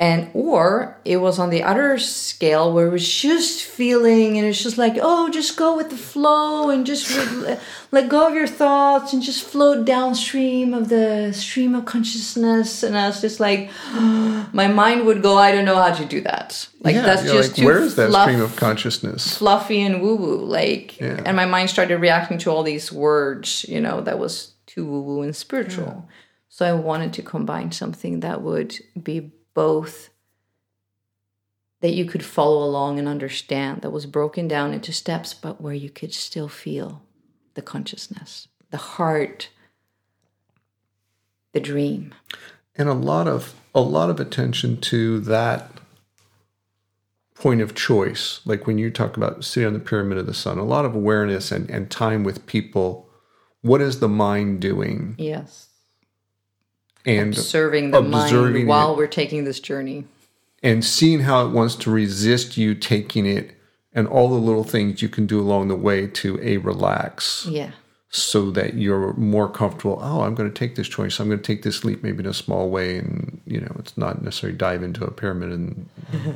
and 0.00 0.28
or 0.34 1.00
it 1.04 1.18
was 1.18 1.38
on 1.38 1.50
the 1.50 1.62
other 1.62 1.98
scale 1.98 2.72
where 2.72 2.88
it 2.88 2.90
was 2.90 3.08
just 3.08 3.62
feeling 3.62 4.36
and 4.36 4.46
it's 4.46 4.60
just 4.60 4.76
like 4.76 4.94
oh 5.00 5.30
just 5.30 5.56
go 5.56 5.76
with 5.76 5.88
the 5.90 5.96
flow 5.96 6.68
and 6.68 6.84
just 6.84 7.08
re- 7.16 7.56
let 7.92 8.08
go 8.08 8.26
of 8.26 8.34
your 8.34 8.46
thoughts 8.46 9.12
and 9.12 9.22
just 9.22 9.44
float 9.44 9.84
downstream 9.84 10.74
of 10.74 10.88
the 10.88 11.32
stream 11.32 11.76
of 11.76 11.84
consciousness 11.84 12.82
and 12.82 12.98
i 12.98 13.06
was 13.06 13.20
just 13.20 13.38
like 13.38 13.70
my 14.52 14.66
mind 14.66 15.06
would 15.06 15.22
go 15.22 15.38
i 15.38 15.52
don't 15.52 15.64
know 15.64 15.80
how 15.80 15.92
to 15.92 16.04
do 16.04 16.20
that 16.20 16.68
like 16.80 16.96
yeah, 16.96 17.02
that's 17.02 17.22
just 17.22 17.50
like, 17.50 17.56
too 17.56 17.64
where 17.64 17.78
is 17.78 17.94
that 17.94 18.10
fluff, 18.10 18.28
stream 18.28 18.40
of 18.40 18.56
consciousness 18.56 19.38
fluffy 19.38 19.80
and 19.80 20.02
woo 20.02 20.16
woo 20.16 20.44
like 20.44 20.98
yeah. 21.00 21.22
and 21.24 21.36
my 21.36 21.46
mind 21.46 21.70
started 21.70 21.98
reacting 21.98 22.36
to 22.36 22.50
all 22.50 22.64
these 22.64 22.90
words 22.90 23.64
you 23.68 23.80
know 23.80 24.00
that 24.00 24.18
was 24.18 24.54
too 24.66 24.84
woo 24.84 25.02
woo 25.02 25.22
and 25.22 25.36
spiritual 25.36 25.86
yeah. 25.86 26.14
so 26.48 26.66
i 26.66 26.72
wanted 26.72 27.12
to 27.12 27.22
combine 27.22 27.70
something 27.70 28.18
that 28.20 28.42
would 28.42 28.76
be 29.00 29.30
both 29.54 30.10
that 31.80 31.94
you 31.94 32.04
could 32.04 32.24
follow 32.24 32.64
along 32.64 32.98
and 32.98 33.06
understand 33.06 33.82
that 33.82 33.90
was 33.90 34.06
broken 34.06 34.48
down 34.48 34.72
into 34.72 34.92
steps, 34.92 35.34
but 35.34 35.60
where 35.60 35.74
you 35.74 35.90
could 35.90 36.12
still 36.14 36.48
feel 36.48 37.02
the 37.54 37.62
consciousness, 37.62 38.48
the 38.70 38.76
heart, 38.76 39.50
the 41.52 41.60
dream. 41.60 42.14
And 42.74 42.88
a 42.88 42.94
lot 42.94 43.28
of 43.28 43.54
a 43.74 43.80
lot 43.80 44.10
of 44.10 44.20
attention 44.20 44.80
to 44.80 45.20
that 45.20 45.70
point 47.34 47.60
of 47.60 47.74
choice. 47.74 48.40
Like 48.44 48.66
when 48.66 48.78
you 48.78 48.90
talk 48.90 49.16
about 49.16 49.44
sitting 49.44 49.66
on 49.66 49.74
the 49.74 49.80
pyramid 49.80 50.18
of 50.18 50.26
the 50.26 50.34
sun, 50.34 50.58
a 50.58 50.64
lot 50.64 50.84
of 50.84 50.94
awareness 50.94 51.52
and, 51.52 51.68
and 51.70 51.90
time 51.90 52.24
with 52.24 52.46
people 52.46 53.08
what 53.64 53.80
is 53.80 54.00
the 54.00 54.08
mind 54.08 54.60
doing 54.60 55.14
Yes. 55.18 55.68
And 57.04 57.32
Observing 57.36 57.90
the 57.90 57.98
observing 57.98 58.52
mind 58.52 58.56
it. 58.56 58.66
while 58.66 58.96
we're 58.96 59.06
taking 59.06 59.44
this 59.44 59.60
journey. 59.60 60.04
and 60.62 60.84
seeing 60.84 61.20
how 61.20 61.46
it 61.46 61.50
wants 61.50 61.74
to 61.76 61.90
resist 61.90 62.56
you 62.56 62.74
taking 62.74 63.26
it 63.26 63.52
and 63.92 64.08
all 64.08 64.28
the 64.28 64.34
little 64.34 64.64
things 64.64 65.02
you 65.02 65.08
can 65.08 65.26
do 65.26 65.40
along 65.40 65.68
the 65.68 65.76
way 65.76 66.06
to 66.06 66.38
a 66.42 66.56
relax 66.56 67.46
Yeah. 67.48 67.70
so 68.08 68.50
that 68.52 68.74
you're 68.74 69.12
more 69.14 69.48
comfortable 69.48 69.98
oh 70.02 70.22
i'm 70.22 70.34
going 70.34 70.50
to 70.50 70.58
take 70.58 70.74
this 70.76 70.88
choice 70.88 71.20
i'm 71.20 71.28
going 71.28 71.38
to 71.38 71.44
take 71.44 71.62
this 71.62 71.84
leap 71.84 72.02
maybe 72.02 72.20
in 72.20 72.26
a 72.26 72.34
small 72.34 72.70
way 72.70 72.96
and 72.98 73.40
you 73.46 73.60
know 73.60 73.74
it's 73.78 73.96
not 73.98 74.22
necessarily 74.22 74.56
dive 74.56 74.82
into 74.82 75.04
a 75.04 75.10
pyramid 75.10 75.50
and 75.50 75.88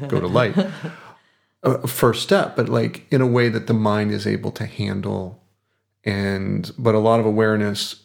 go 0.08 0.20
to 0.20 0.26
light 0.26 0.54
a 1.62 1.86
first 1.88 2.22
step 2.22 2.54
but 2.54 2.68
like 2.68 3.06
in 3.10 3.20
a 3.20 3.26
way 3.26 3.48
that 3.48 3.66
the 3.66 3.74
mind 3.74 4.10
is 4.12 4.26
able 4.26 4.50
to 4.52 4.66
handle 4.66 5.40
and 6.04 6.70
but 6.78 6.94
a 6.94 6.98
lot 7.00 7.18
of 7.18 7.26
awareness 7.26 8.02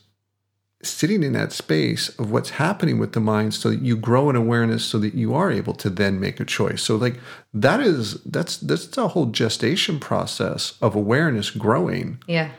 sitting 0.86 1.23
in 1.23 1.34
that 1.34 1.51
space 1.51 2.09
of 2.19 2.29
what's 2.31 2.51
happening 2.51 2.99
with 2.99 3.13
the 3.13 3.19
mind 3.19 3.53
so 3.53 3.69
that 3.69 3.81
you 3.81 3.95
grow 3.95 4.29
in 4.29 4.36
awareness 4.36 4.84
so 4.84 4.99
that 4.99 5.13
you 5.13 5.34
are 5.34 5.51
able 5.51 5.73
to 5.73 5.89
then 5.89 6.19
make 6.19 6.39
a 6.39 6.45
choice 6.45 6.81
so 6.84 6.95
like 6.95 7.17
that 7.53 7.79
is 7.79 8.21
that's 8.23 8.57
that's 8.57 8.97
a 8.97 9.07
whole 9.09 9.27
gestation 9.27 9.99
process 9.99 10.77
of 10.81 10.95
awareness 10.95 11.49
growing 11.51 12.17
Yeah. 12.27 12.49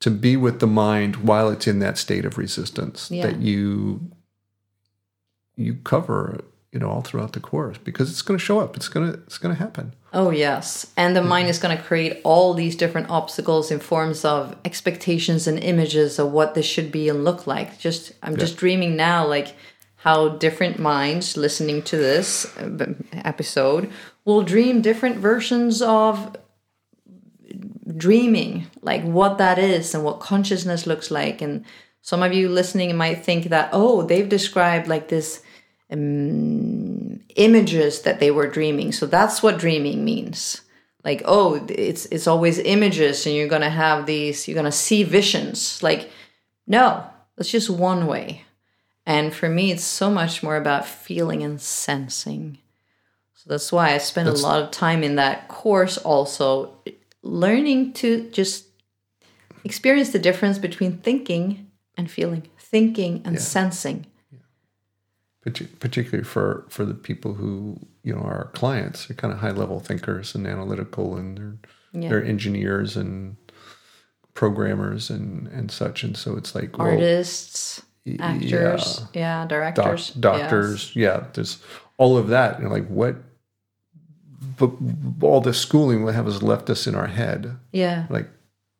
to 0.00 0.10
be 0.10 0.36
with 0.36 0.60
the 0.60 0.66
mind 0.66 1.16
while 1.16 1.50
it's 1.50 1.66
in 1.66 1.78
that 1.80 1.98
state 1.98 2.24
of 2.24 2.38
resistance 2.38 3.10
Yeah. 3.10 3.26
that 3.26 3.40
you 3.40 4.10
you 5.56 5.74
cover 5.84 6.40
you 6.72 6.78
know 6.78 6.88
all 6.88 7.02
throughout 7.02 7.32
the 7.32 7.40
course 7.40 7.78
because 7.78 8.10
it's 8.10 8.22
going 8.22 8.38
to 8.38 8.44
show 8.44 8.60
up 8.60 8.76
it's 8.76 8.88
going 8.88 9.12
to 9.12 9.18
it's 9.20 9.38
going 9.38 9.54
to 9.54 9.58
happen 9.58 9.92
Oh, 10.12 10.30
yes. 10.30 10.92
And 10.96 11.14
the 11.14 11.22
mind 11.22 11.48
is 11.48 11.58
going 11.58 11.76
to 11.76 11.82
create 11.82 12.20
all 12.24 12.52
these 12.52 12.74
different 12.74 13.10
obstacles 13.10 13.70
in 13.70 13.78
forms 13.78 14.24
of 14.24 14.56
expectations 14.64 15.46
and 15.46 15.58
images 15.58 16.18
of 16.18 16.32
what 16.32 16.54
this 16.54 16.66
should 16.66 16.90
be 16.90 17.08
and 17.08 17.24
look 17.24 17.46
like. 17.46 17.78
Just, 17.78 18.12
I'm 18.22 18.36
just 18.36 18.56
dreaming 18.56 18.96
now, 18.96 19.24
like 19.26 19.54
how 19.96 20.30
different 20.30 20.80
minds 20.80 21.36
listening 21.36 21.82
to 21.82 21.96
this 21.96 22.44
uh, 22.56 22.94
episode 23.12 23.90
will 24.24 24.42
dream 24.42 24.82
different 24.82 25.16
versions 25.18 25.80
of 25.80 26.36
dreaming, 27.96 28.66
like 28.82 29.04
what 29.04 29.38
that 29.38 29.58
is 29.60 29.94
and 29.94 30.02
what 30.02 30.18
consciousness 30.18 30.88
looks 30.88 31.10
like. 31.12 31.40
And 31.40 31.64
some 32.02 32.22
of 32.24 32.32
you 32.32 32.48
listening 32.48 32.96
might 32.96 33.24
think 33.24 33.44
that, 33.44 33.68
oh, 33.72 34.02
they've 34.02 34.28
described 34.28 34.88
like 34.88 35.06
this 35.06 35.42
um, 35.90 37.20
images 37.36 38.02
that 38.02 38.20
they 38.20 38.30
were 38.30 38.48
dreaming. 38.48 38.92
So 38.92 39.06
that's 39.06 39.42
what 39.42 39.58
dreaming 39.58 40.04
means. 40.04 40.62
Like, 41.04 41.22
oh, 41.24 41.64
it's 41.68 42.06
it's 42.06 42.26
always 42.26 42.58
images, 42.58 43.26
and 43.26 43.34
you're 43.34 43.48
gonna 43.48 43.70
have 43.70 44.06
these, 44.06 44.46
you're 44.46 44.54
gonna 44.54 44.72
see 44.72 45.02
visions. 45.02 45.82
Like, 45.82 46.10
no, 46.66 47.04
that's 47.36 47.50
just 47.50 47.70
one 47.70 48.06
way. 48.06 48.44
And 49.06 49.34
for 49.34 49.48
me, 49.48 49.72
it's 49.72 49.84
so 49.84 50.10
much 50.10 50.42
more 50.42 50.56
about 50.56 50.86
feeling 50.86 51.42
and 51.42 51.60
sensing. 51.60 52.58
So 53.34 53.48
that's 53.48 53.72
why 53.72 53.94
I 53.94 53.98
spend 53.98 54.28
a 54.28 54.32
lot 54.32 54.62
of 54.62 54.70
time 54.70 55.02
in 55.02 55.16
that 55.16 55.48
course 55.48 55.96
also 55.96 56.76
learning 57.22 57.94
to 57.94 58.28
just 58.30 58.66
experience 59.64 60.10
the 60.10 60.18
difference 60.18 60.58
between 60.58 60.98
thinking 60.98 61.70
and 61.96 62.10
feeling, 62.10 62.48
thinking 62.58 63.22
and 63.24 63.40
sensing. 63.40 64.06
Partic- 65.46 65.78
particularly 65.80 66.24
for 66.24 66.66
for 66.68 66.84
the 66.84 66.92
people 66.94 67.34
who 67.34 67.78
you 68.02 68.14
know 68.14 68.20
are 68.20 68.34
our 68.38 68.50
clients. 68.52 69.06
They're 69.06 69.16
kind 69.16 69.32
of 69.32 69.40
high 69.40 69.52
level 69.52 69.80
thinkers 69.80 70.34
and 70.34 70.46
analytical 70.46 71.16
and 71.16 71.38
they're 71.38 71.56
Yeah. 72.02 72.08
they're 72.10 72.24
engineers 72.24 72.96
and 72.96 73.36
programmers 74.34 75.08
and 75.10 75.48
and 75.48 75.70
such. 75.70 76.02
And 76.04 76.14
so 76.16 76.36
it's 76.36 76.54
like 76.54 76.78
Artists, 76.78 77.82
y- 78.04 78.16
actors, 78.20 79.02
yeah, 79.14 79.40
doc- 79.46 79.48
directors, 79.48 80.10
doctors 80.10 80.94
yeah 80.94 81.24
there's 81.32 81.62
all 81.96 82.16
of 82.18 82.28
that. 82.28 82.58
And 82.58 82.70
like 82.70 82.86
what 82.88 83.16
but 84.58 84.70
all 85.22 85.40
the 85.40 85.54
schooling 85.54 86.04
we 86.04 86.12
have 86.12 86.26
has 86.26 86.42
left 86.42 86.68
us 86.70 86.86
in 86.86 86.94
our 86.94 87.06
head. 87.06 87.56
Yeah, 87.72 88.06
like 88.10 88.28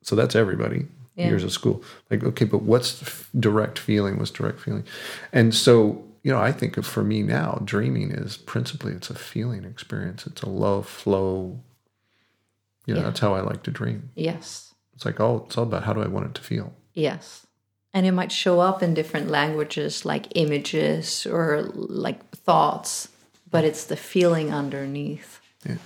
so 0.02 0.14
that's 0.16 0.34
everybody 0.36 0.86
Yeah. 1.16 1.28
years 1.28 1.42
of 1.44 1.52
school. 1.52 1.82
Like 2.10 2.22
okay 2.22 2.44
but 2.44 2.62
what's 2.62 3.24
direct 3.38 3.78
feeling? 3.78 4.18
What's 4.18 4.30
direct 4.30 4.60
feeling? 4.60 4.84
And 5.32 5.54
so 5.54 6.04
you 6.22 6.32
know 6.32 6.38
i 6.40 6.52
think 6.52 6.76
of 6.76 6.86
for 6.86 7.02
me 7.02 7.22
now 7.22 7.60
dreaming 7.64 8.10
is 8.10 8.36
principally 8.36 8.92
it's 8.92 9.10
a 9.10 9.14
feeling 9.14 9.64
experience 9.64 10.26
it's 10.26 10.42
a 10.42 10.48
love 10.48 10.86
flow 10.86 11.60
you 12.86 12.94
know 12.94 13.00
Yeah. 13.00 13.06
that's 13.06 13.20
how 13.20 13.34
i 13.34 13.40
like 13.40 13.62
to 13.64 13.70
dream 13.70 14.10
yes, 14.14 14.74
it's 14.94 15.04
like 15.04 15.20
oh 15.20 15.44
it's 15.46 15.56
all 15.58 15.64
about 15.64 15.84
how 15.84 15.92
do 15.92 16.02
i 16.02 16.06
want 16.08 16.26
it 16.26 16.34
to 16.34 16.42
feel 16.42 16.72
yes. 16.94 17.46
And 17.92 18.06
it 18.06 18.12
might 18.12 18.30
show 18.30 18.60
up 18.60 18.84
in 18.84 18.94
different 18.94 19.30
languages 19.30 20.04
like 20.04 20.26
images 20.36 21.26
or 21.26 21.62
like 21.74 22.20
thoughts, 22.36 23.08
but 23.50 23.64
it's 23.64 23.84
the 23.86 23.96
feeling 23.96 24.54
underneath. 24.54 25.40
Yeah. 25.66 25.78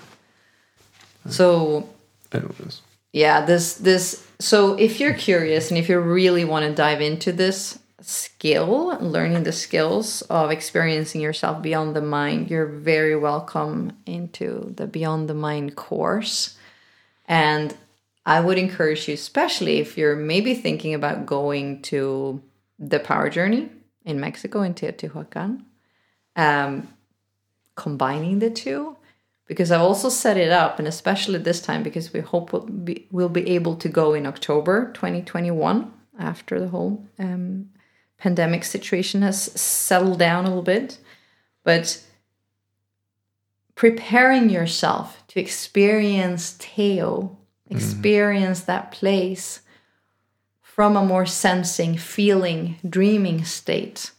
So 1.31 1.89
Anyways, 2.33 2.83
yeah 3.13 3.45
this 3.47 3.75
this 3.77 4.27
so 4.39 4.75
if 4.75 5.01
you're 5.01 5.15
curious 5.15 5.71
and 5.71 5.79
if 5.79 5.89
you 5.89 5.99
really 5.99 6.45
want 6.45 6.67
to 6.67 6.75
dive 6.75 7.01
into 7.01 7.33
this 7.33 7.79
skill 8.07 8.97
learning 9.01 9.43
the 9.43 9.53
skills 9.53 10.23
of 10.23 10.51
experiencing 10.51 11.21
yourself 11.21 11.63
beyond 11.63 11.97
the 11.97 12.01
mind. 12.01 12.51
You're 12.51 12.67
very 12.67 13.17
welcome 13.17 13.97
into 14.07 14.73
the 14.77 14.87
beyond 14.87 15.29
the 15.29 15.35
mind 15.35 15.77
course. 15.77 16.57
And 17.27 17.77
i 18.27 18.41
would 18.41 18.57
encourage 18.57 19.07
you 19.07 19.13
especially 19.13 19.81
if 19.81 19.99
you're 19.99 20.17
maybe 20.17 20.55
thinking 20.55 20.95
about 20.95 21.27
going 21.27 21.83
to 21.83 22.43
the 22.79 22.99
power 22.99 23.29
journey 23.29 23.69
in 24.07 24.19
mexico 24.19 24.63
in 24.63 24.73
teotihuacan 24.73 25.63
um, 26.37 26.89
combining 27.77 28.39
the 28.39 28.51
two 28.51 28.97
because 29.47 29.71
I've 29.71 29.83
also 29.83 30.09
set 30.09 30.37
it 30.37 30.51
up, 30.51 30.79
and 30.79 30.89
especially 30.89 31.39
this 31.39 31.61
time 31.61 31.83
because 31.83 32.13
we 32.13 32.21
hope 32.21 32.53
we'll 32.53 32.63
be, 32.63 33.07
we'll 33.11 33.29
be 33.29 33.49
able 33.51 33.77
to 33.77 33.89
go 33.89 34.15
in 34.15 34.27
October 34.27 34.91
2021 34.95 35.93
after 36.19 36.59
the 36.61 36.69
whole 36.69 37.05
um, 37.19 37.69
pandemic 38.25 38.65
situation 38.65 39.21
has 39.21 39.53
settled 39.61 40.19
down 40.19 40.47
a 40.47 40.49
little 40.49 40.63
bit. 40.63 40.97
But 41.63 42.03
preparing 43.75 44.49
yourself 44.49 45.23
to 45.29 45.41
experience 45.41 46.57
Teo, 46.59 47.37
mm-hmm. 47.69 47.77
experience 47.77 48.63
that 48.63 48.93
place 48.93 49.61
from 50.63 50.97
a 50.97 51.05
more 51.05 51.27
sensing, 51.27 51.99
feeling, 51.99 52.77
dreaming 52.89 53.45
state 53.45 54.11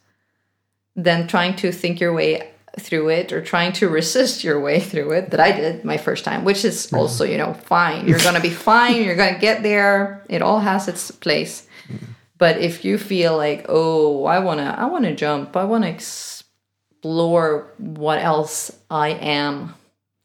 than 0.95 1.27
trying 1.27 1.55
to 1.55 1.71
think 1.71 1.99
your 1.99 2.13
way 2.13 2.51
through 2.79 3.09
it 3.09 3.33
or 3.33 3.41
trying 3.41 3.73
to 3.73 3.89
resist 3.89 4.43
your 4.43 4.59
way 4.59 4.79
through 4.79 5.13
it 5.13 5.31
that 5.31 5.39
I 5.39 5.51
did 5.51 5.83
my 5.83 5.97
first 5.97 6.23
time, 6.23 6.45
which 6.45 6.63
is 6.63 6.85
mm-hmm. 6.85 6.97
also, 6.97 7.23
you 7.25 7.39
know, 7.39 7.55
fine. 7.55 8.07
You're 8.07 8.19
going 8.19 8.35
to 8.35 8.41
be 8.41 8.51
fine. 8.51 9.03
You're 9.03 9.15
going 9.15 9.33
to 9.33 9.39
get 9.39 9.63
there. 9.63 10.23
It 10.29 10.43
all 10.43 10.59
has 10.59 10.87
its 10.87 11.09
place. 11.09 11.67
Mm-hmm. 11.87 12.05
But 12.37 12.57
if 12.57 12.83
you 12.83 12.97
feel 12.97 13.37
like, 13.37 13.65
oh, 13.69 14.25
I 14.25 14.39
want 14.39 14.59
to, 14.59 14.79
I 14.79 14.85
want 14.85 15.05
to 15.05 15.15
jump, 15.15 15.55
I 15.55 15.63
want 15.63 15.83
to 15.83 15.89
explore 15.89 17.73
what 17.77 18.19
else 18.19 18.71
I 18.89 19.09
am 19.09 19.73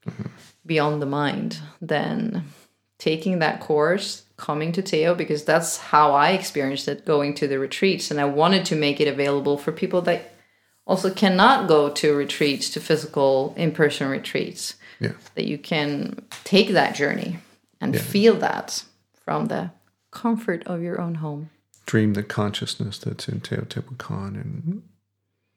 mm-hmm. 0.07 0.29
beyond 0.67 1.01
the 1.01 1.07
mind, 1.07 1.59
then 1.81 2.45
taking 2.99 3.39
that 3.39 3.61
course, 3.61 4.25
coming 4.37 4.73
to 4.73 4.83
Teo, 4.83 5.15
because 5.15 5.45
that's 5.45 5.77
how 5.77 6.13
I 6.13 6.31
experienced 6.31 6.89
it 6.89 7.05
going 7.05 7.35
to 7.35 7.47
the 7.47 7.59
retreats. 7.59 8.11
And 8.11 8.21
I 8.21 8.25
wanted 8.25 8.65
to 8.67 8.77
make 8.77 9.01
it 9.01 9.09
available 9.09 9.57
for 9.57 9.73
people 9.73 10.03
that 10.03 10.33
also 10.87 11.11
cannot 11.11 11.69
go 11.69 11.91
to 11.91 12.15
retreats, 12.15 12.71
to 12.71 12.81
physical 12.81 13.55
in 13.57 13.73
person 13.73 14.09
retreats, 14.09 14.75
yeah 14.99 15.13
that 15.35 15.47
you 15.47 15.57
can 15.57 16.23
take 16.45 16.71
that 16.71 16.95
journey 16.95 17.39
and 17.81 17.99
feel 17.99 18.35
that 18.35 18.85
from 19.25 19.47
the 19.47 19.71
comfort 20.11 20.63
of 20.67 20.83
your 20.83 21.01
own 21.01 21.17
home. 21.17 21.51
Dream 21.91 22.15
the 22.15 22.23
consciousness 22.23 22.99
that's 22.99 23.27
in 23.27 23.41
teotihuacan 23.41 24.41
and 24.41 24.81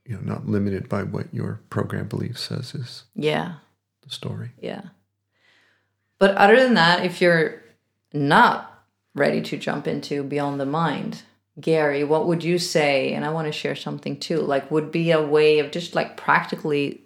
you 0.04 0.16
know 0.16 0.22
not 0.24 0.48
limited 0.48 0.90
by 0.90 1.04
what 1.04 1.32
your 1.32 1.62
program 1.70 2.08
belief 2.08 2.40
says 2.40 2.74
is 2.74 3.04
Yeah, 3.14 3.58
the 4.02 4.10
story 4.10 4.50
yeah. 4.60 4.82
But 6.18 6.36
other 6.36 6.56
than 6.56 6.74
that, 6.74 7.06
if 7.06 7.22
you're 7.22 7.62
not 8.14 8.84
ready 9.14 9.44
to 9.44 9.58
jump 9.58 9.88
into 9.88 10.24
beyond 10.24 10.60
the 10.60 10.66
mind, 10.66 11.22
Gary, 11.62 12.04
what 12.04 12.26
would 12.26 12.44
you 12.44 12.58
say? 12.58 13.14
And 13.14 13.24
I 13.24 13.30
want 13.30 13.46
to 13.46 13.52
share 13.52 13.76
something 13.76 14.20
too. 14.20 14.40
Like, 14.40 14.72
would 14.72 14.92
be 14.92 15.12
a 15.12 15.22
way 15.22 15.60
of 15.60 15.70
just 15.70 15.94
like 15.94 16.18
practically 16.18 17.02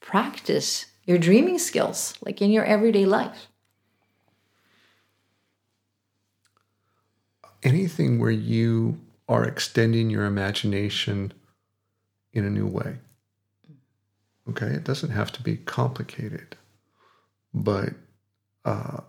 practice 0.00 0.84
your 1.06 1.16
dreaming 1.16 1.58
skills, 1.58 2.14
like 2.22 2.42
in 2.42 2.50
your 2.50 2.66
everyday 2.66 3.06
life. 3.06 3.48
Anything 7.62 8.18
where 8.18 8.30
you 8.30 8.98
are 9.28 9.44
extending 9.44 10.10
your 10.10 10.24
imagination 10.24 11.32
in 12.32 12.44
a 12.44 12.50
new 12.50 12.66
way. 12.66 12.98
Okay, 14.48 14.66
it 14.66 14.84
doesn't 14.84 15.10
have 15.10 15.30
to 15.32 15.42
be 15.42 15.56
complicated, 15.58 16.56
but 17.54 17.90
uh, 18.64 19.00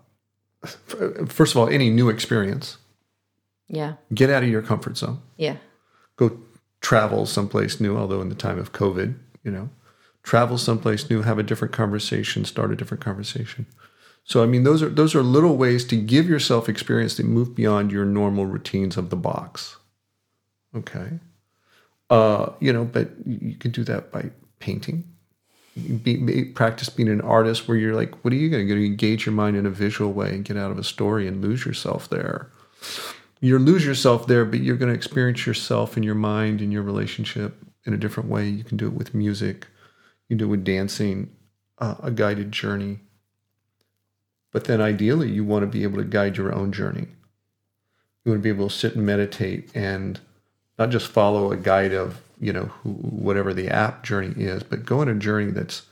first 1.26 1.54
of 1.54 1.56
all, 1.56 1.68
any 1.68 1.90
new 1.90 2.08
experience 2.08 2.78
Yeah. 3.68 3.94
Get 4.12 4.30
out 4.30 4.42
of 4.42 4.48
your 4.48 4.62
comfort 4.62 4.96
zone. 4.96 5.20
Yeah. 5.36 5.56
Go 6.16 6.38
travel 6.80 7.26
someplace 7.26 7.80
new, 7.80 7.96
although 7.96 8.20
in 8.20 8.28
the 8.28 8.34
time 8.34 8.58
of 8.58 8.72
COVID, 8.72 9.14
you 9.42 9.50
know, 9.50 9.70
travel 10.22 10.58
someplace 10.58 11.08
new, 11.08 11.22
have 11.22 11.38
a 11.38 11.42
different 11.42 11.72
conversation, 11.72 12.44
start 12.44 12.70
a 12.70 12.76
different 12.76 13.02
conversation. 13.02 13.66
So 14.24 14.42
I 14.42 14.46
mean 14.46 14.64
those 14.64 14.82
are 14.82 14.88
those 14.88 15.14
are 15.14 15.22
little 15.22 15.56
ways 15.56 15.84
to 15.86 15.96
give 15.96 16.28
yourself 16.28 16.68
experience 16.68 17.16
that 17.16 17.26
move 17.26 17.54
beyond 17.54 17.92
your 17.92 18.04
normal 18.04 18.46
routines 18.46 18.96
of 18.96 19.10
the 19.10 19.16
box. 19.16 19.76
Okay. 20.74 21.20
Uh, 22.10 22.52
you 22.60 22.72
know, 22.72 22.84
but 22.84 23.10
you 23.26 23.54
can 23.56 23.70
do 23.70 23.84
that 23.84 24.10
by 24.10 24.30
painting. 24.58 25.04
Be, 25.76 26.16
be, 26.16 26.44
practice 26.44 26.88
being 26.88 27.08
an 27.08 27.20
artist 27.20 27.66
where 27.66 27.76
you're 27.76 27.96
like, 27.96 28.24
what 28.24 28.32
are 28.32 28.36
you 28.36 28.48
going 28.48 28.66
to? 28.68 28.86
Engage 28.86 29.26
your 29.26 29.34
mind 29.34 29.56
in 29.56 29.66
a 29.66 29.70
visual 29.70 30.12
way 30.12 30.28
and 30.30 30.44
get 30.44 30.56
out 30.56 30.70
of 30.70 30.78
a 30.78 30.84
story 30.84 31.26
and 31.26 31.42
lose 31.42 31.64
yourself 31.64 32.08
there. 32.08 32.50
You 33.40 33.58
lose 33.58 33.84
yourself 33.84 34.26
there, 34.26 34.44
but 34.44 34.60
you're 34.60 34.76
going 34.76 34.90
to 34.90 34.94
experience 34.94 35.46
yourself 35.46 35.96
and 35.96 36.04
your 36.04 36.14
mind 36.14 36.60
and 36.60 36.72
your 36.72 36.82
relationship 36.82 37.56
in 37.84 37.92
a 37.92 37.98
different 37.98 38.28
way. 38.28 38.48
You 38.48 38.62
can 38.62 38.76
do 38.76 38.86
it 38.86 38.94
with 38.94 39.14
music. 39.14 39.66
You 40.28 40.36
can 40.36 40.38
do 40.38 40.44
it 40.44 40.48
with 40.48 40.64
dancing, 40.64 41.34
uh, 41.78 41.96
a 42.02 42.10
guided 42.10 42.52
journey. 42.52 43.00
But 44.54 44.66
then 44.66 44.80
ideally, 44.80 45.32
you 45.32 45.42
want 45.42 45.64
to 45.64 45.66
be 45.66 45.82
able 45.82 45.98
to 45.98 46.04
guide 46.04 46.36
your 46.36 46.54
own 46.54 46.70
journey. 46.70 47.08
You 48.24 48.30
want 48.30 48.38
to 48.38 48.42
be 48.44 48.50
able 48.50 48.68
to 48.68 48.74
sit 48.74 48.94
and 48.94 49.04
meditate 49.04 49.68
and 49.74 50.20
not 50.78 50.90
just 50.90 51.08
follow 51.08 51.50
a 51.50 51.56
guide 51.56 51.92
of 51.92 52.22
you 52.38 52.52
know 52.52 52.66
who, 52.66 52.90
whatever 52.90 53.52
the 53.52 53.68
app 53.68 54.04
journey 54.04 54.32
is, 54.44 54.62
but 54.62 54.86
go 54.86 55.00
on 55.00 55.08
a 55.08 55.14
journey 55.16 55.50
that's 55.50 55.82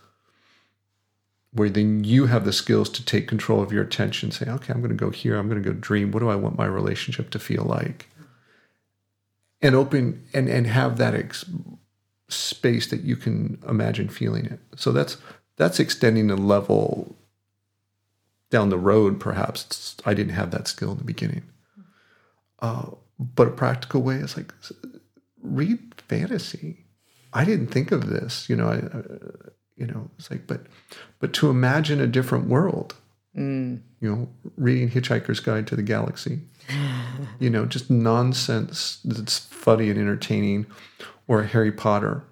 where 1.52 1.68
then 1.68 2.04
you 2.04 2.26
have 2.26 2.44
the 2.44 2.52
skills 2.52 2.88
to 2.90 3.04
take 3.04 3.26
control 3.26 3.60
of 3.60 3.72
your 3.72 3.82
attention. 3.82 4.30
Say, 4.30 4.48
okay, 4.48 4.72
I'm 4.72 4.80
going 4.80 4.96
to 4.96 5.04
go 5.04 5.10
here. 5.10 5.36
I'm 5.36 5.48
going 5.48 5.60
to 5.60 5.68
go 5.68 5.76
dream. 5.76 6.12
What 6.12 6.20
do 6.20 6.30
I 6.30 6.36
want 6.36 6.56
my 6.56 6.66
relationship 6.66 7.30
to 7.30 7.40
feel 7.40 7.64
like? 7.64 8.08
And 9.60 9.74
open 9.74 10.24
and 10.32 10.48
and 10.48 10.68
have 10.68 10.98
that 10.98 11.16
ex- 11.16 11.44
space 12.28 12.86
that 12.90 13.00
you 13.00 13.16
can 13.16 13.60
imagine 13.68 14.08
feeling 14.08 14.46
it. 14.46 14.60
So 14.76 14.92
that's 14.92 15.16
that's 15.56 15.80
extending 15.80 16.28
the 16.28 16.36
level 16.36 17.16
down 18.52 18.68
the 18.68 18.78
road. 18.78 19.18
Perhaps 19.18 19.96
I 20.06 20.14
didn't 20.14 20.34
have 20.34 20.52
that 20.52 20.68
skill 20.68 20.92
in 20.92 20.98
the 20.98 21.04
beginning. 21.04 21.42
Uh, 22.60 22.90
but 23.18 23.48
a 23.48 23.50
practical 23.50 24.02
way 24.02 24.16
is 24.16 24.36
like 24.36 24.54
read 25.42 25.80
fantasy. 26.08 26.84
I 27.32 27.44
didn't 27.44 27.68
think 27.68 27.90
of 27.90 28.08
this, 28.08 28.48
you 28.48 28.54
know. 28.54 28.68
I, 28.68 28.76
uh, 28.76 29.02
you 29.76 29.86
know, 29.86 30.10
it's 30.18 30.30
like, 30.30 30.46
but, 30.46 30.60
but 31.18 31.32
to 31.34 31.50
imagine 31.50 32.00
a 32.00 32.06
different 32.06 32.46
world, 32.48 32.94
Mm. 33.34 33.80
you 33.98 34.10
know, 34.14 34.28
reading 34.58 34.90
Hitchhiker's 34.90 35.40
Guide 35.40 35.66
to 35.68 35.74
the 35.74 35.82
Galaxy, 35.82 36.40
you 37.40 37.48
know, 37.48 37.64
just 37.64 37.90
nonsense 37.90 39.00
that's 39.02 39.38
funny 39.38 39.88
and 39.88 39.98
entertaining, 39.98 40.66
or 41.26 41.44
Harry 41.44 41.72
Potter. 41.72 42.22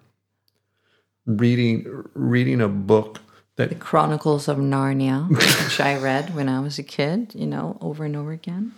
Reading, 1.24 1.86
reading 2.12 2.60
a 2.60 2.68
book 2.68 3.20
The 3.68 3.74
Chronicles 3.74 4.48
of 4.48 4.58
Narnia, 4.58 5.28
which 5.64 5.80
I 5.80 5.96
read 5.96 6.34
when 6.34 6.48
I 6.48 6.60
was 6.60 6.78
a 6.78 6.82
kid, 6.82 7.34
you 7.34 7.46
know, 7.46 7.78
over 7.80 8.04
and 8.04 8.16
over 8.16 8.32
again. 8.32 8.72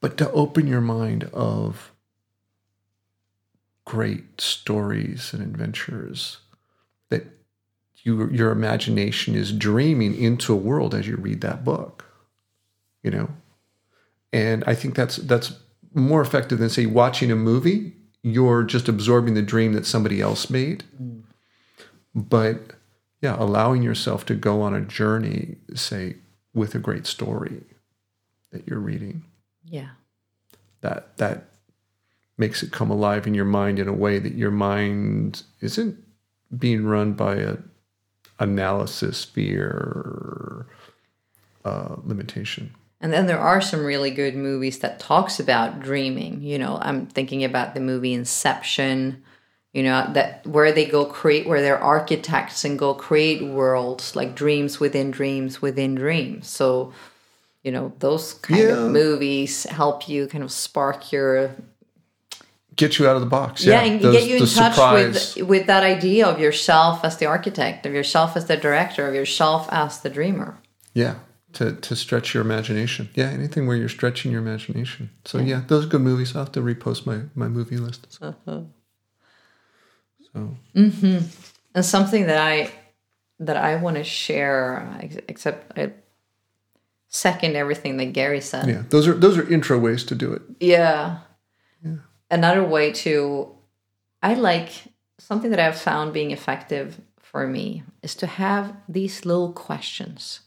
but 0.00 0.16
to 0.18 0.30
open 0.32 0.66
your 0.66 0.80
mind 0.80 1.24
of 1.32 1.92
great 3.84 4.40
stories 4.40 5.32
and 5.32 5.42
adventures 5.42 6.38
that 7.08 7.26
you, 8.02 8.28
your 8.30 8.52
imagination 8.52 9.34
is 9.34 9.52
dreaming 9.52 10.14
into 10.14 10.52
a 10.52 10.56
world 10.56 10.94
as 10.94 11.06
you 11.06 11.16
read 11.16 11.40
that 11.40 11.64
book 11.64 12.10
you 13.02 13.10
know? 13.10 13.30
And 14.32 14.62
i 14.66 14.74
think 14.74 14.94
that's 14.94 15.16
that's 15.16 15.54
more 15.92 16.22
effective 16.22 16.58
than 16.58 16.68
say 16.68 16.86
watching 16.86 17.30
a 17.30 17.36
movie. 17.36 17.94
You're 18.22 18.62
just 18.62 18.88
absorbing 18.88 19.34
the 19.34 19.42
dream 19.42 19.72
that 19.72 19.86
somebody 19.86 20.20
else 20.20 20.50
made 20.50 20.84
mm. 21.02 21.22
But 22.14 22.72
yeah 23.20 23.36
allowing 23.38 23.82
yourself 23.82 24.24
to 24.26 24.34
go 24.34 24.62
on 24.62 24.74
a 24.74 24.80
journey 24.80 25.56
say 25.74 26.16
with 26.54 26.74
a 26.74 26.78
great 26.78 27.06
story 27.06 27.62
that 28.50 28.66
you're 28.66 28.80
reading 28.80 29.22
Yeah. 29.64 29.90
that 30.80 31.16
that 31.18 31.44
makes 32.36 32.62
it 32.62 32.72
come 32.72 32.90
alive 32.90 33.26
in 33.26 33.34
your 33.34 33.44
mind 33.44 33.78
in 33.78 33.86
a 33.88 33.92
way 33.92 34.18
that 34.18 34.34
your 34.34 34.50
mind 34.50 35.42
isn't 35.60 35.96
being 36.56 36.84
run 36.84 37.12
by 37.12 37.36
a 37.36 37.56
analysis 38.38 39.24
fear 39.24 40.66
uh, 41.64 41.96
limitation 42.04 42.74
And 43.02 43.12
then 43.12 43.26
there 43.26 43.38
are 43.38 43.60
some 43.60 43.84
really 43.84 44.10
good 44.10 44.34
movies 44.34 44.78
that 44.80 44.98
talks 44.98 45.38
about 45.38 45.80
dreaming. 45.80 46.42
You 46.42 46.58
know, 46.58 46.78
I'm 46.80 47.06
thinking 47.06 47.44
about 47.44 47.74
the 47.74 47.80
movie 47.80 48.12
Inception. 48.14 49.22
You 49.72 49.84
know 49.84 50.10
that 50.14 50.44
where 50.46 50.72
they 50.72 50.84
go 50.86 51.04
create, 51.04 51.46
where 51.46 51.60
they're 51.60 51.78
architects 51.78 52.64
and 52.64 52.76
go 52.78 52.92
create 52.92 53.40
worlds 53.44 54.16
like 54.16 54.34
dreams 54.34 54.80
within 54.80 55.10
dreams 55.12 55.62
within 55.62 55.94
dreams. 55.94 56.48
So, 56.48 56.92
you 57.62 57.70
know, 57.70 57.92
those 58.00 58.34
kind 58.34 58.60
Yeah. 58.60 58.86
of 58.86 58.90
movies 58.90 59.64
help 59.64 60.08
you 60.08 60.26
kind 60.26 60.42
of 60.42 60.50
spark 60.50 61.12
your 61.12 61.50
get 62.76 62.98
you 62.98 63.06
out 63.06 63.14
of 63.14 63.20
the 63.20 63.28
box 63.28 63.64
yeah, 63.64 63.80
and 63.82 64.00
those- 64.00 64.14
get 64.14 64.26
you 64.28 64.36
in 64.36 64.46
touch 64.46 64.72
surprise. 64.74 65.36
with 65.36 65.46
with 65.48 65.66
that 65.66 65.82
idea 65.84 66.26
of 66.26 66.40
yourself 66.40 67.04
as 67.04 67.16
the 67.18 67.26
architect, 67.26 67.86
of 67.86 67.92
yourself 67.92 68.36
as 68.36 68.46
the 68.46 68.56
director, 68.56 69.06
of 69.06 69.14
yourself 69.14 69.68
as 69.70 70.00
the 70.00 70.10
dreamer. 70.10 70.58
yeah 70.94 71.14
to, 71.52 71.72
to 71.72 71.94
stretch 71.96 72.32
your 72.34 72.42
imagination 72.44 73.08
yeah 73.14 73.28
anything 73.28 73.66
where 73.66 73.76
you're 73.76 73.88
stretching 73.98 74.30
your 74.32 74.40
imagination 74.40 75.10
so 75.24 75.38
yeah, 75.38 75.62
those 75.68 75.84
are 75.84 75.88
good 75.88 76.00
movies 76.00 76.34
i'll 76.34 76.44
have 76.44 76.52
to 76.52 76.60
repost 76.62 77.06
my, 77.06 77.18
my 77.34 77.48
movie 77.48 77.76
list 77.76 78.06
Uh-huh. 78.22 78.60
So. 80.32 80.56
Mm-hmm. 80.74 81.18
And 81.74 81.84
something 81.84 82.26
that 82.26 82.38
I 82.38 82.70
that 83.38 83.56
I 83.56 83.76
want 83.76 83.96
to 83.96 84.04
share, 84.04 84.86
except 85.28 85.78
I 85.78 85.92
second 87.08 87.56
everything 87.56 87.96
that 87.96 88.12
Gary 88.12 88.40
said. 88.40 88.68
yeah 88.68 88.82
those 88.90 89.08
are 89.08 89.14
those 89.14 89.36
are 89.36 89.48
intro 89.52 89.78
ways 89.78 90.04
to 90.04 90.14
do 90.14 90.32
it. 90.32 90.42
Yeah. 90.60 91.20
Another 92.30 92.62
way 92.62 92.92
to, 92.92 93.50
I 94.22 94.34
like 94.34 94.70
something 95.18 95.50
that 95.50 95.58
I've 95.58 95.80
found 95.80 96.12
being 96.12 96.30
effective 96.30 97.00
for 97.18 97.48
me 97.48 97.82
is 98.02 98.14
to 98.16 98.26
have 98.28 98.76
these 98.88 99.26
little 99.26 99.52
questions 99.52 100.40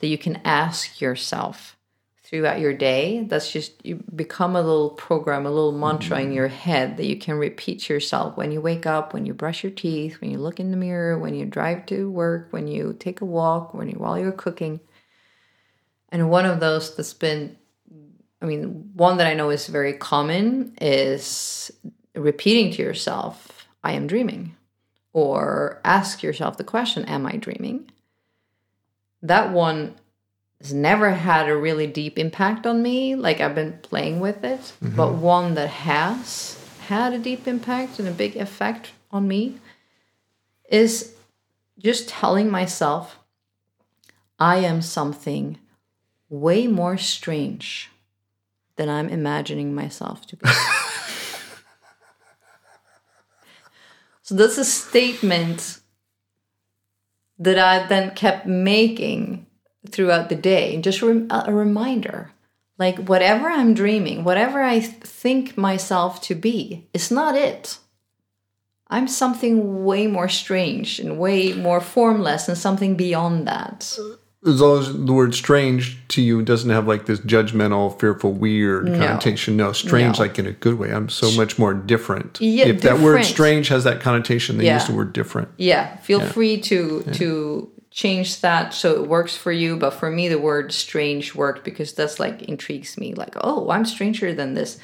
that 0.00 0.08
you 0.08 0.18
can 0.18 0.40
ask 0.44 1.00
yourself 1.00 1.76
throughout 2.24 2.58
your 2.58 2.72
day. 2.72 3.24
That's 3.28 3.50
just, 3.50 3.84
you 3.84 4.02
become 4.14 4.56
a 4.56 4.62
little 4.62 4.90
program, 4.90 5.46
a 5.46 5.50
little 5.50 5.72
mantra 5.72 6.18
in 6.18 6.26
mm-hmm. 6.26 6.32
your 6.32 6.48
head 6.48 6.96
that 6.96 7.06
you 7.06 7.16
can 7.16 7.34
repeat 7.34 7.82
to 7.82 7.94
yourself 7.94 8.36
when 8.36 8.50
you 8.50 8.60
wake 8.60 8.86
up, 8.86 9.12
when 9.12 9.26
you 9.26 9.34
brush 9.34 9.62
your 9.62 9.72
teeth, 9.72 10.20
when 10.20 10.30
you 10.30 10.38
look 10.38 10.58
in 10.58 10.70
the 10.70 10.76
mirror, 10.76 11.18
when 11.18 11.34
you 11.34 11.44
drive 11.44 11.86
to 11.86 12.10
work, 12.10 12.48
when 12.50 12.66
you 12.66 12.96
take 12.98 13.20
a 13.20 13.26
walk, 13.26 13.74
when 13.74 13.88
you, 13.90 13.96
while 13.96 14.18
you're 14.18 14.32
cooking. 14.32 14.80
And 16.10 16.30
one 16.30 16.46
of 16.46 16.60
those 16.60 16.96
that's 16.96 17.14
been 17.14 17.56
I 18.44 18.46
mean, 18.46 18.90
one 18.92 19.16
that 19.16 19.26
I 19.26 19.32
know 19.32 19.48
is 19.48 19.68
very 19.68 19.94
common 19.94 20.74
is 20.78 21.70
repeating 22.14 22.72
to 22.72 22.82
yourself, 22.82 23.66
I 23.82 23.92
am 23.92 24.06
dreaming, 24.06 24.54
or 25.14 25.80
ask 25.82 26.22
yourself 26.22 26.58
the 26.58 26.64
question, 26.64 27.06
Am 27.06 27.24
I 27.24 27.38
dreaming? 27.38 27.90
That 29.22 29.50
one 29.50 29.94
has 30.64 30.72
never 30.72 31.10
had 31.10 31.46
a 31.46 31.54
really 31.54 31.86
deep 31.86 32.18
impact 32.18 32.66
on 32.66 32.82
me. 32.82 33.14
Like 33.14 33.38
I've 33.38 33.54
been 33.54 33.78
playing 33.82 34.18
with 34.20 34.42
it, 34.42 34.60
mm-hmm. 34.60 34.96
but 34.96 35.12
one 35.12 35.52
that 35.56 35.68
has 35.68 36.58
had 36.86 37.12
a 37.12 37.18
deep 37.18 37.46
impact 37.46 37.98
and 37.98 38.08
a 38.08 38.12
big 38.12 38.34
effect 38.36 38.92
on 39.10 39.28
me 39.28 39.58
is 40.70 41.14
just 41.78 42.08
telling 42.08 42.50
myself, 42.50 43.18
I 44.38 44.56
am 44.56 44.80
something 44.80 45.58
way 46.30 46.66
more 46.66 46.96
strange 46.96 47.90
than 48.76 48.88
I'm 48.88 49.10
imagining 49.10 49.74
myself 49.74 50.26
to 50.28 50.36
be. 50.36 50.48
so 54.22 54.34
that's 54.34 54.56
a 54.56 54.64
statement 54.64 55.80
that 57.38 57.58
I 57.58 57.86
then 57.86 58.14
kept 58.14 58.46
making 58.46 59.44
throughout 59.90 60.28
the 60.28 60.34
day, 60.36 60.80
just 60.80 61.02
a 61.02 61.52
reminder. 61.52 62.30
Like 62.78 62.98
whatever 63.08 63.48
I'm 63.48 63.74
dreaming, 63.74 64.24
whatever 64.24 64.62
I 64.62 64.80
th- 64.80 64.92
think 65.02 65.56
myself 65.56 66.20
to 66.22 66.34
be, 66.34 66.86
it's 66.92 67.10
not 67.10 67.36
it. 67.36 67.78
I'm 68.88 69.08
something 69.08 69.84
way 69.84 70.06
more 70.06 70.28
strange 70.28 70.98
and 71.00 71.18
way 71.18 71.52
more 71.52 71.80
formless 71.80 72.48
and 72.48 72.56
something 72.58 72.96
beyond 72.96 73.46
that. 73.48 73.96
as 74.46 74.60
long 74.60 74.78
as 74.80 74.92
the 74.92 75.12
word 75.12 75.34
strange 75.34 75.96
to 76.08 76.20
you 76.20 76.42
doesn't 76.42 76.68
have 76.70 76.86
like 76.86 77.06
this 77.06 77.18
judgmental, 77.20 77.98
fearful, 77.98 78.32
weird 78.32 78.86
connotation. 78.86 79.56
No, 79.56 79.72
strange 79.72 80.18
No. 80.18 80.24
like 80.24 80.38
in 80.38 80.46
a 80.46 80.52
good 80.52 80.78
way. 80.78 80.90
I'm 80.92 81.08
so 81.08 81.30
much 81.32 81.58
more 81.58 81.72
different. 81.74 82.38
Yeah, 82.40 82.66
if 82.66 82.82
that 82.82 82.98
word 83.00 83.24
strange 83.24 83.68
has 83.68 83.84
that 83.84 84.00
connotation, 84.00 84.58
they 84.58 84.70
use 84.70 84.86
the 84.86 84.94
word 84.94 85.12
different. 85.12 85.48
yeah 85.56 85.96
feel 85.98 86.20
free 86.20 86.60
to 86.62 87.04
to 87.14 87.70
change 87.94 88.40
that 88.40 88.74
so 88.74 89.00
it 89.00 89.08
works 89.08 89.36
for 89.36 89.52
you. 89.52 89.76
But 89.76 89.90
for 89.90 90.10
me, 90.10 90.28
the 90.28 90.38
word 90.38 90.72
strange 90.72 91.34
worked 91.34 91.64
because 91.64 91.94
that's 91.94 92.18
like 92.18 92.42
intrigues 92.42 92.98
me. 92.98 93.14
Like, 93.14 93.36
oh, 93.40 93.70
I'm 93.70 93.84
stranger 93.84 94.34
than 94.34 94.54
this. 94.54 94.78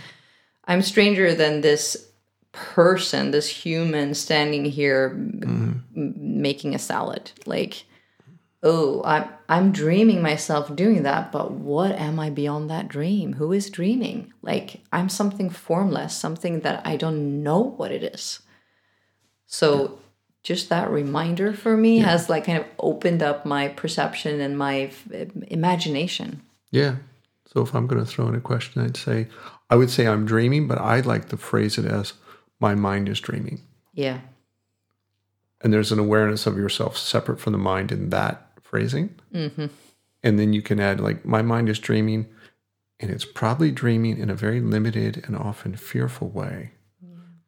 I'm 0.64 0.80
stranger 0.80 1.34
than 1.34 1.60
this 1.60 2.08
person, 2.52 3.32
this 3.32 3.48
human 3.48 4.14
standing 4.14 4.64
here 4.64 5.10
m- 5.12 5.84
mm-hmm. 5.92 6.40
making 6.40 6.76
a 6.76 6.78
salad. 6.78 7.32
Like, 7.46 7.84
oh, 8.62 9.02
I'm 9.04 9.28
I'm 9.48 9.72
dreaming 9.72 10.22
myself 10.22 10.74
doing 10.76 11.02
that, 11.02 11.32
but 11.32 11.50
what 11.50 11.90
am 11.96 12.20
I 12.20 12.30
beyond 12.30 12.70
that 12.70 12.86
dream? 12.86 13.32
Who 13.32 13.52
is 13.52 13.70
dreaming? 13.70 14.32
Like, 14.40 14.82
I'm 14.92 15.08
something 15.08 15.50
formless, 15.50 16.16
something 16.16 16.60
that 16.60 16.86
I 16.86 16.94
don't 16.94 17.42
know 17.42 17.58
what 17.58 17.90
it 17.90 18.04
is. 18.04 18.38
So 19.48 19.98
just 20.42 20.68
that 20.70 20.90
reminder 20.90 21.52
for 21.52 21.76
me 21.76 21.98
has 21.98 22.28
like 22.28 22.46
kind 22.46 22.58
of 22.58 22.64
opened 22.78 23.22
up 23.22 23.44
my 23.44 23.68
perception 23.68 24.40
and 24.40 24.56
my 24.56 24.82
f- 24.82 25.06
imagination. 25.48 26.42
Yeah. 26.70 26.96
So 27.46 27.62
if 27.62 27.74
I'm 27.74 27.86
going 27.86 28.02
to 28.02 28.10
throw 28.10 28.28
in 28.28 28.34
a 28.34 28.40
question, 28.40 28.82
I'd 28.82 28.96
say, 28.96 29.26
I 29.68 29.76
would 29.76 29.90
say 29.90 30.06
I'm 30.06 30.24
dreaming, 30.24 30.68
but 30.68 30.78
I'd 30.78 31.06
like 31.06 31.28
to 31.28 31.36
phrase 31.36 31.78
it 31.78 31.84
as 31.84 32.14
my 32.60 32.74
mind 32.74 33.08
is 33.08 33.20
dreaming. 33.20 33.60
Yeah. 33.92 34.20
And 35.60 35.72
there's 35.72 35.92
an 35.92 35.98
awareness 35.98 36.46
of 36.46 36.56
yourself 36.56 36.96
separate 36.96 37.40
from 37.40 37.52
the 37.52 37.58
mind 37.58 37.92
in 37.92 38.10
that 38.10 38.52
phrasing. 38.62 39.14
Mm-hmm. 39.34 39.66
And 40.22 40.38
then 40.38 40.52
you 40.52 40.62
can 40.62 40.80
add, 40.80 41.00
like, 41.00 41.24
my 41.24 41.42
mind 41.42 41.68
is 41.68 41.78
dreaming, 41.78 42.26
and 42.98 43.10
it's 43.10 43.24
probably 43.24 43.70
dreaming 43.70 44.18
in 44.18 44.30
a 44.30 44.34
very 44.34 44.60
limited 44.60 45.24
and 45.26 45.36
often 45.36 45.74
fearful 45.76 46.28
way 46.28 46.70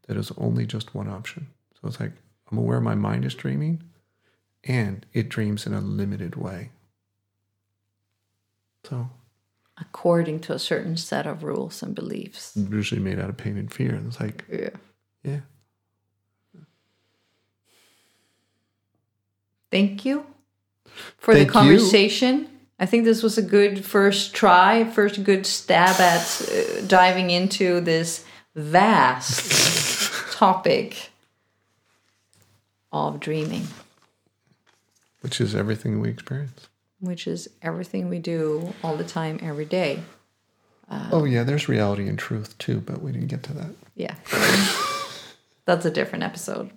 that 0.09 0.16
is 0.16 0.32
only 0.36 0.66
just 0.66 0.95
one 0.95 1.09
option. 1.09 1.47
So 1.74 1.88
it's 1.88 2.01
like, 2.01 2.12
I'm 2.53 2.59
aware 2.59 2.80
my 2.80 2.94
mind 2.94 3.24
is 3.24 3.34
dreaming, 3.34 3.82
and 4.62 5.07
it 5.14 5.30
dreams 5.30 5.66
in 5.66 5.72
a 5.72 5.80
limited 5.80 6.36
way. 6.36 6.70
So 8.84 9.09
According 9.80 10.40
to 10.40 10.53
a 10.53 10.59
certain 10.59 10.96
set 10.98 11.26
of 11.26 11.42
rules 11.42 11.82
and 11.82 11.94
beliefs. 11.94 12.53
usually 12.55 13.00
made 13.00 13.18
out 13.18 13.30
of 13.30 13.36
pain 13.38 13.57
and 13.57 13.72
fear. 13.72 13.94
And 13.94 14.07
it's 14.07 14.20
like, 14.20 14.44
Yeah. 14.53 14.68
yeah. 15.24 15.40
Thank 19.70 20.05
you 20.05 20.26
for 21.16 21.32
Thank 21.34 21.48
the 21.48 21.53
you. 21.55 21.61
conversation. 21.61 22.48
I 22.78 22.84
think 22.86 23.05
this 23.05 23.22
was 23.22 23.38
a 23.38 23.42
good 23.42 23.84
first 23.84 24.34
try, 24.34 24.84
first 24.84 25.24
good 25.24 25.46
stab 25.46 25.98
at 26.00 26.42
uh, 26.53 26.82
diving 26.86 27.30
into 27.30 27.80
this 27.80 28.24
vast 28.55 30.32
topic 30.32 31.11
of 32.93 33.20
dreaming, 33.20 33.66
Which 35.20 35.40
is 35.40 35.55
everything 35.55 36.01
we 36.01 36.09
experience. 36.11 36.68
which 37.01 37.26
is 37.26 37.49
everything 37.62 38.09
we 38.09 38.18
do 38.18 38.72
all 38.84 38.97
the 38.97 39.05
time, 39.05 39.38
every 39.43 39.64
day. 39.64 40.03
Uh, 40.90 41.09
oh, 41.12 41.24
yeah, 41.24 41.43
there's 41.43 41.68
reality 41.68 42.07
and 42.09 42.18
truth 42.18 42.57
too, 42.59 42.80
but 42.80 43.01
we 43.03 43.12
didn't 43.12 43.28
get 43.28 43.43
to 43.45 43.53
that. 43.55 43.70
Yeah. 43.95 44.14
That's 45.64 45.84
a 45.86 45.90
different 45.90 46.24
episode. 46.24 46.70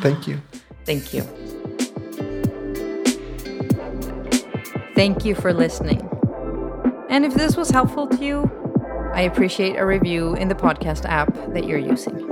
Thank 0.00 0.26
you. 0.26 0.40
Thank 0.84 1.12
you. 1.14 1.22
Thank 4.94 5.24
you 5.24 5.34
for 5.34 5.52
listening. 5.52 6.08
And 7.08 7.24
if 7.24 7.34
this 7.34 7.56
was 7.56 7.70
helpful 7.70 8.06
to 8.08 8.24
you, 8.24 8.50
I 9.14 9.22
appreciate 9.22 9.76
a 9.76 9.84
review 9.86 10.34
in 10.34 10.48
the 10.48 10.54
podcast 10.54 11.04
app 11.04 11.32
that 11.54 11.66
you're 11.66 11.78
using. 11.78 12.28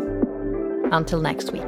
Until 0.92 1.20
next 1.20 1.52
week. 1.52 1.62